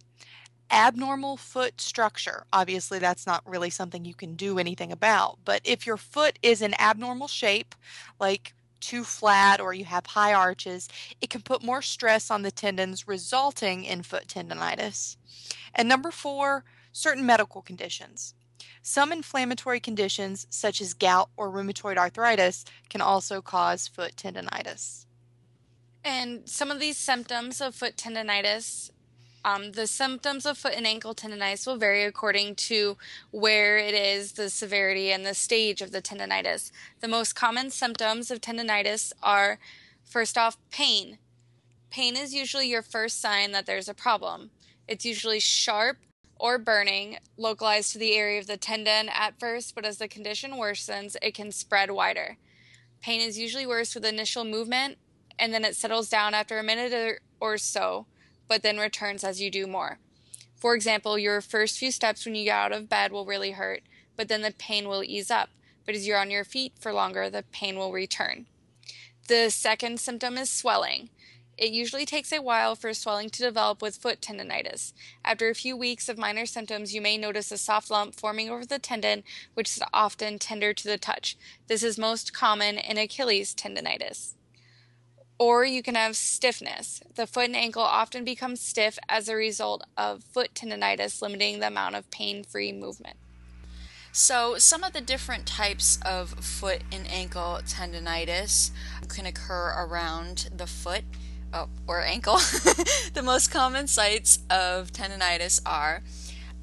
abnormal 0.71 1.38
foot 1.38 1.81
structure. 1.81 2.45
Obviously, 2.53 2.99
that's 2.99 3.27
not 3.27 3.47
really 3.47 3.69
something 3.69 4.05
you 4.05 4.13
can 4.13 4.36
do 4.36 4.57
anything 4.57 4.91
about. 4.91 5.39
But 5.45 5.62
if 5.63 5.86
your 5.86 5.97
foot 5.97 6.39
is 6.41 6.62
in 6.62 6.79
abnormal 6.79 7.27
shape, 7.27 7.75
like 8.19 8.53
too 8.79 9.03
flat 9.03 9.62
or 9.62 9.73
you 9.73 9.86
have 9.86 10.05
high 10.07 10.34
arches, 10.34 10.89
it 11.21 11.29
can 11.29 11.41
put 11.41 11.63
more 11.63 11.81
stress 11.81 12.31
on 12.31 12.41
the 12.41 12.51
tendons, 12.51 13.07
resulting 13.07 13.84
in 13.84 14.03
foot 14.03 14.27
tendonitis. 14.27 15.17
And 15.75 15.88
number 15.88 16.12
four, 16.12 16.63
certain 16.91 17.25
medical 17.25 17.62
conditions. 17.62 18.34
Some 18.81 19.12
inflammatory 19.12 19.79
conditions, 19.79 20.47
such 20.49 20.81
as 20.81 20.95
gout 20.95 21.29
or 21.38 21.51
rheumatoid 21.51 21.97
arthritis, 21.97 22.65
can 22.89 23.01
also 23.01 23.41
cause 23.41 23.88
foot 23.88 24.15
tendonitis. 24.15 25.05
And 26.03 26.49
some 26.49 26.71
of 26.71 26.79
these 26.79 26.97
symptoms 26.97 27.62
of 27.62 27.75
foot 27.75 27.95
tendonitis 27.95 28.89
um, 29.43 29.71
the 29.71 29.88
symptoms 29.88 30.45
of 30.45 30.58
foot 30.58 30.73
and 30.75 30.86
ankle 30.86 31.15
tendonitis 31.15 31.65
will 31.65 31.77
vary 31.77 32.04
according 32.04 32.56
to 32.56 32.97
where 33.32 33.77
it 33.77 33.93
is, 33.93 34.34
the 34.34 34.49
severity, 34.49 35.12
and 35.12 35.25
the 35.25 35.34
stage 35.34 35.82
of 35.82 35.91
the 35.91 36.01
tendonitis. 36.01 36.72
The 36.99 37.07
most 37.07 37.34
common 37.34 37.72
symptoms 37.72 38.30
of 38.30 38.41
tendonitis 38.41 39.13
are 39.24 39.57
first 40.05 40.38
off, 40.38 40.57
pain. 40.70 41.18
Pain 41.89 42.15
is 42.15 42.34
usually 42.34 42.70
your 42.70 42.84
first 42.84 43.20
sign 43.20 43.51
that 43.51 43.65
there's 43.65 43.89
a 43.89 43.93
problem. 43.93 44.51
It's 44.88 45.05
usually 45.05 45.39
sharp 45.39 45.97
or 46.39 46.57
burning, 46.57 47.18
localized 47.38 47.93
to 47.93 47.99
the 47.99 48.15
area 48.15 48.39
of 48.39 48.47
the 48.47 48.57
tendon 48.57 49.09
at 49.09 49.39
first, 49.39 49.76
but 49.76 49.86
as 49.86 49.97
the 49.97 50.07
condition 50.07 50.53
worsens, 50.53 51.15
it 51.22 51.34
can 51.34 51.51
spread 51.51 51.91
wider. 51.91 52.38
Pain 53.01 53.22
is 53.22 53.38
usually 53.38 53.65
worse 53.65 53.95
with 53.95 54.05
initial 54.05 54.43
movement, 54.43 54.97
and 55.38 55.53
then 55.53 55.65
it 55.65 55.76
settles 55.76 56.09
down 56.09 56.34
after 56.34 56.59
a 56.59 56.63
minute 56.63 56.93
or, 56.93 57.20
or 57.39 57.57
so 57.57 58.05
but 58.52 58.64
then 58.64 58.78
returns 58.78 59.24
as 59.24 59.39
you 59.39 59.49
do 59.49 59.66
more. 59.66 59.97
For 60.58 60.76
example, 60.76 61.18
your 61.18 61.39
first 61.39 61.80
few 61.80 61.89
steps 61.89 62.26
when 62.26 62.36
you 62.36 62.43
get 62.43 62.58
out 62.58 62.74
of 62.74 62.89
bed 62.89 63.14
will 63.14 63.26
really 63.26 63.52
hurt, 63.52 63.82
but 64.18 64.28
then 64.28 64.41
the 64.41 64.52
pain 64.52 64.89
will 64.89 65.06
ease 65.06 65.32
up. 65.32 65.52
But 65.86 65.95
as 65.95 66.06
you're 66.06 66.20
on 66.20 66.30
your 66.30 66.43
feet 66.43 66.74
for 66.78 66.91
longer, 66.91 67.30
the 67.30 67.45
pain 67.54 67.78
will 67.78 67.93
return. 67.93 68.47
The 69.30 69.49
second 69.52 70.02
symptom 70.02 70.38
is 70.38 70.52
swelling. 70.52 71.12
It 71.58 71.72
usually 71.72 72.06
takes 72.06 72.34
a 72.34 72.41
while 72.41 72.76
for 72.76 72.93
swelling 72.93 73.30
to 73.30 73.41
develop 73.41 73.82
with 73.82 73.95
foot 73.95 74.20
tendonitis. 74.20 74.91
After 75.24 75.47
a 75.47 75.56
few 75.56 75.78
weeks 75.78 76.10
of 76.10 76.18
minor 76.18 76.45
symptoms, 76.45 76.93
you 76.93 76.99
may 76.99 77.18
notice 77.18 77.54
a 77.54 77.58
soft 77.58 77.89
lump 77.89 78.16
forming 78.16 78.49
over 78.49 78.66
the 78.66 78.80
tendon, 78.80 79.24
which 79.54 79.70
is 79.70 79.84
often 79.93 80.39
tender 80.39 80.74
to 80.74 80.88
the 80.89 80.97
touch. 80.97 81.38
This 81.68 81.84
is 81.84 81.97
most 81.97 82.34
common 82.34 82.78
in 82.78 82.97
Achilles 82.97 83.56
tendonitis. 83.56 84.34
Or 85.41 85.65
you 85.65 85.81
can 85.81 85.95
have 85.95 86.15
stiffness. 86.15 87.01
The 87.15 87.25
foot 87.25 87.45
and 87.45 87.55
ankle 87.55 87.81
often 87.81 88.23
become 88.23 88.55
stiff 88.55 88.99
as 89.09 89.27
a 89.27 89.35
result 89.35 89.83
of 89.97 90.23
foot 90.23 90.53
tendonitis, 90.53 91.19
limiting 91.19 91.59
the 91.59 91.65
amount 91.65 91.95
of 91.95 92.11
pain 92.11 92.43
free 92.43 92.71
movement. 92.71 93.17
So, 94.11 94.59
some 94.59 94.83
of 94.83 94.93
the 94.93 95.01
different 95.01 95.47
types 95.47 95.97
of 96.05 96.29
foot 96.29 96.83
and 96.91 97.09
ankle 97.09 97.59
tendonitis 97.65 98.69
can 99.07 99.25
occur 99.25 99.73
around 99.75 100.51
the 100.55 100.67
foot 100.67 101.05
oh, 101.51 101.69
or 101.87 102.03
ankle. 102.03 102.35
the 103.15 103.23
most 103.23 103.49
common 103.49 103.87
sites 103.87 104.37
of 104.47 104.91
tendonitis 104.91 105.59
are 105.65 106.03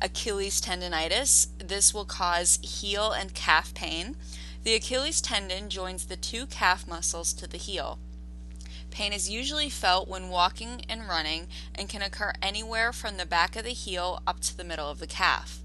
Achilles 0.00 0.60
tendonitis. 0.60 1.48
This 1.58 1.92
will 1.92 2.04
cause 2.04 2.60
heel 2.62 3.10
and 3.10 3.34
calf 3.34 3.74
pain. 3.74 4.14
The 4.62 4.76
Achilles 4.76 5.20
tendon 5.20 5.68
joins 5.68 6.06
the 6.06 6.16
two 6.16 6.46
calf 6.46 6.86
muscles 6.86 7.32
to 7.32 7.48
the 7.48 7.58
heel. 7.58 7.98
Pain 8.90 9.12
is 9.12 9.30
usually 9.30 9.70
felt 9.70 10.08
when 10.08 10.28
walking 10.28 10.82
and 10.88 11.08
running 11.08 11.48
and 11.74 11.88
can 11.88 12.02
occur 12.02 12.32
anywhere 12.42 12.92
from 12.92 13.16
the 13.16 13.26
back 13.26 13.56
of 13.56 13.64
the 13.64 13.70
heel 13.70 14.22
up 14.26 14.40
to 14.40 14.56
the 14.56 14.64
middle 14.64 14.90
of 14.90 14.98
the 14.98 15.06
calf. 15.06 15.58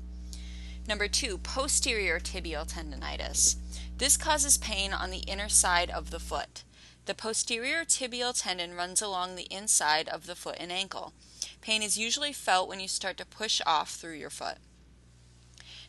Number 0.88 1.08
two, 1.08 1.38
posterior 1.38 2.20
tibial 2.20 2.72
tendonitis. 2.72 3.56
This 3.98 4.18
causes 4.18 4.58
pain 4.58 4.94
on 4.94 5.12
the 5.12 5.20
inner 5.20 5.50
side 5.50 5.90
of 5.90 6.12
the 6.12 6.20
foot. 6.20 6.64
The 7.06 7.14
posterior 7.14 7.86
tibial 7.86 8.34
tendon 8.40 8.76
runs 8.76 9.02
along 9.02 9.36
the 9.36 9.48
inside 9.52 10.08
of 10.10 10.26
the 10.26 10.36
foot 10.36 10.58
and 10.60 10.72
ankle. 10.72 11.14
Pain 11.62 11.82
is 11.82 11.98
usually 11.98 12.34
felt 12.34 12.68
when 12.68 12.80
you 12.80 12.88
start 12.88 13.18
to 13.18 13.26
push 13.26 13.62
off 13.66 13.92
through 13.92 14.16
your 14.16 14.30
foot. 14.30 14.58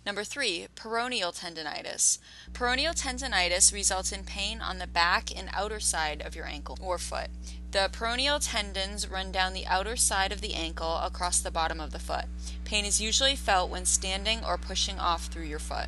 Number 0.07 0.22
three, 0.22 0.66
peroneal 0.76 1.34
tendonitis. 1.34 2.18
Peroneal 2.52 2.94
tendonitis 2.94 3.72
results 3.72 4.12
in 4.12 4.24
pain 4.24 4.61
on 4.61 4.78
the 4.78 4.86
back 4.86 5.30
and 5.34 5.48
outer 5.55 5.80
side 5.80 6.20
of 6.20 6.36
your 6.36 6.44
ankle 6.44 6.76
or 6.78 6.98
foot. 6.98 7.28
The 7.70 7.88
peroneal 7.90 8.38
tendons 8.38 9.09
run 9.09 9.32
down 9.32 9.55
the 9.55 9.66
outer 9.66 9.96
side 9.96 10.30
of 10.30 10.42
the 10.42 10.52
ankle 10.52 10.98
across 10.98 11.40
the 11.40 11.50
bottom 11.50 11.80
of 11.80 11.90
the 11.90 11.98
foot. 11.98 12.26
Pain 12.66 12.84
is 12.84 13.00
usually 13.00 13.34
felt 13.34 13.70
when 13.70 13.86
standing 13.86 14.44
or 14.44 14.59
pushing 14.59 14.98
off 14.98 15.26
through 15.26 15.44
your 15.44 15.59
foot. 15.59 15.86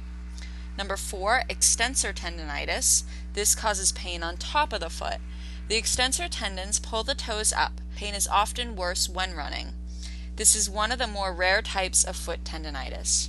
Number 0.79 0.97
four, 0.97 1.43
extensor 1.51 2.15
tendonitis. 2.15 3.05
This 3.35 3.55
causes 3.55 3.93
pain 3.93 4.23
on 4.23 4.39
top 4.39 4.73
of 4.73 4.81
the 4.81 4.89
foot. 4.89 5.19
The 5.69 5.77
extensor 5.77 6.29
tendons 6.29 6.81
pull 6.81 7.05
the 7.05 7.15
toes 7.15 7.53
up. 7.53 7.83
Pain 7.97 8.15
is 8.15 8.27
often 8.27 8.77
worse 8.77 9.11
when 9.11 9.35
running. 9.35 9.75
This 10.37 10.57
is 10.57 10.71
one 10.71 10.91
of 10.91 10.99
the 10.99 11.07
more 11.07 11.35
rare 11.35 11.61
types 11.61 12.03
of 12.03 12.17
foot 12.17 12.45
tendonitis. 12.45 13.29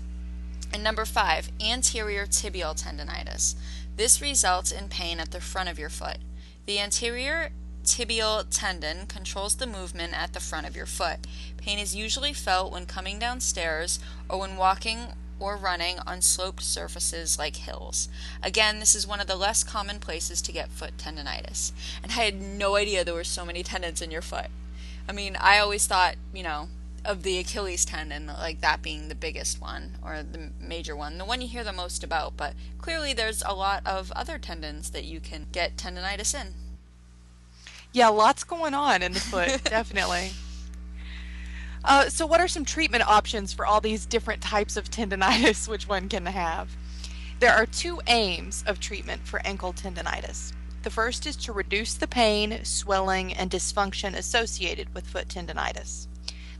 And 0.73 0.83
number 0.83 1.05
five, 1.05 1.49
anterior 1.61 2.25
tibial 2.25 2.75
tendonitis. 2.75 3.55
This 3.95 4.21
results 4.21 4.71
in 4.71 4.89
pain 4.89 5.19
at 5.19 5.31
the 5.31 5.41
front 5.41 5.69
of 5.69 5.79
your 5.79 5.89
foot. 5.89 6.17
The 6.65 6.79
anterior 6.79 7.49
tibial 7.83 8.45
tendon 8.49 9.07
controls 9.07 9.55
the 9.55 9.65
movement 9.65 10.13
at 10.13 10.33
the 10.33 10.39
front 10.39 10.67
of 10.67 10.75
your 10.75 10.85
foot. 10.85 11.25
Pain 11.57 11.79
is 11.79 11.95
usually 11.95 12.33
felt 12.33 12.71
when 12.71 12.85
coming 12.85 13.17
downstairs 13.17 13.99
or 14.29 14.39
when 14.39 14.57
walking 14.57 15.13
or 15.39 15.55
running 15.55 15.99
on 16.05 16.21
sloped 16.21 16.63
surfaces 16.63 17.39
like 17.39 17.55
hills. 17.55 18.09
Again, 18.43 18.79
this 18.79 18.95
is 18.95 19.07
one 19.07 19.21
of 19.21 19.27
the 19.27 19.35
less 19.35 19.63
common 19.63 19.99
places 19.99 20.41
to 20.41 20.51
get 20.51 20.69
foot 20.69 20.97
tendonitis. 20.97 21.71
And 22.03 22.11
I 22.11 22.15
had 22.15 22.41
no 22.41 22.75
idea 22.75 23.03
there 23.03 23.13
were 23.13 23.23
so 23.23 23.45
many 23.45 23.63
tendons 23.63 24.01
in 24.01 24.11
your 24.11 24.21
foot. 24.21 24.47
I 25.07 25.13
mean, 25.13 25.37
I 25.39 25.59
always 25.59 25.87
thought, 25.87 26.15
you 26.33 26.43
know, 26.43 26.67
of 27.07 27.23
the 27.23 27.37
Achilles 27.37 27.85
tendon, 27.85 28.27
like 28.27 28.59
that 28.59 28.81
being 28.81 29.07
the 29.07 29.15
biggest 29.15 29.61
one 29.61 29.97
or 30.03 30.21
the 30.21 30.51
major 30.59 30.95
one, 30.95 31.17
the 31.17 31.25
one 31.25 31.41
you 31.41 31.47
hear 31.47 31.63
the 31.63 31.71
most 31.71 32.03
about. 32.03 32.35
But 32.35 32.53
clearly, 32.77 33.13
there's 33.13 33.41
a 33.45 33.55
lot 33.55 33.81
of 33.85 34.11
other 34.11 34.37
tendons 34.37 34.91
that 34.91 35.05
you 35.05 35.21
can 35.21 35.47
get 35.53 35.77
tendonitis 35.77 36.39
in. 36.39 36.53
Yeah, 37.93 38.09
lots 38.09 38.43
going 38.43 38.73
on 38.73 39.01
in 39.01 39.13
the 39.13 39.21
foot, 39.21 39.63
definitely. 39.63 40.31
Uh, 41.83 42.09
so, 42.09 42.25
what 42.25 42.41
are 42.41 42.49
some 42.49 42.65
treatment 42.65 43.07
options 43.07 43.53
for 43.53 43.65
all 43.65 43.79
these 43.79 44.05
different 44.05 44.41
types 44.41 44.75
of 44.75 44.91
tendonitis 44.91 45.67
which 45.69 45.87
one 45.87 46.09
can 46.09 46.25
have? 46.25 46.75
There 47.39 47.53
are 47.53 47.65
two 47.65 48.01
aims 48.07 48.63
of 48.67 48.81
treatment 48.81 49.25
for 49.25 49.45
ankle 49.47 49.71
tendonitis. 49.71 50.51
The 50.83 50.89
first 50.89 51.25
is 51.25 51.37
to 51.37 51.53
reduce 51.53 51.93
the 51.93 52.07
pain, 52.07 52.59
swelling, 52.63 53.33
and 53.33 53.49
dysfunction 53.49 54.15
associated 54.15 54.93
with 54.93 55.07
foot 55.07 55.29
tendonitis. 55.29 56.07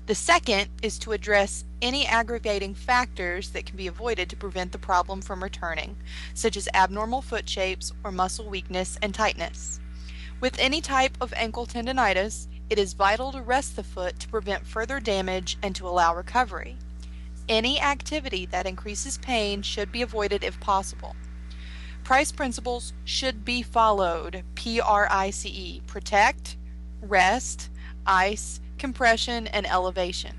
The 0.08 0.16
second 0.16 0.70
is 0.82 0.97
to 0.99 1.12
address 1.12 1.66
any 1.82 2.08
aggravating 2.08 2.74
factors 2.74 3.49
that 3.49 3.66
can 3.66 3.76
be 3.76 3.88
avoided 3.88 4.30
to 4.30 4.38
prevent 4.38 4.72
the 4.72 4.78
problem 4.78 5.22
from 5.22 5.43
returning, 5.43 5.97
such 6.34 6.55
as 6.55 6.70
abnormal 6.74 7.22
foot 7.22 7.47
shapes 7.47 7.91
or 8.05 8.12
muscle 8.14 8.49
weakness 8.49 8.97
and 9.01 9.14
tightness. 9.14 9.82
With 10.39 10.58
any 10.60 10.80
type 10.80 11.18
of 11.20 11.34
ankle 11.36 11.66
tendonitis, 11.66 12.47
it 12.70 12.80
is 12.80 12.93
vital 12.93 13.34
to 13.34 13.41
rest 13.41 13.76
the 13.76 13.84
foot 13.84 14.18
to 14.22 14.30
prevent 14.30 14.66
further 14.66 15.01
damage 15.01 15.58
and 15.62 15.76
to 15.76 15.86
allow 15.86 16.16
recovery. 16.16 16.78
Any 17.49 17.82
activity 17.82 18.45
that 18.45 18.66
increases 18.66 19.18
pain 19.18 19.62
should 19.62 19.91
be 19.91 20.01
avoided 20.01 20.41
if 20.41 20.58
possible. 20.62 21.18
Price 22.05 22.32
principles 22.32 22.93
should 23.03 23.43
be 23.43 23.62
followed 23.62 24.43
P 24.55 24.80
R 24.80 25.10
I 25.12 25.32
C 25.32 25.49
E 25.49 25.82
protect, 25.86 26.55
rest, 27.01 27.70
ice, 28.05 28.62
compression, 28.78 29.47
and 29.47 29.65
elevation. 29.65 30.38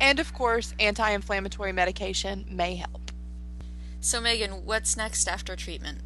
And 0.00 0.18
of 0.18 0.32
course, 0.34 0.74
anti 0.80 1.10
inflammatory 1.10 1.72
medication 1.72 2.44
may 2.48 2.76
help. 2.76 3.10
So, 4.00 4.20
Meagan, 4.20 4.64
what's 4.64 4.96
next 4.96 5.28
after 5.28 5.54
treatment? 5.54 5.98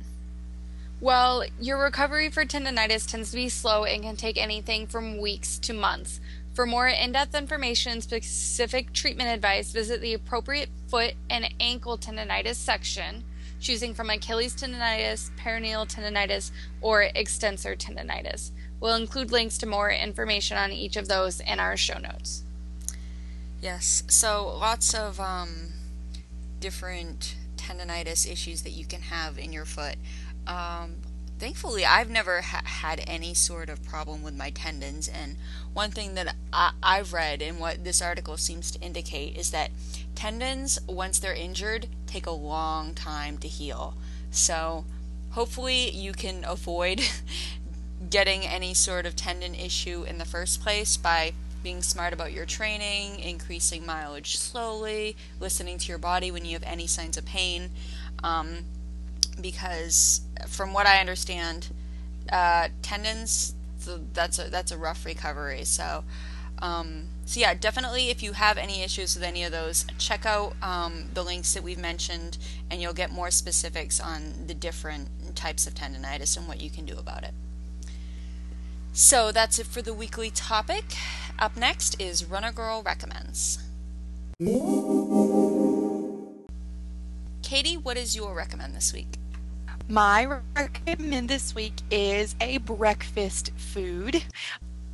Well, 1.01 1.45
your 1.61 1.83
recovery 1.83 2.31
for 2.31 2.45
tendonitis 2.45 3.11
tends 3.11 3.31
to 3.31 3.37
be 3.37 3.49
slow 3.49 3.85
and 3.85 4.03
can 4.03 4.17
take 4.17 4.39
anything 4.39 4.87
from 4.87 5.19
weeks 5.19 5.59
to 5.61 5.75
months. 5.75 6.21
For 6.55 6.65
more 6.65 6.89
in 6.89 7.13
depth 7.13 7.35
information 7.35 7.93
and 7.93 8.03
specific 8.03 8.95
treatment 8.95 9.29
advice, 9.29 9.73
visit 9.73 10.01
the 10.01 10.15
appropriate 10.15 10.71
foot 10.89 11.13
and 11.29 11.53
ankle 11.61 11.99
tendonitis 11.99 12.55
section, 12.55 13.25
choosing 13.61 13.93
from 13.93 14.09
Achilles 14.09 14.57
tendonitis, 14.57 15.31
peroneal 15.39 15.87
tendonitis, 15.87 16.51
or 16.81 17.03
extensor 17.15 17.77
tendonitis. 17.77 18.53
We'll 18.81 18.95
include 18.95 19.31
links 19.33 19.59
to 19.59 19.67
more 19.67 19.91
information 19.91 20.57
on 20.57 20.73
each 20.73 20.97
of 20.97 21.09
those 21.09 21.41
in 21.41 21.59
our 21.59 21.77
show 21.77 21.99
notes. 21.99 22.43
Yes, 23.63 24.03
so 24.07 24.47
lots 24.47 24.95
of 24.95 25.19
um, 25.19 25.73
different 26.61 27.37
tendonitis 27.57 28.31
issues 28.31 28.63
that 28.63 28.71
you 28.71 28.85
can 28.85 29.03
have 29.03 29.39
in 29.39 29.53
your 29.53 29.65
foot. 29.65 29.97
Um, 30.47 30.97
thankfully, 31.39 31.85
I've 31.85 32.11
never 32.11 32.43
ha- 32.43 32.63
had 32.65 33.03
any 33.07 33.35
sort 33.35 33.69
of 33.69 33.85
problem 33.85 34.23
with 34.23 34.35
my 34.37 34.51
tendons. 34.51 35.09
And 35.09 35.37
one 35.73 35.91
thing 35.91 36.15
that 36.15 36.37
I- 36.53 36.73
I've 36.83 37.13
read 37.13 37.43
and 37.43 37.59
what 37.59 37.83
this 37.83 38.03
article 38.03 38.37
seems 38.37 38.71
to 38.73 38.81
indicate 38.81 39.37
is 39.37 39.51
that 39.51 39.71
tendons, 40.15 40.79
once 40.87 41.19
they're 41.19 41.35
injured, 41.35 41.89
take 42.07 42.27
a 42.27 42.31
long 42.31 42.95
time 42.95 43.39
to 43.39 43.49
heal. 43.49 43.95
So 44.31 44.85
hopefully, 45.31 45.91
you 45.91 46.13
can 46.13 46.45
avoid 46.45 47.01
getting 48.11 48.47
any 48.47 48.75
sort 48.75 49.07
of 49.07 49.17
tendon 49.17 49.55
issue 49.55 50.05
in 50.05 50.19
the 50.19 50.25
first 50.25 50.61
place 50.61 50.97
by 50.97 51.33
being 51.63 51.83
smart 51.83 52.13
about 52.13 52.33
your 52.33 52.47
training, 52.47 53.19
increasing 53.19 53.85
mileage 53.85 54.37
slowly, 54.37 55.17
listening 55.41 55.79
to 55.79 55.89
your 55.89 55.99
body 55.99 56.31
when 56.31 56.45
you 56.45 56.53
have 56.53 56.63
any 56.65 56.87
signs 56.87 57.17
of 57.17 57.25
pain. 57.25 57.71
Um, 58.23 58.65
because 59.41 60.21
from 60.47 60.73
what 60.73 60.87
I 60.87 61.01
understand, 61.01 61.69
uh, 62.31 62.69
tendons 62.83 63.55
that's 64.13 64.39
a 64.39 64.51
that's 64.51 64.73
a 64.73 64.79
rough 64.79 65.05
recovery. 65.05 65.65
So, 65.65 66.05
um, 66.61 67.05
so 67.25 67.41
yeah, 67.41 67.55
definitely 67.55 68.11
if 68.11 68.23
you 68.23 68.33
have 68.33 68.59
any 68.59 68.83
issues 68.83 69.15
with 69.15 69.25
any 69.25 69.45
of 69.45 69.53
those, 69.53 69.85
check 69.99 70.27
out 70.27 70.55
um, 70.63 71.11
the 71.15 71.23
links 71.23 71.55
that 71.55 71.63
we've 71.63 71.79
mentioned, 71.79 72.39
and 72.71 72.81
you'll 72.81 72.93
get 72.95 73.11
more 73.11 73.31
specifics 73.31 74.01
on 74.01 74.47
the 74.47 74.55
different 74.55 75.09
types 75.37 75.67
of 75.67 75.75
tendonitis 75.75 76.37
and 76.37 76.49
what 76.49 76.61
you 76.61 76.71
can 76.71 76.85
do 76.85 76.97
about 76.97 77.23
it. 77.25 77.35
So 78.99 79.31
that's 79.31 79.59
it 79.59 79.67
for 79.67 79.83
the 79.83 79.93
weekly 79.93 80.31
topic. 80.31 80.97
Up 81.39 81.55
next 81.55 82.01
is 82.01 82.25
Runner 82.25 82.51
Girl 82.51 82.83
Recommends. 82.83 83.59
Katie, 87.43 87.77
what 87.77 87.99
is 87.99 88.17
your 88.17 88.35
recommend 88.35 88.75
this 88.75 88.95
week? 88.95 89.19
My 89.87 90.41
recommend 90.57 91.29
this 91.29 91.55
week 91.55 91.75
is 91.91 92.37
a 92.41 92.57
breakfast 92.57 93.51
food. 93.59 94.25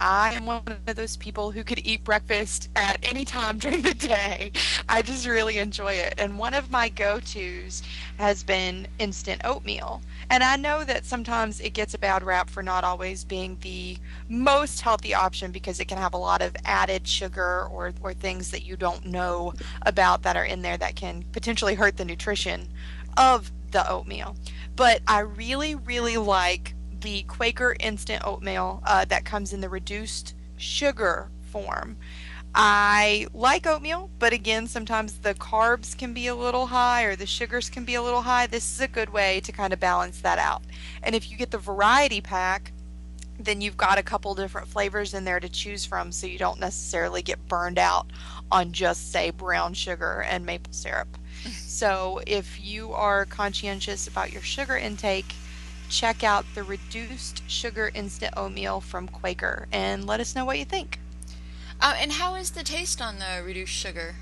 I 0.00 0.32
am 0.32 0.46
one 0.46 0.62
of 0.88 0.96
those 0.96 1.16
people 1.16 1.52
who 1.52 1.62
could 1.62 1.86
eat 1.86 2.02
breakfast 2.02 2.70
at 2.74 2.98
any 3.04 3.24
time 3.24 3.58
during 3.60 3.82
the 3.82 3.94
day. 3.94 4.50
I 4.88 5.02
just 5.02 5.28
really 5.28 5.58
enjoy 5.58 5.92
it. 5.92 6.14
And 6.18 6.40
one 6.40 6.54
of 6.54 6.72
my 6.72 6.88
go 6.88 7.20
tos 7.20 7.84
has 8.18 8.42
been 8.42 8.88
instant 8.98 9.42
oatmeal. 9.44 10.02
And 10.30 10.42
I 10.42 10.56
know 10.56 10.84
that 10.84 11.04
sometimes 11.04 11.60
it 11.60 11.70
gets 11.74 11.94
a 11.94 11.98
bad 11.98 12.22
rap 12.22 12.48
for 12.48 12.62
not 12.62 12.84
always 12.84 13.24
being 13.24 13.58
the 13.60 13.98
most 14.28 14.80
healthy 14.80 15.14
option 15.14 15.50
because 15.52 15.80
it 15.80 15.88
can 15.88 15.98
have 15.98 16.14
a 16.14 16.18
lot 16.18 16.42
of 16.42 16.54
added 16.64 17.06
sugar 17.06 17.66
or, 17.70 17.92
or 18.02 18.14
things 18.14 18.50
that 18.50 18.64
you 18.64 18.76
don't 18.76 19.04
know 19.04 19.52
about 19.82 20.22
that 20.22 20.36
are 20.36 20.44
in 20.44 20.62
there 20.62 20.76
that 20.78 20.96
can 20.96 21.24
potentially 21.32 21.74
hurt 21.74 21.96
the 21.96 22.04
nutrition 22.04 22.68
of 23.16 23.50
the 23.72 23.88
oatmeal. 23.90 24.36
But 24.76 25.02
I 25.06 25.20
really, 25.20 25.74
really 25.74 26.16
like 26.16 26.74
the 27.00 27.22
Quaker 27.24 27.76
instant 27.80 28.24
oatmeal 28.24 28.82
uh, 28.86 29.04
that 29.06 29.24
comes 29.24 29.52
in 29.52 29.60
the 29.60 29.68
reduced 29.68 30.34
sugar 30.56 31.28
form. 31.50 31.96
I 32.54 33.26
like 33.32 33.66
oatmeal, 33.66 34.10
but 34.18 34.32
again, 34.32 34.66
sometimes 34.66 35.14
the 35.14 35.34
carbs 35.34 35.96
can 35.96 36.12
be 36.12 36.26
a 36.26 36.34
little 36.34 36.66
high 36.66 37.04
or 37.04 37.16
the 37.16 37.26
sugars 37.26 37.70
can 37.70 37.84
be 37.84 37.94
a 37.94 38.02
little 38.02 38.22
high. 38.22 38.46
This 38.46 38.74
is 38.74 38.80
a 38.80 38.88
good 38.88 39.10
way 39.10 39.40
to 39.40 39.52
kind 39.52 39.72
of 39.72 39.80
balance 39.80 40.20
that 40.20 40.38
out. 40.38 40.62
And 41.02 41.14
if 41.14 41.30
you 41.30 41.38
get 41.38 41.50
the 41.50 41.58
variety 41.58 42.20
pack, 42.20 42.72
then 43.38 43.62
you've 43.62 43.78
got 43.78 43.98
a 43.98 44.02
couple 44.02 44.34
different 44.34 44.68
flavors 44.68 45.14
in 45.14 45.24
there 45.24 45.40
to 45.40 45.48
choose 45.48 45.86
from 45.86 46.12
so 46.12 46.26
you 46.26 46.38
don't 46.38 46.60
necessarily 46.60 47.22
get 47.22 47.48
burned 47.48 47.78
out 47.78 48.06
on 48.50 48.72
just, 48.72 49.10
say, 49.10 49.30
brown 49.30 49.72
sugar 49.72 50.24
and 50.28 50.44
maple 50.44 50.72
syrup. 50.72 51.08
Mm-hmm. 51.42 51.50
so 51.50 52.20
if 52.26 52.62
you 52.62 52.92
are 52.92 53.24
conscientious 53.24 54.06
about 54.06 54.30
your 54.30 54.42
sugar 54.42 54.76
intake, 54.76 55.34
check 55.88 56.22
out 56.22 56.44
the 56.54 56.62
reduced 56.62 57.42
sugar 57.50 57.90
instant 57.94 58.34
oatmeal 58.36 58.80
from 58.80 59.08
Quaker 59.08 59.66
and 59.72 60.06
let 60.06 60.20
us 60.20 60.34
know 60.34 60.44
what 60.44 60.58
you 60.58 60.66
think. 60.66 60.98
Uh, 61.82 61.94
and 61.98 62.12
how 62.12 62.36
is 62.36 62.52
the 62.52 62.62
taste 62.62 63.02
on 63.02 63.18
the 63.18 63.42
reduced 63.44 63.72
sugar? 63.72 64.14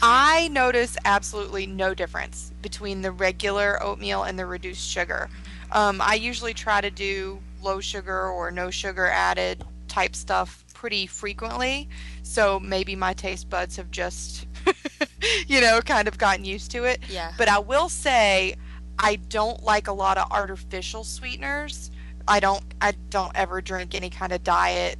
I 0.00 0.48
notice 0.48 0.96
absolutely 1.04 1.66
no 1.66 1.94
difference 1.94 2.52
between 2.62 3.02
the 3.02 3.10
regular 3.10 3.82
oatmeal 3.82 4.22
and 4.22 4.38
the 4.38 4.46
reduced 4.46 4.88
sugar. 4.88 5.28
Um, 5.72 6.00
I 6.00 6.14
usually 6.14 6.54
try 6.54 6.80
to 6.80 6.90
do 6.90 7.40
low 7.60 7.80
sugar 7.80 8.28
or 8.28 8.52
no 8.52 8.70
sugar 8.70 9.06
added 9.06 9.64
type 9.88 10.14
stuff 10.14 10.64
pretty 10.74 11.08
frequently, 11.08 11.88
so 12.22 12.60
maybe 12.60 12.94
my 12.94 13.14
taste 13.14 13.50
buds 13.50 13.76
have 13.76 13.90
just, 13.90 14.46
you 15.48 15.60
know, 15.60 15.80
kind 15.80 16.06
of 16.06 16.18
gotten 16.18 16.44
used 16.44 16.70
to 16.70 16.84
it. 16.84 17.00
Yeah. 17.08 17.32
But 17.36 17.48
I 17.48 17.58
will 17.58 17.88
say, 17.88 18.54
I 18.98 19.16
don't 19.16 19.60
like 19.64 19.88
a 19.88 19.92
lot 19.92 20.18
of 20.18 20.30
artificial 20.30 21.02
sweeteners. 21.02 21.90
I 22.28 22.38
don't. 22.40 22.62
I 22.80 22.92
don't 23.10 23.32
ever 23.34 23.60
drink 23.60 23.94
any 23.94 24.10
kind 24.10 24.32
of 24.32 24.42
diet 24.42 24.98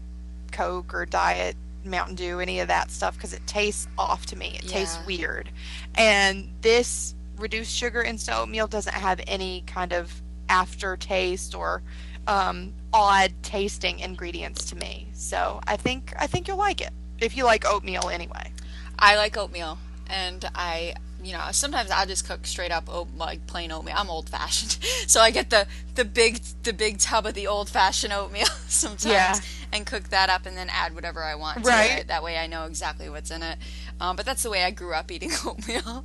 Coke 0.53 0.95
or 0.95 1.05
diet 1.07 1.57
Mountain 1.91 2.14
Dew, 2.14 2.41
any 2.41 2.61
of 2.61 2.68
that 2.68 2.91
stuff, 2.91 3.14
because 3.14 3.32
it 3.32 3.47
tastes 3.47 3.89
off 3.97 4.26
to 4.26 4.37
me. 4.37 4.59
It 4.62 4.68
tastes 4.68 4.99
weird. 5.07 5.51
And 5.95 6.51
this 6.62 7.14
reduced 7.37 7.74
sugar 7.74 8.03
instant 8.03 8.39
oatmeal 8.39 8.66
doesn't 8.66 8.95
have 8.95 9.20
any 9.26 9.62
kind 9.66 9.93
of 9.93 10.22
aftertaste 10.49 11.55
or 11.55 11.82
um, 12.26 12.72
odd 12.93 13.32
tasting 13.43 13.99
ingredients 14.01 14.64
to 14.66 14.76
me. 14.76 15.09
So 15.12 15.61
I 15.66 15.76
think 15.76 16.12
I 16.18 16.26
think 16.26 16.49
you'll 16.49 16.57
like 16.57 16.80
it 16.80 16.93
if 17.20 17.37
you 17.37 17.45
like 17.45 17.64
oatmeal 17.66 18.09
anyway. 18.09 18.53
I 18.99 19.16
like 19.16 19.37
oatmeal, 19.37 19.78
and 20.09 20.49
I, 20.55 20.95
you 21.27 21.33
know, 21.33 21.43
sometimes 21.53 21.91
I 21.91 22.07
just 22.07 22.27
cook 22.27 22.47
straight 22.47 22.70
up 22.70 22.85
oat, 22.89 23.09
like 23.16 23.47
plain 23.47 23.72
oatmeal. 23.72 23.95
I'm 23.99 24.09
old 24.11 24.29
fashioned, 24.29 24.79
so 25.07 25.20
I 25.20 25.31
get 25.31 25.51
the 25.51 25.66
the 25.95 26.05
big 26.05 26.41
the 26.62 26.72
big 26.72 26.99
tub 26.99 27.27
of 27.27 27.35
the 27.35 27.47
old 27.47 27.68
fashioned 27.68 28.12
oatmeal 28.12 28.47
sometimes, 28.68 29.05
Yeah. 29.07 29.39
and 29.72 29.85
cook 29.87 30.05
that 30.11 30.31
up, 30.31 30.47
and 30.47 30.57
then 30.57 30.68
add 30.70 30.95
whatever 30.95 31.22
I 31.24 31.35
want 31.35 31.62
to 31.64 31.68
Right. 31.68 31.99
it. 32.01 32.09
That 32.09 32.22
way, 32.22 32.39
I 32.39 32.47
know 32.47 32.64
exactly 32.66 33.09
what's 33.09 33.31
in 33.31 33.43
it. 33.43 33.59
Um, 34.01 34.14
but 34.16 34.24
that's 34.27 34.43
the 34.43 34.51
way 34.51 34.62
I 34.62 34.70
grew 34.70 34.93
up 34.95 35.11
eating 35.11 35.31
oatmeal. 35.47 36.05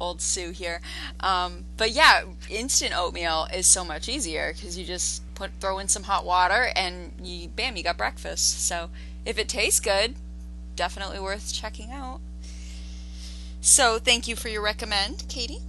old 0.00 0.20
Sue 0.20 0.50
here. 0.50 0.80
Um, 1.20 1.64
but 1.76 1.90
yeah, 1.92 2.22
instant 2.50 2.96
oatmeal 2.96 3.46
is 3.54 3.66
so 3.66 3.84
much 3.84 4.08
easier 4.08 4.52
because 4.52 4.76
you 4.76 4.84
just 4.84 5.22
put 5.34 5.50
throw 5.60 5.78
in 5.78 5.88
some 5.88 6.02
hot 6.02 6.24
water 6.26 6.68
and 6.76 7.12
you 7.22 7.48
bam, 7.48 7.76
you 7.76 7.82
got 7.84 7.96
breakfast. 7.96 8.66
So 8.66 8.90
if 9.24 9.38
it 9.38 9.48
tastes 9.48 9.78
good, 9.80 10.16
definitely 10.74 11.20
worth 11.20 11.52
checking 11.52 11.90
out. 11.92 12.20
So 13.60 13.98
thank 13.98 14.28
you 14.28 14.36
for 14.36 14.48
your 14.48 14.62
recommend, 14.62 15.24
Katie. 15.28 15.60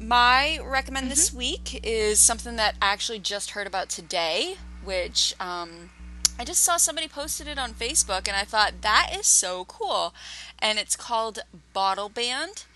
My 0.00 0.58
recommend 0.64 1.10
this 1.10 1.32
week 1.32 1.80
is 1.84 2.18
something 2.18 2.56
that 2.56 2.76
I 2.80 2.92
actually 2.92 3.18
just 3.18 3.50
heard 3.50 3.66
about 3.66 3.88
today, 3.88 4.56
which 4.84 5.34
um, 5.38 5.90
I 6.38 6.44
just 6.44 6.62
saw 6.62 6.76
somebody 6.76 7.08
posted 7.08 7.46
it 7.46 7.58
on 7.58 7.74
Facebook, 7.74 8.26
and 8.26 8.36
I 8.36 8.44
thought 8.44 8.82
that 8.82 9.10
is 9.16 9.26
so 9.26 9.64
cool. 9.66 10.14
And 10.58 10.78
it's 10.78 10.96
called 10.96 11.40
BottleBand. 11.74 12.66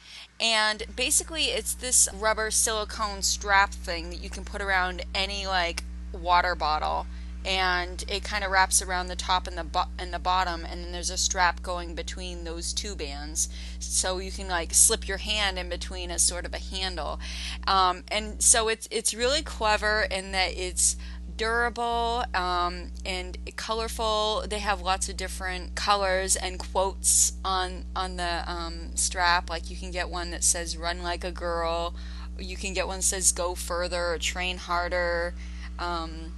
And 0.41 0.85
basically, 0.95 1.47
it's 1.47 1.75
this 1.75 2.09
rubber 2.15 2.51
silicone 2.51 3.23
strap 3.23 3.73
thing 3.73 4.11
that 4.11 4.21
you 4.21 4.29
can 4.29 4.45
put 4.45 4.61
around 4.61 5.05
any 5.15 5.47
like 5.47 5.83
water 6.13 6.55
bottle, 6.55 7.07
and 7.47 8.05
it 8.09 8.25
kind 8.25 8.43
of 8.43 8.51
wraps 8.51 8.83
around 8.83 9.07
the 9.07 9.15
top 9.15 9.47
and 9.47 9.57
the 9.57 9.63
bo- 9.63 9.85
and 9.99 10.13
the 10.13 10.19
bottom, 10.19 10.65
and 10.65 10.85
then 10.85 10.93
there's 10.93 11.11
a 11.11 11.17
strap 11.17 11.63
going 11.63 11.95
between 11.95 12.43
those 12.43 12.73
two 12.73 12.97
bands, 12.97 13.49
so 13.79 14.19
you 14.19 14.33
can 14.33 14.49
like 14.49 14.75
slip 14.75 15.07
your 15.07 15.19
hand 15.19 15.57
in 15.57 15.69
between 15.69 16.11
as 16.11 16.23
sort 16.23 16.45
of 16.45 16.53
a 16.53 16.59
handle. 16.59 17.21
Um, 17.67 18.03
and 18.09 18.43
so 18.43 18.69
it's 18.69 18.89
it's 18.91 19.15
really 19.15 19.43
clever 19.43 20.09
in 20.11 20.33
that 20.33 20.59
it's 20.59 20.97
durable 21.37 22.25
um, 22.35 22.91
and 23.05 23.39
colorful. 23.55 24.45
They 24.49 24.59
have 24.59 24.81
lots 24.83 25.09
of 25.09 25.17
different 25.17 25.77
colors 25.77 26.35
and 26.35 26.59
quotes 26.59 27.35
on 27.45 27.85
on 27.95 28.17
the 28.17 28.43
um, 28.51 28.97
strap. 28.97 29.49
Like 29.49 29.71
you 29.71 29.77
can 29.77 29.93
get 29.93 30.09
one 30.11 30.33
that 30.33 30.43
says 30.43 30.77
"Run 30.77 31.01
like 31.01 31.23
a 31.23 31.31
girl," 31.33 31.95
you 32.41 32.57
can 32.57 32.73
get 32.73 32.89
one 32.89 32.99
that 32.99 33.05
says 33.05 33.31
"Go 33.31 33.55
further" 33.55 34.15
or 34.15 34.19
"Train 34.19 34.57
harder." 34.59 35.35
Um, 35.79 36.33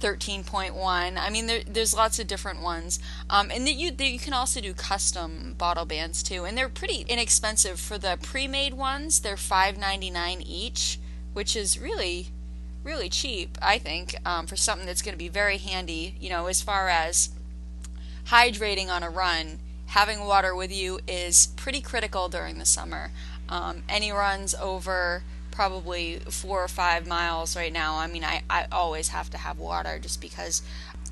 13.1. 0.00 1.18
I 1.18 1.30
mean, 1.30 1.46
there, 1.46 1.62
there's 1.66 1.94
lots 1.94 2.18
of 2.18 2.26
different 2.26 2.60
ones, 2.60 2.98
um, 3.30 3.50
and 3.50 3.66
that 3.66 3.74
you 3.74 3.90
that 3.90 4.10
you 4.10 4.18
can 4.18 4.34
also 4.34 4.60
do 4.60 4.74
custom 4.74 5.54
BottleBands 5.58 6.22
too, 6.22 6.44
and 6.44 6.56
they're 6.56 6.68
pretty 6.68 7.06
inexpensive 7.08 7.80
for 7.80 7.98
the 7.98 8.18
pre-made 8.22 8.74
ones. 8.74 9.20
They're 9.20 9.36
5.99 9.36 10.44
each, 10.46 10.98
which 11.32 11.56
is 11.56 11.78
really 11.78 12.28
really 12.84 13.08
cheap, 13.08 13.56
I 13.62 13.78
think, 13.78 14.14
um, 14.26 14.46
for 14.46 14.56
something 14.56 14.86
that's 14.86 15.00
going 15.00 15.14
to 15.14 15.18
be 15.18 15.28
very 15.28 15.56
handy. 15.56 16.14
You 16.20 16.28
know, 16.28 16.46
as 16.46 16.60
far 16.60 16.88
as 16.88 17.30
hydrating 18.26 18.88
on 18.88 19.02
a 19.02 19.10
run, 19.10 19.58
having 19.86 20.24
water 20.24 20.54
with 20.54 20.72
you 20.72 21.00
is 21.08 21.48
pretty 21.56 21.80
critical 21.80 22.28
during 22.28 22.58
the 22.58 22.64
summer. 22.64 23.10
Um, 23.48 23.82
any 23.88 24.12
runs 24.12 24.54
over 24.54 25.22
probably 25.54 26.18
four 26.28 26.62
or 26.62 26.68
five 26.68 27.06
miles 27.06 27.56
right 27.56 27.72
now, 27.72 27.96
I 27.96 28.08
mean, 28.08 28.24
I, 28.24 28.42
I 28.50 28.66
always 28.72 29.08
have 29.08 29.30
to 29.30 29.38
have 29.38 29.58
water 29.58 29.98
just 30.00 30.20
because, 30.20 30.62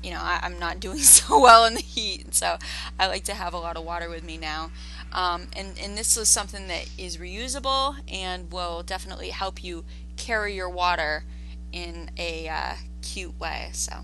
you 0.03 0.11
know, 0.11 0.19
I, 0.19 0.41
I'm 0.43 0.59
not 0.59 0.79
doing 0.81 0.99
so 0.99 1.39
well 1.39 1.65
in 1.65 1.75
the 1.75 1.81
heat. 1.81 2.35
So 2.35 2.57
I 2.99 3.07
like 3.07 3.23
to 3.25 3.33
have 3.33 3.53
a 3.53 3.57
lot 3.57 3.77
of 3.77 3.85
water 3.85 4.09
with 4.09 4.23
me 4.23 4.37
now. 4.37 4.71
Um, 5.13 5.47
and, 5.55 5.79
and 5.79 5.97
this 5.97 6.17
is 6.17 6.27
something 6.27 6.67
that 6.67 6.89
is 6.97 7.17
reusable 7.17 7.95
and 8.11 8.51
will 8.51 8.83
definitely 8.83 9.29
help 9.29 9.63
you 9.63 9.85
carry 10.17 10.55
your 10.55 10.69
water 10.69 11.23
in 11.71 12.11
a 12.17 12.49
uh, 12.49 12.73
cute 13.01 13.39
way. 13.39 13.69
So 13.71 13.99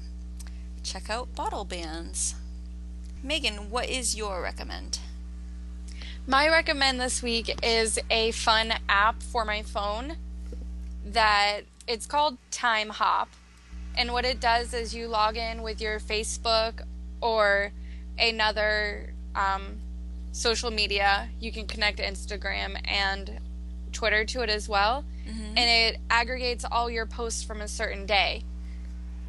check 0.84 1.10
out 1.10 1.36
bottle 1.36 1.66
bands. 1.66 2.36
Meagan, 3.22 3.70
what 3.70 3.90
is 3.90 4.16
your 4.16 4.42
recommend? 4.42 5.00
My 6.26 6.48
recommend 6.48 7.02
this 7.02 7.22
week 7.22 7.60
is 7.62 8.00
a 8.10 8.32
fun 8.32 8.74
app 8.88 9.22
for 9.22 9.44
my 9.44 9.64
phone 9.64 10.16
that 11.06 11.62
it's 11.88 12.06
called 12.06 12.38
TimeHop. 12.52 13.28
And 13.98 14.14
what 14.14 14.26
it 14.26 14.40
does 14.40 14.74
is 14.74 14.94
you 14.94 15.08
log 15.08 15.36
in 15.38 15.62
with 15.62 15.82
your 15.82 16.00
Facebook 16.00 16.82
or 17.22 17.72
another 18.18 19.14
um, 19.36 19.80
social 20.32 20.72
media. 20.72 21.30
You 21.40 21.52
can 21.52 21.68
connect 21.68 22.00
Instagram 22.00 22.80
and 22.86 23.40
Twitter 23.92 24.24
to 24.26 24.42
it 24.42 24.50
as 24.50 24.70
well. 24.70 25.04
And 25.58 25.60
it 25.60 25.98
aggregates 26.10 26.66
all 26.72 26.90
your 26.90 27.06
posts 27.06 27.44
from 27.44 27.62
a 27.62 27.68
certain 27.68 28.06
day. 28.06 28.44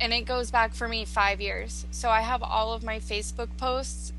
And 0.01 0.13
it 0.13 0.23
goes 0.23 0.51
back 0.51 0.75
for 0.75 0.89
me 0.89 1.05
five 1.05 1.41
years. 1.41 1.87
So 1.91 2.09
I 2.09 2.23
have 2.23 2.43
all 2.43 2.73
of 2.73 2.83
my 2.83 2.99
Facebook 3.01 3.49
posts, 3.59 4.13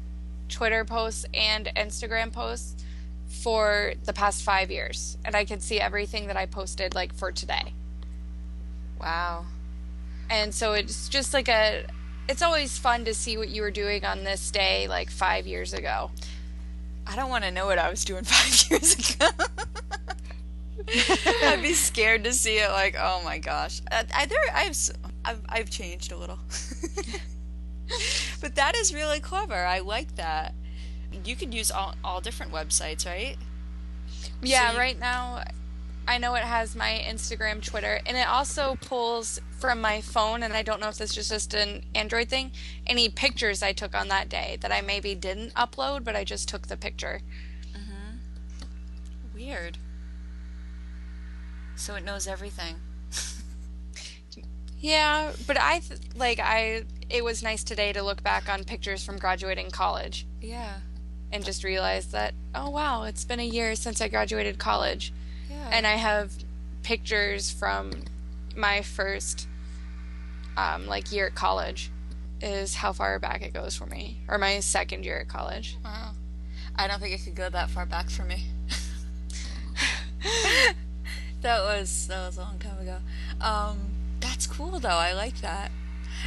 Twitter 0.50 0.86
posts, 0.86 1.26
and 1.34 1.72
Instagram 1.76 2.32
posts 2.32 2.84
for 3.32 3.94
the 4.04 4.14
past 4.14 4.44
five 4.44 4.70
years. 4.70 5.18
And 5.26 5.36
I 5.36 5.46
can 5.46 5.60
see 5.60 5.80
everything 5.80 6.28
that 6.28 6.38
I 6.38 6.46
posted 6.46 6.94
like 6.94 7.14
for 7.14 7.32
today. 7.32 7.74
Wow. 9.00 9.46
And 10.30 10.54
so 10.54 10.74
it's 10.74 11.10
just 11.10 11.34
like 11.34 11.50
a 11.50 11.86
it's 12.28 12.42
always 12.42 12.78
fun 12.78 13.06
to 13.06 13.14
see 13.14 13.38
what 13.38 13.50
you 13.50 13.62
were 13.62 13.72
doing 13.72 14.06
on 14.06 14.24
this 14.24 14.52
day 14.52 14.88
like 14.88 15.10
5 15.10 15.48
years 15.48 15.74
ago. 15.74 16.12
I 17.08 17.16
don't 17.16 17.30
want 17.30 17.44
to 17.44 17.52
know 17.52 17.66
what 17.66 17.80
I 17.80 17.90
was 17.90 18.06
doing 18.06 18.24
five 18.26 18.70
years 18.70 19.16
ago. 19.16 19.28
I'd 21.44 21.62
be 21.62 21.74
scared 21.74 22.24
to 22.26 22.34
see 22.34 22.58
it. 22.58 22.70
Like, 22.70 22.96
oh 23.00 23.22
my 23.26 23.38
gosh, 23.38 23.82
I, 23.92 24.06
I 24.14 24.26
there, 24.26 24.40
I've, 24.54 24.78
I've, 25.26 25.42
I've 25.50 25.70
changed 25.70 26.12
a 26.12 26.18
little. 26.18 26.40
but 28.42 28.56
that 28.56 28.76
is 28.76 28.94
really 28.94 29.20
clever. 29.20 29.56
I 29.56 29.80
like 29.80 30.16
that. 30.16 30.54
You 31.26 31.36
could 31.36 31.54
use 31.54 31.72
all, 31.72 31.96
all 32.04 32.22
different 32.22 32.52
websites, 32.52 33.06
right? 33.06 33.38
Yeah, 34.42 34.72
you- 34.74 34.78
right 34.78 35.00
now 35.00 35.44
I 36.08 36.18
know 36.18 36.34
it 36.36 36.44
has 36.44 36.76
my 36.76 37.04
Instagram, 37.08 37.64
Twitter, 37.64 38.02
and 38.06 38.18
it 38.18 38.28
also 38.28 38.76
pulls 38.82 39.40
from 39.60 39.80
my 39.80 40.02
phone, 40.02 40.42
and 40.44 40.54
I 40.54 40.64
don't 40.64 40.82
know 40.82 40.90
if 40.90 40.98
this 40.98 41.16
is 41.16 41.30
just 41.30 41.54
an 41.54 41.84
Android 41.94 42.28
thing, 42.28 42.52
any 42.88 43.08
pictures 43.08 43.62
I 43.62 43.72
took 43.74 43.96
on 43.96 44.08
that 44.08 44.28
day 44.28 44.58
that 44.62 44.72
I 44.72 44.82
maybe 44.82 45.14
didn't 45.14 45.54
upload, 45.54 46.04
but 46.04 46.16
I 46.16 46.24
just 46.24 46.50
took 46.50 46.68
the 46.68 46.76
picture. 46.78 47.22
Mhm. 47.74 48.18
Weird. 49.34 49.78
So 51.76 51.96
it 51.96 52.04
knows 52.04 52.28
everything. 52.28 52.76
Yeah, 54.80 55.34
but 55.46 55.60
I 55.60 55.78
th- 55.80 56.00
like 56.16 56.40
I 56.40 56.86
it 57.08 57.24
was 57.24 57.44
nice 57.44 57.64
today 57.64 57.94
to 57.94 58.02
look 58.02 58.24
back 58.24 58.50
on 58.50 58.64
pictures 58.64 59.04
from 59.06 59.20
graduating 59.20 59.70
college 59.70 60.26
Yeah. 60.42 60.80
And 61.32 61.44
just 61.46 61.64
realize 61.64 62.08
that 62.08 62.34
oh 62.54 62.70
wow, 62.70 63.04
it's 63.04 63.24
been 63.26 63.40
a 63.40 63.46
year 63.46 63.76
since 63.76 64.02
I 64.02 64.08
graduated 64.08 64.58
college. 64.58 65.14
Yeah. 65.50 65.70
and 65.72 65.86
I 65.86 65.96
have 65.96 66.32
pictures 66.84 67.52
from 67.52 67.92
my 68.56 68.82
first 68.82 69.48
um, 70.58 70.88
like 70.88 71.12
year 71.12 71.28
at 71.28 71.36
college 71.36 71.92
is 72.42 72.76
how 72.76 72.92
far 72.94 73.20
back 73.20 73.42
it 73.44 73.54
goes 73.54 73.76
for 73.76 73.86
me 73.86 74.18
or 74.28 74.38
my 74.38 74.60
second 74.62 75.06
year 75.06 75.20
at 75.20 75.28
college 75.28 75.78
Wow. 75.84 76.12
I 76.76 76.88
don't 76.88 77.00
think 77.00 77.14
it 77.14 77.24
could 77.24 77.36
go 77.36 77.50
that 77.50 77.70
far 77.70 77.86
back 77.86 78.10
for 78.10 78.24
me. 78.24 78.46
that 81.42 81.62
was 81.62 82.08
that 82.08 82.26
was 82.28 82.38
a 82.38 82.42
long 82.42 82.58
time 82.60 82.80
ago. 82.80 82.98
Um, 83.42 83.78
that's 84.20 84.48
cool 84.48 84.80
though. 84.80 84.90
I 84.90 85.14
like 85.14 85.42
that. 85.42 85.72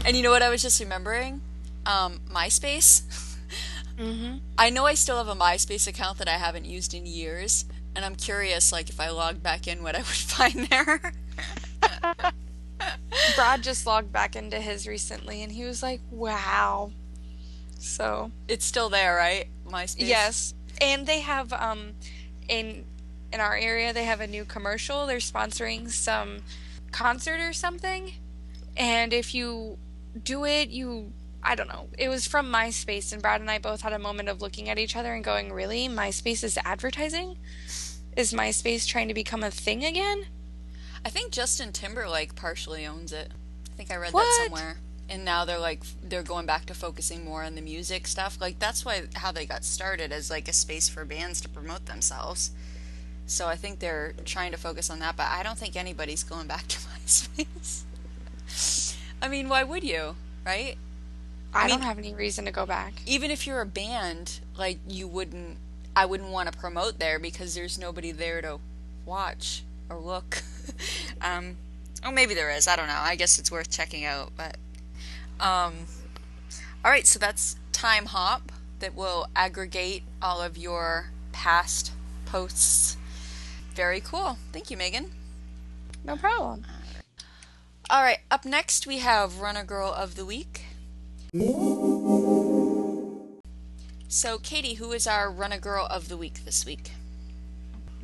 And 0.05 0.17
you 0.17 0.23
know 0.23 0.31
what? 0.31 0.43
I 0.43 0.51
was 0.51 0.61
just 0.63 0.81
remembering, 0.81 1.41
um, 1.87 2.21
MySpace. 2.31 3.03
mm-hmm. 3.99 4.39
I 4.59 4.71
know 4.71 4.87
I 4.87 4.95
still 4.95 5.19
have 5.19 5.29
a 5.29 5.35
MySpace 5.35 5.87
account 5.87 6.19
that 6.19 6.29
I 6.29 6.39
haven't 6.39 6.65
used 6.65 6.95
in 6.95 7.07
years, 7.07 7.65
and 7.95 8.05
I'm 8.05 8.17
curious, 8.17 8.73
like 8.73 8.89
if 8.89 9.01
I 9.01 9.11
logged 9.11 9.43
back 9.43 9.67
in, 9.67 9.83
what 9.83 9.95
I 9.95 9.99
would 9.99 10.07
find 10.07 10.67
there. 10.67 11.13
Brad 13.37 13.63
just 13.63 13.87
logged 13.87 14.13
back 14.13 14.37
into 14.37 14.61
his 14.61 14.87
recently 14.87 15.43
and 15.43 15.53
he 15.53 15.65
was 15.65 15.83
like 15.83 16.01
wow 16.11 16.91
so 17.79 18.31
it's 18.49 18.65
still 18.65 18.89
there, 18.89 19.15
right? 19.15 19.47
MySpace. 19.67 19.97
yes 19.99 20.55
and 20.81 21.07
they 21.07 21.21
have 21.21 21.53
um 21.53 21.95
in 22.49 22.85
in 23.33 23.41
our 23.41 23.57
area 23.57 23.93
they 23.93 24.05
have 24.05 24.21
a 24.21 24.27
new 24.27 24.45
commercial 24.45 25.07
they're 25.07 25.19
sponsoring 25.19 25.91
some 25.91 26.39
concert 26.93 27.41
or 27.41 27.53
something 27.53 28.13
and 28.77 29.13
if 29.13 29.35
you 29.35 29.79
do 30.23 30.45
it 30.45 30.69
you 30.69 31.13
i 31.45 31.55
don't 31.55 31.69
know 31.69 31.89
it 31.99 32.09
was 32.09 32.27
from 32.27 32.51
myspace 32.51 33.13
and 33.13 33.21
brad 33.23 33.41
and 33.41 33.51
i 33.51 33.59
both 33.59 33.83
had 33.83 33.93
a 33.93 33.99
moment 33.99 34.29
of 34.29 34.41
looking 34.41 34.69
at 34.69 34.79
each 34.79 34.97
other 34.97 35.15
and 35.15 35.23
going 35.25 35.53
really 35.53 35.89
myspace 35.89 36.43
is 36.43 36.59
advertising 36.65 37.37
is 38.17 38.33
myspace 38.33 38.87
trying 38.87 39.09
to 39.09 39.15
become 39.15 39.43
a 39.43 39.51
thing 39.51 39.85
again 39.85 40.25
I 41.07 41.11
think 41.11 41.33
Justin 41.33 41.71
Timberlake 41.71 42.35
partially 42.35 42.87
owns 42.87 43.13
it. 43.13 43.31
I 43.71 43.77
think 43.77 43.91
I 43.91 43.97
read 43.97 44.13
that 44.13 44.15
What? 44.15 44.45
somewhere. 44.45 44.79
And 45.07 45.23
now 45.23 45.45
they're 45.45 45.59
like 45.59 45.83
they're 46.03 46.23
going 46.23 46.47
back 46.47 46.65
to 46.67 46.75
focusing 46.75 47.27
more 47.27 47.43
on 47.43 47.57
the 47.57 47.61
music 47.61 48.07
stuff. 48.07 48.39
Like 48.41 48.59
that's 48.59 48.87
why 48.87 49.03
how 49.17 49.31
they 49.31 49.45
got 49.45 49.65
started 49.65 50.13
as 50.13 50.31
like 50.31 50.49
a 50.49 50.53
space 50.55 50.89
for 50.89 51.05
bands 51.05 51.43
to 51.43 51.49
promote 51.51 51.85
themselves. 51.85 52.53
So 53.27 53.49
I 53.49 53.57
think 53.57 53.81
they're 53.81 54.15
trying 54.25 54.53
to 54.53 54.57
focus 54.57 54.89
on 54.89 54.99
that, 55.01 55.15
but 55.15 55.27
I 55.27 55.43
don't 55.43 55.59
think 55.59 55.77
anybody's 55.77 56.23
going 56.23 56.47
back 56.47 56.67
to 56.69 56.79
MySpace. 57.07 57.85
I 59.21 59.29
mean, 59.29 59.51
why 59.51 59.63
would 59.63 59.85
you? 59.85 60.17
Right? 60.47 60.77
I, 61.55 61.65
I 61.65 61.69
don't 61.69 61.83
have 61.83 61.99
any 61.99 62.15
reason 62.15 62.45
to 62.47 62.51
go 62.51 62.67
back 62.67 62.95
Even 63.07 63.31
if 63.31 63.47
you're 63.47 63.61
a 63.61 63.67
band, 63.67 64.41
like 64.57 64.79
you 64.89 65.07
wouldn't 65.07 65.59
I 65.97 66.07
wouldn't 66.07 66.31
want 66.31 66.51
to 66.53 66.59
promote 66.59 66.99
there 66.99 67.19
because 67.19 67.55
there's 67.55 67.79
nobody 67.79 68.11
there 68.11 68.43
to 68.43 68.59
watch 69.07 69.63
or 69.89 69.99
look. 70.01 70.43
um 71.21 71.57
or 72.05 72.13
maybe 72.13 72.35
there 72.35 72.51
is, 72.51 72.69
I 72.69 72.77
don't 72.77 72.89
know. 72.89 72.99
I 72.99 73.15
guess 73.17 73.39
it's 73.39 73.51
worth 73.51 73.71
checking 73.71 74.05
out, 74.05 74.33
but 74.37 74.57
um 75.41 75.75
all 76.85 76.91
right, 76.91 77.07
so 77.07 77.19
that's 77.19 77.57
TimeHop 77.73 78.43
that 78.81 78.95
will 78.95 79.27
aggregate 79.35 80.03
all 80.21 80.43
of 80.43 80.59
your 80.59 81.11
past 81.33 81.93
posts. 82.27 82.97
Very 83.75 84.01
cool. 84.01 84.39
Thank 84.53 84.71
you, 84.71 84.77
Meagan. 84.77 85.11
no 86.05 86.17
problem 86.17 86.65
All 87.91 88.03
right, 88.03 88.19
up 88.31 88.45
next 88.45 88.87
we 88.87 88.99
have 88.99 89.41
Runner 89.41 89.65
Girl 89.65 89.93
of 89.93 90.15
the 90.17 90.25
Week. 90.25 90.64
So, 94.07 94.39
Katie, 94.39 94.75
who 94.75 94.93
is 94.93 95.09
our 95.09 95.33
Runner 95.33 95.59
Girl 95.59 95.89
of 95.91 96.09
the 96.09 96.17
Week 96.17 96.45
this 96.45 96.65
week? 96.65 96.93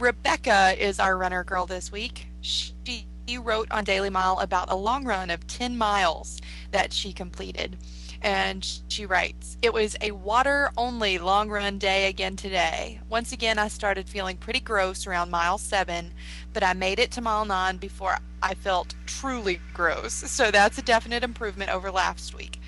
Rebekah 0.00 0.74
is 0.76 0.98
our 0.98 1.16
runner 1.16 1.44
girl 1.44 1.64
this 1.64 1.92
week. 1.92 2.26
She 2.40 2.74
wrote 3.40 3.70
on 3.70 3.84
DailyMile 3.84 4.42
about 4.42 4.72
a 4.72 4.74
long 4.74 5.04
run 5.04 5.30
of 5.30 5.46
10 5.46 5.78
miles 5.78 6.40
that 6.72 6.92
she 6.92 7.12
completed. 7.12 7.76
And 8.20 8.68
she 8.88 9.06
writes, 9.06 9.56
It 9.62 9.72
was 9.72 9.96
a 10.00 10.10
water 10.10 10.72
only 10.76 11.18
long 11.18 11.50
run 11.50 11.78
day 11.78 12.08
again 12.08 12.34
today. 12.34 12.98
Once 13.08 13.30
again, 13.30 13.58
I 13.58 13.68
started 13.68 14.08
feeling 14.08 14.38
pretty 14.38 14.60
gross 14.60 15.06
around 15.06 15.30
mile 15.30 15.58
seven, 15.58 16.12
but 16.52 16.64
I 16.64 16.72
made 16.72 16.98
it 16.98 17.12
to 17.12 17.20
mile 17.20 17.44
nine 17.44 17.76
before 17.76 18.18
I 18.42 18.54
felt 18.54 18.94
truly 19.06 19.60
gross. 19.72 20.14
So 20.14 20.50
that's 20.50 20.78
a 20.78 20.82
definite 20.82 21.22
improvement 21.22 21.70
over 21.70 21.92
last 21.92 22.34
week. 22.34 22.59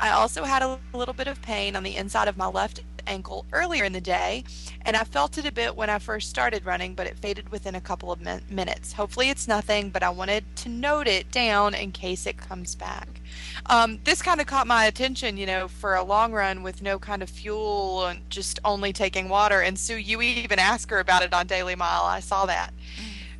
I 0.00 0.12
also 0.12 0.44
had 0.44 0.62
a 0.62 0.78
little 0.94 1.12
bit 1.12 1.28
of 1.28 1.42
pain 1.42 1.76
on 1.76 1.82
the 1.82 1.94
inside 1.96 2.26
of 2.26 2.38
my 2.38 2.46
left 2.46 2.80
ankle 3.06 3.44
earlier 3.52 3.84
in 3.84 3.92
the 3.92 4.00
day, 4.00 4.44
and 4.82 4.96
I 4.96 5.04
felt 5.04 5.36
it 5.36 5.44
a 5.44 5.52
bit 5.52 5.76
when 5.76 5.90
I 5.90 5.98
first 5.98 6.30
started 6.30 6.64
running, 6.64 6.94
but 6.94 7.06
it 7.06 7.18
faded 7.18 7.50
within 7.50 7.74
a 7.74 7.80
couple 7.80 8.10
of 8.10 8.20
min- 8.20 8.42
minutes. 8.48 8.94
Hopefully, 8.94 9.28
it's 9.28 9.46
nothing, 9.46 9.90
but 9.90 10.02
I 10.02 10.08
wanted 10.08 10.44
to 10.56 10.70
note 10.70 11.06
it 11.06 11.30
down 11.30 11.74
in 11.74 11.92
case 11.92 12.26
it 12.26 12.38
comes 12.38 12.74
back. 12.74 13.20
Um, 13.66 14.00
this 14.04 14.22
kind 14.22 14.40
of 14.40 14.46
caught 14.46 14.66
my 14.66 14.86
attention, 14.86 15.36
you 15.36 15.44
know, 15.46 15.68
for 15.68 15.94
a 15.94 16.02
long 16.02 16.32
run 16.32 16.62
with 16.62 16.80
no 16.80 16.98
kind 16.98 17.22
of 17.22 17.28
fuel 17.28 18.06
and 18.06 18.28
just 18.30 18.58
only 18.64 18.94
taking 18.94 19.28
water. 19.28 19.60
And 19.60 19.78
Sue, 19.78 19.96
you 19.96 20.22
even 20.22 20.58
asked 20.58 20.90
her 20.90 21.00
about 21.00 21.22
it 21.22 21.34
on 21.34 21.46
DailyMile. 21.46 22.04
I 22.04 22.20
saw 22.20 22.46
that. 22.46 22.72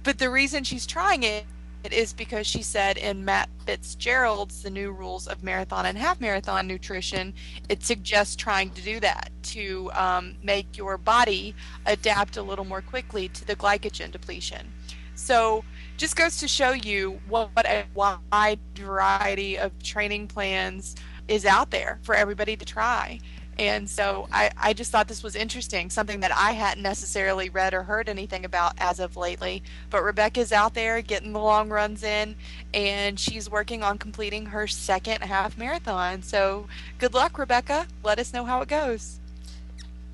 But 0.03 0.19
the 0.19 0.31
reason 0.31 0.65
she's 0.65 0.87
trying 0.87 1.23
it 1.23 1.47
it 1.83 1.93
is 1.93 2.12
because 2.12 2.47
she 2.47 2.62
said 2.62 2.97
in 2.99 3.24
Matt 3.24 3.49
Fitzgerald's 3.64 4.62
The 4.62 4.70
New 4.70 4.93
Rules 4.93 5.26
of 5.26 5.43
Marathon 5.43 5.87
and 5.87 5.97
Half 5.97 6.20
Marathon 6.20 6.66
Nutrition, 6.66 7.33
it 7.68 7.83
suggests 7.83 8.37
trying 8.37 8.70
to 8.70 8.83
do 8.83 9.01
that 9.01 9.31
to 9.45 9.91
um, 9.95 10.35
make 10.43 10.76
your 10.76 10.99
body 10.99 11.55
adapt 11.87 12.37
a 12.37 12.43
little 12.43 12.64
more 12.64 12.83
quickly 12.83 13.28
to 13.28 13.47
the 13.47 13.57
glycogen 13.57 14.11
depletion. 14.11 14.72
So, 15.14 15.64
just 15.97 16.16
goes 16.16 16.39
to 16.39 16.49
show 16.49 16.72
you 16.72 17.20
what, 17.28 17.51
what 17.55 17.66
a 17.66 17.85
wide 17.95 18.59
variety 18.74 19.59
of 19.59 19.70
training 19.83 20.28
plans 20.28 20.97
is 21.28 21.45
out 21.45 21.70
there 21.70 21.99
for 22.03 22.14
everybody 22.14 22.57
to 22.57 22.64
try. 22.64 23.20
And 23.61 23.91
so 23.91 24.27
I, 24.33 24.51
I 24.57 24.73
just 24.73 24.91
thought 24.91 25.07
this 25.07 25.23
was 25.23 25.37
interesting, 25.37 25.91
something 25.91 26.21
that 26.21 26.33
I 26.35 26.53
hadn't 26.53 26.83
necessarily 26.83 27.51
read 27.51 27.75
or 27.75 27.83
heard 27.83 28.09
anything 28.09 28.47
about 28.47 28.73
as 28.79 28.99
of 28.99 29.19
lately. 29.19 29.63
But 29.91 30.03
Rebekah's 30.03 30.51
out 30.51 30.73
there 30.73 31.03
getting 31.03 31.35
the 31.35 31.41
long 31.41 31.69
runs 31.69 32.03
in, 32.03 32.37
and 32.73 33.21
she's 33.21 33.51
working 33.51 33.83
on 33.83 33.99
completing 33.99 34.47
her 34.47 34.67
second 34.67 35.25
half 35.25 35.59
marathon. 35.59 36.23
So 36.23 36.69
good 36.99 37.13
luck, 37.13 37.37
Rebekah. 37.37 37.87
Let 38.03 38.19
us 38.19 38.33
know 38.33 38.47
how 38.47 38.63
it 38.63 38.69
goes. 38.69 39.21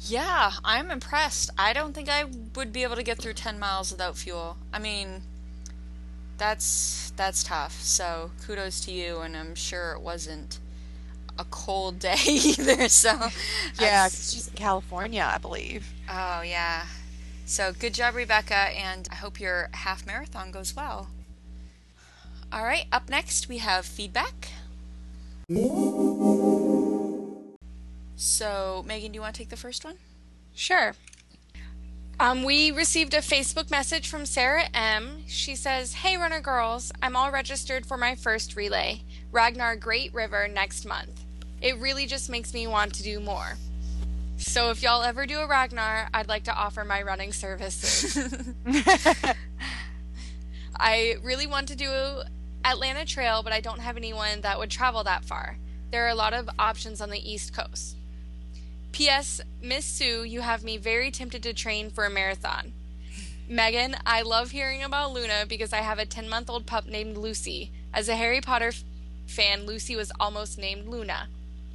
Yeah, 0.00 0.50
I'm 0.64 0.90
impressed. 0.90 1.50
I 1.56 1.72
don't 1.72 1.94
think 1.94 2.08
I 2.08 2.24
would 2.56 2.72
be 2.72 2.82
able 2.82 2.96
to 2.96 3.04
get 3.04 3.18
through 3.18 3.34
10 3.34 3.60
miles 3.60 3.92
without 3.92 4.16
fuel. 4.16 4.56
I 4.72 4.80
mean, 4.80 5.22
that's 6.36 7.12
that's 7.16 7.44
tough. 7.44 7.80
So, 7.80 8.32
kudos 8.44 8.80
to 8.86 8.90
you 8.90 9.20
and 9.20 9.36
I'm 9.36 9.54
sure 9.54 9.92
it 9.92 10.02
wasn't 10.02 10.58
a 11.38 11.44
cold 11.44 11.98
day 12.00 12.16
either. 12.26 12.88
So, 12.88 13.10
Yeah, 13.80 14.04
I'm 14.04 14.10
'cause 14.10 14.32
she's 14.32 14.48
in 14.48 14.54
California, 14.54 15.28
I 15.32 15.38
believe. 15.38 15.86
Oh, 16.08 16.40
yeah. 16.42 16.86
So 17.44 17.72
good 17.72 17.94
job, 17.94 18.14
Rebekah, 18.14 18.54
and 18.76 19.08
I 19.10 19.16
hope 19.16 19.38
your 19.38 19.68
half 19.72 20.04
marathon 20.06 20.50
goes 20.50 20.74
well. 20.74 21.08
All 22.52 22.64
right, 22.64 22.86
up 22.92 23.08
next 23.08 23.48
we 23.48 23.58
have 23.58 23.84
feedback. 23.86 24.48
So, 28.16 28.82
Meagan, 28.86 29.12
do 29.12 29.16
you 29.16 29.20
want 29.20 29.34
to 29.34 29.38
take 29.38 29.50
the 29.50 29.56
first 29.56 29.84
one? 29.84 29.96
Sure. 30.54 30.94
Um, 32.18 32.44
we 32.44 32.70
received 32.70 33.12
a 33.12 33.18
Facebook 33.18 33.70
message 33.70 34.08
from 34.08 34.24
Sarah 34.24 34.68
M. 34.72 35.22
She 35.26 35.54
says, 35.54 35.92
Hey, 35.94 36.16
runner 36.16 36.40
girls, 36.40 36.90
I'm 37.02 37.14
all 37.14 37.30
registered 37.30 37.84
for 37.84 37.98
my 37.98 38.14
first 38.14 38.56
relay, 38.56 39.02
Ragnar 39.30 39.76
Great 39.76 40.14
River, 40.14 40.48
next 40.48 40.86
month. 40.86 41.25
It 41.60 41.78
really 41.78 42.06
just 42.06 42.28
makes 42.30 42.52
me 42.52 42.66
want 42.66 42.94
to 42.94 43.02
do 43.02 43.20
more. 43.20 43.56
So 44.36 44.70
if 44.70 44.82
y'all 44.82 45.02
ever 45.02 45.26
do 45.26 45.38
a 45.38 45.46
Ragnar, 45.46 46.08
I'd 46.12 46.28
like 46.28 46.44
to 46.44 46.54
offer 46.54 46.84
my 46.84 47.02
running 47.02 47.32
services. 47.32 48.54
I 50.78 51.16
really 51.22 51.46
want 51.46 51.68
to 51.68 51.76
do 51.76 52.20
Atlanta 52.64 53.04
Trail, 53.04 53.42
but 53.42 53.52
I 53.52 53.60
don't 53.60 53.80
have 53.80 53.96
anyone 53.96 54.42
that 54.42 54.58
would 54.58 54.70
travel 54.70 55.04
that 55.04 55.24
far. 55.24 55.56
There 55.90 56.04
are 56.04 56.10
a 56.10 56.14
lot 56.14 56.34
of 56.34 56.50
options 56.58 57.00
on 57.00 57.10
the 57.10 57.32
East 57.32 57.54
Coast. 57.54 57.96
P.S. 58.92 59.40
Miss 59.62 59.84
Sue, 59.84 60.24
you 60.24 60.40
have 60.40 60.64
me 60.64 60.76
very 60.76 61.10
tempted 61.10 61.42
to 61.42 61.52
train 61.54 61.90
for 61.90 62.04
a 62.04 62.10
marathon. 62.10 62.72
Meagan, 63.48 63.94
I 64.04 64.22
love 64.22 64.50
hearing 64.50 64.82
about 64.82 65.12
Luna 65.12 65.44
because 65.48 65.72
I 65.72 65.78
have 65.78 65.98
a 65.98 66.06
10 66.06 66.28
month 66.28 66.50
old 66.50 66.66
pup 66.66 66.86
named 66.86 67.16
Lucy. 67.16 67.70
As 67.94 68.08
a 68.08 68.16
Harry 68.16 68.40
Potter 68.40 68.68
f- 68.68 68.84
fan, 69.26 69.64
Lucy 69.64 69.94
was 69.94 70.10
almost 70.18 70.58
named 70.58 70.88
Luna. 70.88 71.28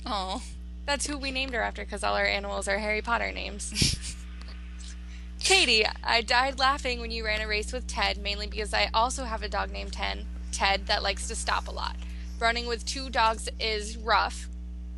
Oh. 0.05 0.41
That's 0.85 1.07
who 1.07 1.17
we 1.17 1.31
named 1.31 1.53
her 1.53 1.61
after 1.61 1.83
because 1.83 2.03
all 2.03 2.15
our 2.15 2.25
animals 2.25 2.67
are 2.67 2.79
Harry 2.79 3.01
Potter 3.01 3.31
names. 3.31 4.15
Katie, 5.39 5.85
I 6.03 6.21
died 6.21 6.59
laughing 6.59 6.99
when 6.99 7.11
you 7.11 7.25
ran 7.25 7.41
a 7.41 7.47
race 7.47 7.71
with 7.73 7.87
Ted, 7.87 8.17
mainly 8.17 8.47
because 8.47 8.73
I 8.73 8.89
also 8.93 9.23
have 9.25 9.41
a 9.41 9.49
dog 9.49 9.71
named 9.71 9.93
Ten, 9.93 10.25
Ted 10.51 10.87
that 10.87 11.03
likes 11.03 11.27
to 11.29 11.35
stop 11.35 11.67
a 11.67 11.71
lot. 11.71 11.95
Running 12.39 12.67
with 12.67 12.85
two 12.85 13.09
dogs 13.09 13.49
is 13.59 13.97
rough. 13.97 14.49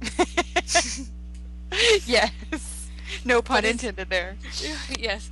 yes. 2.06 2.90
No 3.24 3.42
pun 3.42 3.66
intended 3.66 4.10
there. 4.10 4.38
yes. 5.00 5.30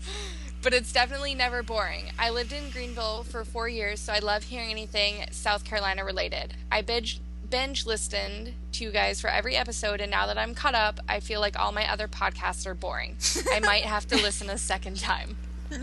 But 0.62 0.74
it's 0.74 0.94
definitely 0.94 1.34
never 1.34 1.64
boring. 1.64 2.06
I 2.20 2.30
lived 2.30 2.54
in 2.54 2.70
Greenville 2.70 3.24
for 3.24 3.44
four 3.44 3.68
years, 3.68 4.00
so 4.00 4.14
I 4.14 4.20
love 4.20 4.44
hearing 4.44 4.70
anything 4.70 5.26
South 5.32 5.64
Carolina 5.64 6.06
related. 6.06 6.54
I 6.72 6.84
binge, 6.84 7.20
binge 7.52 7.86
listened 7.86 8.54
to 8.72 8.84
you 8.84 8.92
guys 8.92 9.22
for 9.22 9.30
every 9.30 9.56
episode, 9.56 10.02
and 10.02 10.10
now 10.10 10.26
that 10.26 10.38
I'm 10.38 10.56
caught 10.56 10.74
up, 10.76 11.00
I 11.08 11.20
feel 11.20 11.40
like 11.40 11.60
all 11.60 11.72
my 11.72 11.88
other 11.92 12.08
podcasts 12.08 12.66
are 12.66 12.74
boring. 12.74 13.18
I 13.54 13.60
might 13.72 13.84
have 13.84 14.08
to 14.08 14.16
listen 14.16 14.50
a 14.50 14.58
second 14.58 15.00
time. 15.00 15.38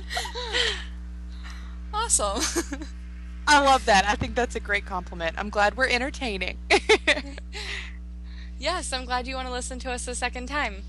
Awesome. 1.93 2.43
I 3.47 3.61
love 3.65 3.87
that. 3.87 4.05
I 4.07 4.15
think 4.15 4.35
that's 4.35 4.55
a 4.55 4.61
great 4.61 4.85
compliment. 4.85 5.37
I'm 5.39 5.49
glad 5.49 5.77
we're 5.77 5.89
entertaining. 5.89 6.59
Yes, 8.59 8.93
I'm 8.93 9.05
glad 9.05 9.27
you 9.29 9.37
want 9.37 9.47
to 9.47 9.53
listen 9.53 9.79
to 9.81 9.93
us 9.93 10.09
a 10.09 10.15
second 10.15 10.47
time. 10.49 10.83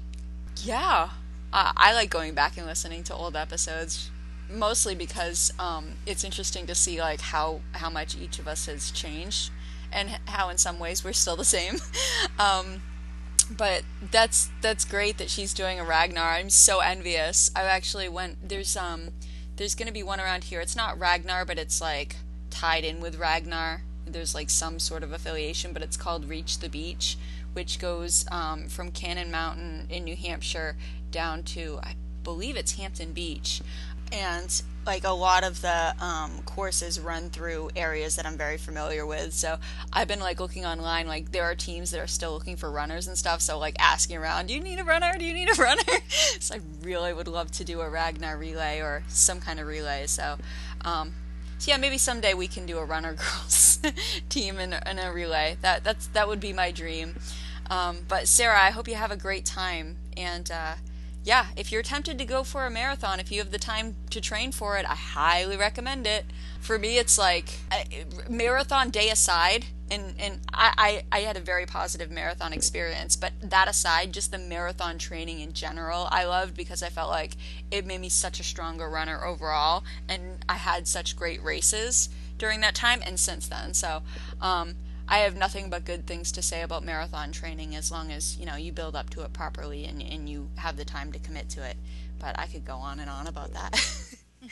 yeah. 0.57 1.09
Uh, 1.53 1.71
I 1.75 1.93
like 1.93 2.09
going 2.11 2.34
back 2.36 2.57
and 2.57 2.65
listening 2.67 3.03
to 3.05 3.13
old 3.15 3.36
episodes, 3.36 4.11
mostly 4.49 4.93
because 4.93 5.51
um, 5.57 5.93
it's 6.05 6.23
interesting 6.23 6.67
to 6.67 6.75
see 6.75 6.99
like 6.99 7.21
how 7.21 7.61
how 7.73 7.89
much 7.89 8.15
each 8.15 8.38
of 8.38 8.47
us 8.47 8.67
has 8.67 8.91
changed, 8.91 9.49
and 9.91 10.19
how 10.25 10.49
in 10.49 10.57
some 10.57 10.79
ways 10.79 11.03
we're 11.03 11.13
still 11.13 11.35
the 11.35 11.45
same. 11.45 11.77
um, 12.39 12.81
but 13.49 13.83
that's 14.11 14.49
that's 14.61 14.85
great 14.85 15.17
that 15.17 15.29
she's 15.29 15.53
doing 15.53 15.79
a 15.79 15.83
Ragnar. 15.83 16.31
I'm 16.31 16.49
so 16.49 16.79
envious. 16.79 17.51
I 17.55 17.63
actually 17.63 18.09
went. 18.09 18.47
There's 18.47 18.75
um, 18.77 19.09
there's 19.55 19.75
gonna 19.75 19.91
be 19.91 20.03
one 20.03 20.19
around 20.19 20.45
here. 20.45 20.61
It's 20.61 20.75
not 20.75 20.99
Ragnar, 20.99 21.45
but 21.45 21.57
it's 21.57 21.81
like 21.81 22.17
tied 22.49 22.83
in 22.83 22.99
with 22.99 23.17
Ragnar. 23.17 23.83
There's 24.05 24.33
like 24.33 24.49
some 24.49 24.79
sort 24.79 25.03
of 25.03 25.11
affiliation, 25.11 25.73
but 25.73 25.81
it's 25.81 25.97
called 25.97 26.25
Reach 26.25 26.59
the 26.59 26.69
Beach, 26.69 27.17
which 27.53 27.79
goes 27.79 28.25
um, 28.31 28.67
from 28.67 28.91
Cannon 28.91 29.31
Mountain 29.31 29.87
in 29.89 30.03
New 30.03 30.15
Hampshire 30.15 30.75
down 31.11 31.43
to 31.43 31.79
I 31.81 31.95
believe 32.23 32.55
it's 32.55 32.73
Hampton 32.73 33.13
Beach, 33.13 33.61
and 34.12 34.62
like 34.86 35.03
a 35.03 35.12
lot 35.12 35.43
of 35.43 35.62
the 35.62 35.93
um, 36.03 36.32
courses 36.45 36.99
run 36.99 37.30
through 37.30 37.70
areas 37.76 38.16
that 38.16 38.26
I'm 38.26 38.38
very 38.38 38.57
familiar 38.57 39.05
with. 39.05 39.34
So 39.34 39.57
I've 39.93 40.07
been 40.07 40.20
like 40.20 40.39
looking 40.39 40.66
online, 40.66 41.07
like 41.07 41.32
there 41.32 41.43
are 41.43 41.53
teams 41.53 41.91
that 41.91 41.99
are 41.99 42.07
still 42.07 42.34
looking 42.34 42.55
for 42.55 42.72
runners 42.72 43.07
and 43.07 43.18
stuff. 43.18 43.41
So 43.41 43.60
like 43.60 43.76
asking 43.80 44.18
around, 44.18 44.47
do 44.47 44.55
you 44.55 44.62
need 44.62 44.80
a 44.80 44.84
runner? 44.84 45.14
Do 45.18 45.26
you 45.26 45.34
need 45.34 45.49
a 45.49 45.62
runner? 45.62 45.84
so 46.39 46.55
I 46.55 46.60
really 46.82 47.14
would 47.14 47.28
love 47.28 47.51
to 47.51 47.64
do 47.64 47.82
a 47.82 47.89
Ragnar 47.89 48.38
relay 48.38 48.80
or 48.80 49.03
some 49.10 49.39
kind 49.39 49.60
of 49.60 49.68
relay. 49.68 50.07
So, 50.07 50.38
um, 50.82 51.14
so 51.60 51.70
yeah, 51.70 51.78
maybe 51.78 51.99
someday 51.99 52.34
we 52.34 52.47
can 52.47 52.66
do 52.66 52.80
a 52.80 52.86
runner 52.86 53.14
girls 53.16 53.80
team 54.30 54.57
in, 54.57 54.74
in 54.74 54.97
a 54.97 55.14
relay. 55.14 55.57
That 55.62 55.84
that's 55.84 56.07
that 56.07 56.28
would 56.28 56.39
be 56.39 56.53
my 56.53 56.72
dream. 56.72 57.16
Um, 57.70 57.99
but 58.07 58.28
Sarah, 58.28 58.60
I 58.60 58.72
hope 58.72 58.88
you 58.88 58.95
have 58.95 59.12
a 59.12 59.18
great 59.18 59.45
time 59.45 59.97
and. 60.18 60.49
Uh, 60.49 60.76
yeah, 61.24 61.47
if 61.57 61.72
you're 61.72 61.84
tempted 61.84 62.17
to 62.17 62.26
go 62.26 62.43
for 62.43 62.65
a 62.65 62.70
marathon, 62.70 63.20
if 63.20 63.32
you 63.32 63.39
have 63.39 63.51
the 63.51 63.59
time 63.59 63.95
to 64.09 64.22
train 64.22 64.51
for 64.51 64.78
it, 64.78 64.86
I 64.89 64.95
highly 64.95 65.57
recommend 65.57 66.07
it. 66.07 66.26
For 66.61 66.80
me, 66.80 66.97
it's 66.97 67.17
like 67.17 67.59
uh, 67.72 67.84
marathon 68.30 68.89
day 68.89 69.09
aside, 69.09 69.65
and 69.91 70.13
and 70.17 70.39
I, 70.53 71.03
I 71.11 71.17
I 71.17 71.22
had 71.22 71.36
a 71.36 71.41
very 71.41 71.65
positive 71.65 72.09
marathon 72.09 72.53
experience. 72.53 73.15
But 73.15 73.34
that 73.41 73.67
aside, 73.67 74.13
just 74.13 74.32
the 74.32 74.38
marathon 74.38 74.97
training 74.97 75.41
in 75.41 75.53
general, 75.53 76.07
I 76.09 76.24
loved 76.24 76.55
because 76.55 76.82
I 76.82 76.89
felt 76.89 77.09
like 77.09 77.36
it 77.70 77.86
made 77.86 78.01
me 78.01 78.09
such 78.09 78.39
a 78.39 78.43
stronger 78.43 78.89
runner 78.89 79.26
overall, 79.26 79.84
and 80.07 80.43
I 80.47 80.55
had 80.55 80.88
such 80.88 81.17
great 81.17 81.43
races 81.43 82.09
during 82.38 82.61
that 82.61 82.76
time 82.76 83.01
and 83.05 83.20
since 83.20 83.47
then. 83.47 83.74
So. 83.74 84.03
Um, 84.41 84.76
I 85.12 85.20
have 85.20 85.36
nothing 85.36 85.72
but 85.72 85.86
good 85.86 86.05
things 86.05 86.32
to 86.34 86.43
say 86.43 86.62
about 86.62 86.84
marathon 86.84 87.32
training 87.32 87.76
as 87.76 87.91
long 87.91 88.12
as, 88.12 88.38
you 88.38 88.45
know, 88.45 88.55
you 88.55 88.72
build 88.72 88.95
up 88.95 89.10
to 89.12 89.24
it 89.24 89.34
properly 89.34 89.86
and, 89.86 90.03
and 90.03 90.30
you 90.30 90.49
have 90.57 90.78
the 90.78 90.86
time 90.86 91.12
to 91.14 91.20
commit 91.20 91.49
to 91.49 91.66
it. 91.68 91.78
But 92.20 92.38
I 92.38 92.45
could 92.45 92.64
go 92.64 92.76
on 92.76 92.99
and 92.99 93.10
on 93.10 93.26
about 93.26 93.51
that. 93.53 93.76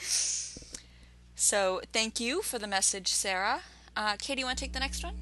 so 1.36 1.80
thank 1.92 2.18
you 2.18 2.42
for 2.42 2.58
the 2.58 2.66
message, 2.66 3.06
Sarah. 3.06 3.60
Uh, 3.96 4.16
Katie, 4.18 4.40
you 4.40 4.46
want 4.46 4.58
to 4.58 4.64
take 4.64 4.72
the 4.72 4.80
next 4.80 5.04
one? 5.04 5.14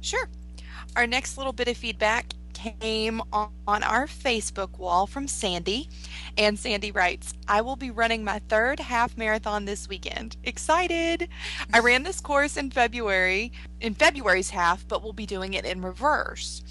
Sure. 0.00 0.28
Our 0.96 1.06
next 1.06 1.38
little 1.38 1.52
bit 1.52 1.68
of 1.68 1.76
feedback 1.76 2.34
came 2.52 3.22
on, 3.32 3.52
on 3.68 3.84
our 3.84 4.06
Facebook 4.06 4.78
wall 4.78 5.06
from 5.06 5.28
Sandy. 5.28 5.88
And 6.36 6.58
Sandy 6.58 6.90
writes, 6.90 7.34
I 7.48 7.60
will 7.60 7.76
be 7.76 7.90
running 7.90 8.24
my 8.24 8.40
third 8.48 8.80
half 8.80 9.16
marathon 9.16 9.64
this 9.64 9.88
weekend. 9.88 10.36
Excited! 10.44 11.28
I 11.72 11.78
ran 11.80 12.02
this 12.02 12.20
course 12.20 12.56
in 12.56 12.70
February, 12.70 13.52
in 13.80 13.94
February's 13.94 14.50
half, 14.50 14.86
but 14.86 15.02
we'll 15.02 15.12
be 15.12 15.26
doing 15.26 15.54
it 15.54 15.64
in 15.64 15.82
reverse. 15.82 16.62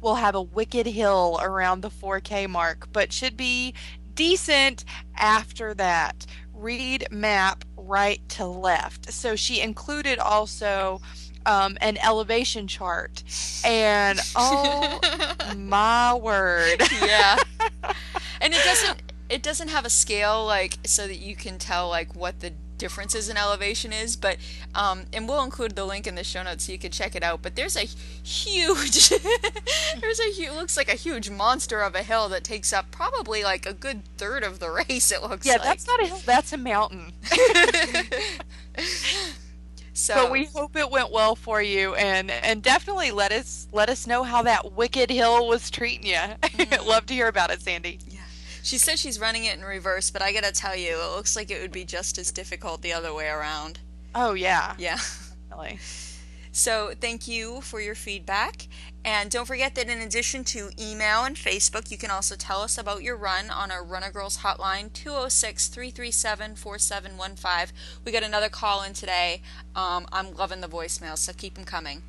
We'll 0.00 0.16
have 0.16 0.34
a 0.34 0.42
wicked 0.42 0.86
hill 0.86 1.38
around 1.42 1.80
the 1.80 1.90
4K 1.90 2.48
mark, 2.48 2.88
but 2.92 3.12
should 3.12 3.36
be 3.36 3.74
decent 4.14 4.84
after 5.16 5.74
that. 5.74 6.26
Read 6.52 7.06
map 7.10 7.64
right 7.76 8.20
to 8.30 8.46
left. 8.46 9.12
So 9.12 9.36
she 9.36 9.60
included 9.60 10.18
also 10.18 11.00
um, 11.46 11.78
an 11.80 11.98
elevation 11.98 12.66
chart. 12.68 13.22
And 13.64 14.18
oh 14.36 15.00
my 15.56 16.14
word. 16.14 16.82
yeah. 17.04 17.36
And 18.40 18.54
it 18.54 18.62
doesn't 18.64 19.07
it 19.28 19.42
doesn't 19.42 19.68
have 19.68 19.84
a 19.84 19.90
scale 19.90 20.44
like 20.44 20.78
so 20.84 21.06
that 21.06 21.18
you 21.18 21.36
can 21.36 21.58
tell 21.58 21.88
like 21.88 22.14
what 22.14 22.40
the 22.40 22.52
differences 22.78 23.28
in 23.28 23.36
elevation 23.36 23.92
is, 23.92 24.16
but 24.16 24.36
um, 24.74 25.04
and 25.12 25.28
we'll 25.28 25.42
include 25.42 25.74
the 25.76 25.84
link 25.84 26.06
in 26.06 26.14
the 26.14 26.24
show 26.24 26.42
notes 26.42 26.64
so 26.64 26.72
you 26.72 26.78
can 26.78 26.92
check 26.92 27.14
it 27.16 27.22
out. 27.22 27.42
But 27.42 27.56
there's 27.56 27.76
a 27.76 27.84
huge, 28.22 29.08
there's 30.00 30.20
a 30.20 30.32
huge, 30.32 30.52
looks 30.52 30.76
like 30.76 30.88
a 30.88 30.94
huge 30.96 31.28
monster 31.28 31.80
of 31.80 31.94
a 31.94 32.02
hill 32.02 32.28
that 32.30 32.44
takes 32.44 32.72
up 32.72 32.90
probably 32.90 33.42
like 33.44 33.66
a 33.66 33.74
good 33.74 34.02
third 34.16 34.44
of 34.44 34.60
the 34.60 34.70
race. 34.88 35.12
It 35.12 35.22
looks 35.22 35.46
Yeah, 35.46 35.54
like. 35.54 35.62
that's 35.62 35.86
not 35.86 36.02
a 36.02 36.06
hill, 36.06 36.20
that's 36.24 36.52
a 36.52 36.56
mountain. 36.56 37.12
so 39.92 40.14
But 40.14 40.30
we 40.30 40.44
hope 40.54 40.76
it 40.76 40.90
went 40.90 41.10
well 41.12 41.34
for 41.34 41.60
you 41.60 41.94
and 41.94 42.30
and 42.30 42.62
definitely 42.62 43.10
let 43.10 43.32
us 43.32 43.66
let 43.72 43.88
us 43.90 44.06
know 44.06 44.22
how 44.22 44.42
that 44.42 44.72
wicked 44.72 45.10
hill 45.10 45.48
was 45.48 45.70
treating 45.70 46.06
you. 46.06 46.20
Love 46.84 47.06
to 47.06 47.14
hear 47.14 47.28
about 47.28 47.50
it, 47.50 47.60
Sandy. 47.60 47.98
She 48.68 48.76
says 48.76 49.00
she's 49.00 49.18
running 49.18 49.46
it 49.46 49.56
in 49.56 49.64
reverse, 49.64 50.10
but 50.10 50.20
I 50.20 50.30
gotta 50.30 50.52
tell 50.52 50.76
you, 50.76 50.90
it 50.90 51.16
looks 51.16 51.34
like 51.34 51.50
it 51.50 51.62
would 51.62 51.72
be 51.72 51.86
just 51.86 52.18
as 52.18 52.30
difficult 52.30 52.82
the 52.82 52.92
other 52.92 53.14
way 53.14 53.26
around. 53.26 53.80
Oh 54.14 54.34
yeah. 54.34 54.74
Yeah. 54.76 54.98
Definitely. 55.48 55.78
So 56.52 56.92
thank 57.00 57.26
you 57.26 57.62
for 57.62 57.80
your 57.80 57.94
feedback. 57.94 58.68
And 59.06 59.30
don't 59.30 59.46
forget 59.46 59.74
that 59.76 59.88
in 59.88 60.02
addition 60.02 60.44
to 60.44 60.68
email 60.78 61.24
and 61.24 61.34
Facebook, 61.34 61.90
you 61.90 61.96
can 61.96 62.10
also 62.10 62.36
tell 62.36 62.60
us 62.60 62.76
about 62.76 63.02
your 63.02 63.16
run 63.16 63.48
on 63.48 63.70
our 63.70 63.82
Runner 63.82 64.10
Girls 64.10 64.40
hotline, 64.40 64.92
206 64.92 65.68
337 65.68 66.56
4715. 66.56 67.74
We 68.04 68.12
got 68.12 68.22
another 68.22 68.50
call 68.50 68.82
in 68.82 68.92
today. 68.92 69.40
Um, 69.74 70.06
I'm 70.12 70.34
loving 70.34 70.60
the 70.60 70.68
voicemails, 70.68 71.18
so 71.18 71.32
keep 71.32 71.54
them 71.54 71.64
coming. 71.64 72.02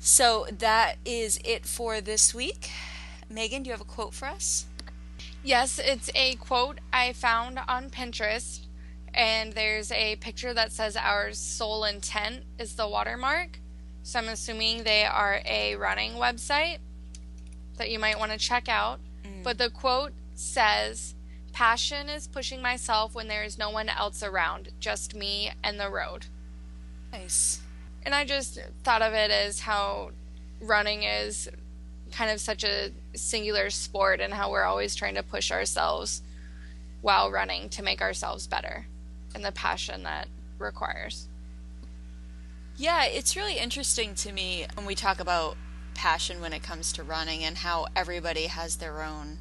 So 0.00 0.46
that 0.50 0.96
is 1.06 1.40
it 1.46 1.64
for 1.64 2.02
this 2.02 2.34
week. 2.34 2.68
Meagan, 3.30 3.62
do 3.62 3.68
you 3.68 3.72
have 3.72 3.80
a 3.80 3.84
quote 3.84 4.12
for 4.12 4.26
us? 4.26 4.66
Yes, 5.42 5.78
it's 5.78 6.10
a 6.14 6.34
quote 6.34 6.80
I 6.92 7.12
found 7.12 7.60
on 7.68 7.88
Pinterest, 7.88 8.66
and 9.14 9.52
there's 9.52 9.92
a 9.92 10.16
picture 10.16 10.52
that 10.52 10.72
says 10.72 10.96
our 10.96 11.32
sole 11.32 11.84
intent 11.84 12.42
is 12.58 12.74
the 12.74 12.88
watermark. 12.88 13.60
So 14.02 14.18
I'm 14.18 14.28
assuming 14.28 14.82
they 14.82 15.04
are 15.04 15.40
a 15.44 15.76
running 15.76 16.12
website 16.14 16.78
that 17.76 17.90
you 17.90 17.98
might 17.98 18.18
want 18.18 18.32
to 18.32 18.38
check 18.38 18.68
out. 18.68 18.98
Mm. 19.24 19.44
But 19.44 19.58
the 19.58 19.70
quote 19.70 20.12
says, 20.34 21.14
Passion 21.52 22.08
is 22.08 22.26
pushing 22.26 22.62
myself 22.62 23.14
when 23.14 23.28
there 23.28 23.44
is 23.44 23.58
no 23.58 23.70
one 23.70 23.88
else 23.88 24.22
around, 24.22 24.70
just 24.80 25.14
me 25.14 25.50
and 25.62 25.78
the 25.78 25.90
road. 25.90 26.26
Nice. 27.12 27.60
And 28.02 28.14
I 28.14 28.24
just 28.24 28.58
thought 28.82 29.02
of 29.02 29.12
it 29.12 29.30
as 29.30 29.60
how 29.60 30.10
running 30.60 31.02
is 31.02 31.48
kind 32.12 32.30
of 32.30 32.40
such 32.40 32.64
a 32.64 32.90
singular 33.14 33.70
sport 33.70 34.20
and 34.20 34.34
how 34.34 34.50
we're 34.50 34.64
always 34.64 34.94
trying 34.94 35.14
to 35.14 35.22
push 35.22 35.50
ourselves 35.50 36.22
while 37.00 37.30
running 37.30 37.68
to 37.70 37.82
make 37.82 38.02
ourselves 38.02 38.46
better 38.46 38.86
and 39.34 39.44
the 39.44 39.52
passion 39.52 40.02
that 40.02 40.28
requires. 40.58 41.28
Yeah, 42.76 43.04
it's 43.04 43.36
really 43.36 43.58
interesting 43.58 44.14
to 44.16 44.32
me 44.32 44.66
when 44.74 44.86
we 44.86 44.94
talk 44.94 45.20
about 45.20 45.56
passion 45.94 46.40
when 46.40 46.52
it 46.52 46.62
comes 46.62 46.92
to 46.94 47.02
running 47.02 47.44
and 47.44 47.58
how 47.58 47.86
everybody 47.94 48.46
has 48.46 48.76
their 48.76 49.02
own 49.02 49.38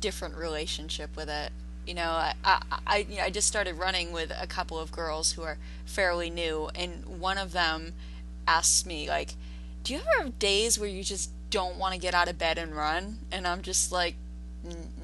different 0.00 0.36
relationship 0.36 1.16
with 1.16 1.28
it. 1.28 1.52
You 1.86 1.94
know, 1.94 2.10
I 2.10 2.34
I, 2.44 3.06
I, 3.20 3.30
just 3.30 3.46
started 3.46 3.76
running 3.76 4.10
with 4.10 4.32
a 4.40 4.46
couple 4.46 4.78
of 4.78 4.90
girls 4.90 5.32
who 5.32 5.42
are 5.42 5.58
fairly 5.84 6.30
new, 6.30 6.70
and 6.74 7.20
one 7.20 7.36
of 7.36 7.52
them 7.52 7.92
asked 8.48 8.86
me 8.86 9.06
like, 9.06 9.34
"Do 9.82 9.92
you 9.92 10.00
ever 10.00 10.24
have 10.24 10.38
days 10.38 10.78
where 10.78 10.88
you 10.88 11.04
just 11.04 11.30
don't 11.54 11.76
want 11.76 11.94
to 11.94 12.00
get 12.00 12.14
out 12.14 12.28
of 12.28 12.38
bed 12.38 12.58
and 12.58 12.76
run?" 12.76 13.18
And 13.30 13.46
I'm 13.46 13.62
just 13.62 13.92
like, 13.92 14.16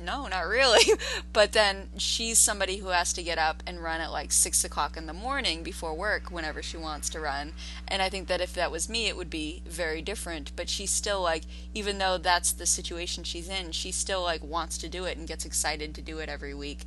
no, 0.03 0.27
not 0.27 0.47
really. 0.47 0.99
but 1.33 1.53
then 1.53 1.89
she's 1.99 2.39
somebody 2.39 2.79
who 2.79 2.89
has 2.89 3.13
to 3.13 3.23
get 3.23 3.39
up 3.39 3.63
and 3.67 3.83
run 3.83 4.01
at 4.01 4.11
like 4.11 4.33
six 4.33 4.65
o'clock 4.65 4.97
in 4.97 5.07
the 5.07 5.13
morning 5.13 5.63
before 5.63 5.95
work 5.95 6.31
whenever 6.31 6.63
she 6.63 6.77
wants 6.77 7.11
to 7.11 7.21
run. 7.21 7.53
And 7.87 8.01
I 8.01 8.09
think 8.09 8.27
that 8.29 8.41
if 8.41 8.55
that 8.55 8.71
was 8.71 8.89
me, 8.89 9.09
it 9.09 9.17
would 9.17 9.31
be 9.31 9.63
very 9.67 10.01
different. 10.01 10.53
But 10.57 10.69
she's 10.69 10.91
still 10.91 11.21
like, 11.21 11.45
even 11.75 11.99
though 11.99 12.17
that's 12.17 12.53
the 12.53 12.67
situation 12.67 13.25
she's 13.25 13.49
in, 13.49 13.73
she 13.73 13.93
still 13.93 14.23
like 14.23 14.43
wants 14.43 14.79
to 14.79 14.89
do 14.89 15.05
it 15.05 15.19
and 15.19 15.29
gets 15.29 15.45
excited 15.45 15.95
to 15.95 16.03
do 16.03 16.19
it 16.19 16.29
every 16.29 16.55
week 16.55 16.85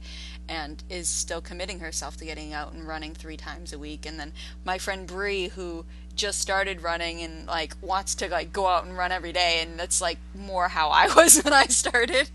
and 0.50 0.84
is 0.90 1.08
still 1.08 1.42
committing 1.42 1.80
herself 1.80 2.18
to 2.18 2.26
getting 2.26 2.54
out 2.54 2.74
and 2.74 2.88
running 2.88 3.14
three 3.14 3.38
times 3.38 3.72
a 3.72 3.80
week. 3.80 4.06
And 4.06 4.20
then 4.20 4.34
my 4.66 4.78
friend 4.78 5.06
Bree, 5.06 5.50
who 5.50 5.86
just 6.16 6.40
started 6.40 6.82
running 6.82 7.22
and 7.22 7.48
like 7.48 7.74
wants 7.82 8.16
to 8.16 8.28
like 8.30 8.54
go 8.54 8.68
out 8.68 8.86
and 8.86 8.98
run 8.98 9.12
every 9.12 9.32
day 9.32 9.60
and 9.62 9.80
that's 9.80 10.02
like 10.02 10.18
more 10.36 10.68
how 10.68 10.90
I 10.90 11.08
was 11.16 11.42
when 11.42 11.54
I 11.54 11.66
started. 11.66 12.30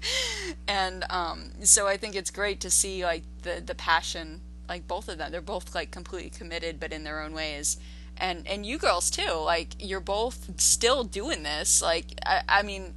And 0.67 1.05
um 1.11 1.51
so 1.63 1.87
I 1.87 1.97
think 1.97 2.15
it's 2.15 2.31
great 2.31 2.61
to 2.61 2.71
see 2.71 3.05
like 3.05 3.23
the 3.43 3.63
the 3.65 3.75
passion 3.75 4.41
like 4.69 4.87
both 4.87 5.09
of 5.09 5.19
them. 5.19 5.31
They're 5.33 5.41
both 5.41 5.75
like 5.75 5.91
completely 5.91 6.31
committed 6.31 6.81
but 6.81 6.93
in 6.93 7.05
their 7.05 7.21
own 7.23 7.33
ways. 7.33 7.79
And 8.17 8.47
and 8.47 8.67
you 8.67 8.79
girls 8.79 9.11
too. 9.11 9.33
Like 9.33 9.75
you're 9.79 10.01
both 10.01 10.61
still 10.61 11.05
doing 11.05 11.43
this. 11.43 11.81
Like 11.81 12.07
I, 12.27 12.43
I 12.49 12.63
mean 12.63 12.95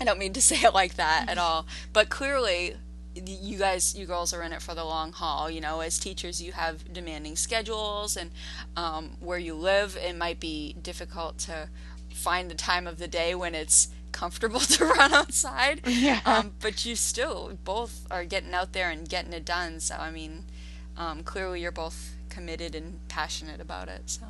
I 0.00 0.04
don't 0.04 0.18
mean 0.18 0.32
to 0.32 0.42
say 0.50 0.56
it 0.56 0.74
like 0.74 0.94
that 0.94 1.26
at 1.28 1.38
all. 1.38 1.66
But 1.92 2.08
clearly 2.08 2.76
you 3.14 3.58
guys 3.58 3.96
you 3.96 4.06
girls 4.06 4.32
are 4.32 4.42
in 4.42 4.52
it 4.52 4.62
for 4.62 4.74
the 4.74 4.84
long 4.84 5.12
haul 5.12 5.50
you 5.50 5.60
know? 5.60 5.80
As 5.80 5.98
teachers 5.98 6.40
you 6.40 6.52
have 6.52 6.92
demanding 6.92 7.36
schedules 7.36 8.16
and 8.16 8.30
um, 8.76 9.16
where 9.20 9.38
you 9.38 9.54
live 9.54 9.96
it 10.00 10.16
might 10.16 10.40
be 10.40 10.74
difficult 10.80 11.38
to 11.38 11.68
find 12.14 12.50
the 12.50 12.54
time 12.54 12.86
of 12.86 12.98
the 12.98 13.08
day 13.08 13.34
when 13.34 13.54
it's 13.54 13.88
comfortable 14.12 14.60
to 14.76 14.84
run 14.84 15.12
outside. 15.12 15.80
Yeah. 15.86 16.20
um, 16.24 16.52
but 16.60 16.84
you 16.84 16.96
still 16.96 17.58
both 17.64 18.06
are 18.10 18.24
getting 18.24 18.54
out 18.54 18.72
there 18.72 18.90
and 18.90 19.08
getting 19.08 19.32
it 19.32 19.44
done 19.44 19.80
so 19.80 19.96
i 19.96 20.10
mean 20.10 20.44
um, 20.96 21.22
clearly 21.22 21.62
you're 21.62 21.72
both 21.72 22.14
committed 22.28 22.74
and 22.74 23.00
passionate 23.08 23.60
about 23.60 23.88
it 23.88 24.02
so. 24.06 24.26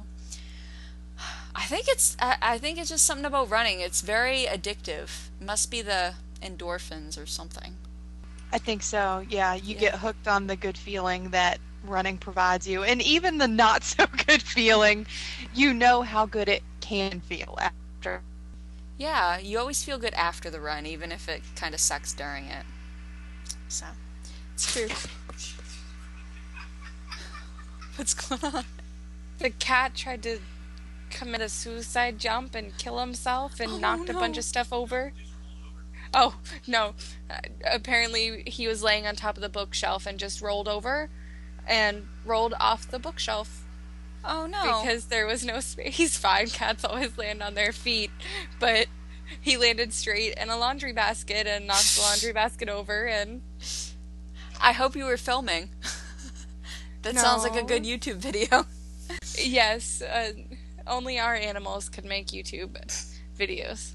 I 1.55 1.65
think 1.65 1.87
it's 1.89 2.17
I, 2.21 2.37
I 2.41 2.59
think 2.59 2.79
it's 2.79 2.89
just 2.89 3.05
something 3.05 3.27
about 3.27 3.51
running. 3.51 3.81
It's 3.81 4.01
very 4.01 4.47
addictive. 4.47 5.29
Must 5.39 5.71
be 5.71 5.83
the 5.83 6.15
endorphins 6.43 7.23
or 7.23 7.27
something 7.27 7.77
I 8.53 8.59
think 8.59 8.83
so. 8.83 9.25
Yeah, 9.29 9.55
you 9.55 9.75
Yeah. 9.75 9.81
get 9.81 9.95
hooked 9.97 10.27
on 10.29 10.47
the 10.47 10.57
good 10.57 10.77
feeling 10.77 11.31
that 11.31 11.59
running 11.85 12.19
provides 12.19 12.67
you, 12.67 12.83
and 12.83 13.01
even 13.03 13.39
the 13.39 13.49
not 13.49 13.85
so 13.95 14.07
good 14.27 14.43
feeling. 14.43 15.07
You 15.55 15.73
know 15.73 16.03
how 16.03 16.27
good 16.27 16.49
it 16.49 16.63
can 16.81 17.21
feel 17.21 17.57
after. 17.61 18.23
Yeah, 18.99 19.39
you 19.39 19.59
always 19.59 19.83
feel 19.83 19.99
good 19.99 20.15
after 20.15 20.51
the 20.51 20.61
run, 20.61 20.85
even 20.87 21.11
if 21.13 21.29
it 21.29 21.43
kind 21.57 21.75
of 21.75 21.81
sucks 21.81 22.13
during 22.13 22.47
it. 22.47 22.65
So, 23.69 23.87
it's 24.55 24.73
true. 24.73 24.89
What's 27.97 28.15
going 28.15 28.55
on? 28.55 28.65
The 29.39 29.51
cat 29.51 29.95
tried 29.95 30.23
to 30.25 30.39
commit 31.11 31.41
a 31.41 31.49
suicide 31.49 32.19
jump 32.19 32.55
and 32.55 32.77
kill 32.79 32.99
himself 32.99 33.59
and 33.61 33.73
Oh, 33.73 33.79
knocked 33.79 34.09
a 34.11 34.15
bunch 34.15 34.37
of 34.39 34.45
stuff 34.45 34.73
over. 34.73 35.13
Oh, 36.13 36.37
no. 36.67 36.95
Uh, 37.31 37.39
apparently, 37.71 38.43
he 38.47 38.67
was 38.67 38.83
laying 38.83 39.07
on 39.07 39.17
top 39.17 39.37
of 39.37 39.43
the 39.43 39.49
bookshelf 39.49 40.07
and 40.07 40.19
just 40.19 40.43
rolled 40.43 40.69
over 40.69 41.09
and 41.67 42.09
rolled 42.25 42.55
off 42.59 42.91
the 42.91 42.99
bookshelf 42.99 43.65
Oh 44.25 44.47
no. 44.47 44.83
because 44.83 45.07
there 45.07 45.27
was 45.27 45.45
no 45.45 45.61
space. 45.61 45.97
He's 45.97 46.17
fine. 46.17 46.49
Cats 46.49 46.85
always 46.85 47.17
land 47.17 47.43
on 47.43 47.55
their 47.55 47.73
feet, 47.73 48.11
but 48.59 48.87
he 49.41 49.57
landed 49.57 49.93
straight 49.93 50.35
in 50.35 50.51
a 50.51 50.57
laundry 50.57 50.93
basket 50.93 51.47
and 51.47 51.67
knocked 51.67 51.97
the 51.97 52.03
laundry 52.03 52.33
basket 52.33 52.69
over 52.69 53.07
and 53.07 53.43
I 54.61 54.73
hope 54.73 54.97
you 54.97 55.05
were 55.05 55.17
filming. 55.17 55.71
that 57.03 57.17
sounds 57.17 57.45
like 57.45 57.57
a 57.57 57.65
good 57.65 57.85
YouTube 57.85 58.17
video. 58.17 58.67
yes, 59.39 60.03
uh, 60.03 60.33
only 60.87 61.19
our 61.19 61.35
animals 61.35 61.89
could 61.89 62.05
make 62.05 62.29
YouTube 62.29 62.77
videos. 63.39 63.93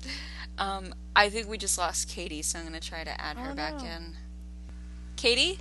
Um, 0.58 0.93
I 1.16 1.30
think 1.30 1.47
we 1.49 1.58
just 1.58 1.78
lost 1.78 2.08
Katie, 2.10 2.41
so 2.41 2.60
I'm 2.60 2.66
gonna 2.66 2.80
try 2.80 3.03
to 3.03 3.22
add 3.22 3.38
her 3.38 3.51
Oh, 3.51 3.56
back 3.56 3.78
no. 3.80 3.86
in. 3.86 4.14
Katie? 5.16 5.60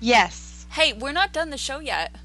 Yes. 0.00 0.66
Hey, 0.70 0.92
we're 0.92 1.12
not 1.12 1.32
done 1.32 1.50
the 1.50 1.58
show 1.58 1.78
yet. 1.80 2.14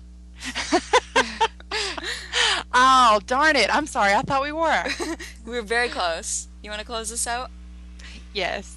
Oh, 2.80 3.20
darn 3.26 3.56
it. 3.56 3.74
I'm 3.74 3.88
sorry. 3.88 4.14
I 4.14 4.22
thought 4.22 4.44
we 4.44 4.52
were. 4.52 4.84
we 5.46 5.52
were 5.52 5.62
very 5.64 5.90
close. 5.90 6.48
You 6.62 6.70
want 6.70 6.80
to 6.80 6.86
close 6.86 7.10
this 7.10 7.26
out? 7.28 7.50
yes. 8.34 8.76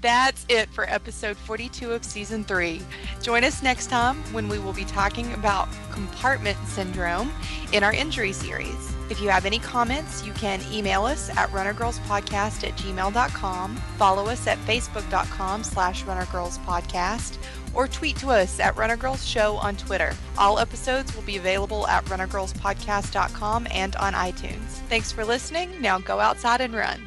That's 0.00 0.46
it 0.48 0.68
for 0.70 0.88
episode 0.88 1.36
42 1.36 1.90
of 1.92 2.04
season 2.04 2.44
3. 2.44 2.80
Join 3.20 3.42
us 3.42 3.62
next 3.62 3.88
time 3.90 4.16
when 4.32 4.48
we 4.48 4.60
will 4.60 4.72
be 4.72 4.84
talking 4.84 5.32
about 5.34 5.68
compartment 5.90 6.56
syndrome 6.68 7.32
in 7.72 7.82
our 7.82 7.92
injury 7.92 8.32
series. 8.32 8.94
If 9.10 9.20
you 9.20 9.30
have 9.30 9.46
any 9.46 9.58
comments, 9.58 10.24
you 10.24 10.32
can 10.34 10.60
email 10.70 11.04
us 11.04 11.30
at 11.30 11.48
runnergirlspodcast 11.50 12.66
at 12.66 12.76
gmail.com, 12.76 13.76
follow 13.96 14.26
us 14.26 14.46
at 14.46 14.58
facebook.com 14.58 15.64
slash 15.64 16.04
runnergirlspodcast, 16.04 17.38
or 17.74 17.88
tweet 17.88 18.16
to 18.16 18.28
us 18.28 18.60
at 18.60 18.74
Runnergirls 18.76 19.26
Show 19.26 19.56
on 19.56 19.76
Twitter. 19.76 20.12
All 20.36 20.58
episodes 20.58 21.14
will 21.14 21.22
be 21.22 21.36
available 21.36 21.86
at 21.86 22.04
runnergirlspodcast.com 22.06 23.68
and 23.70 23.96
on 23.96 24.12
iTunes. 24.14 24.80
Thanks 24.88 25.12
for 25.12 25.24
listening. 25.24 25.70
Now 25.80 25.98
go 25.98 26.20
outside 26.20 26.60
and 26.60 26.74
run. 26.74 27.06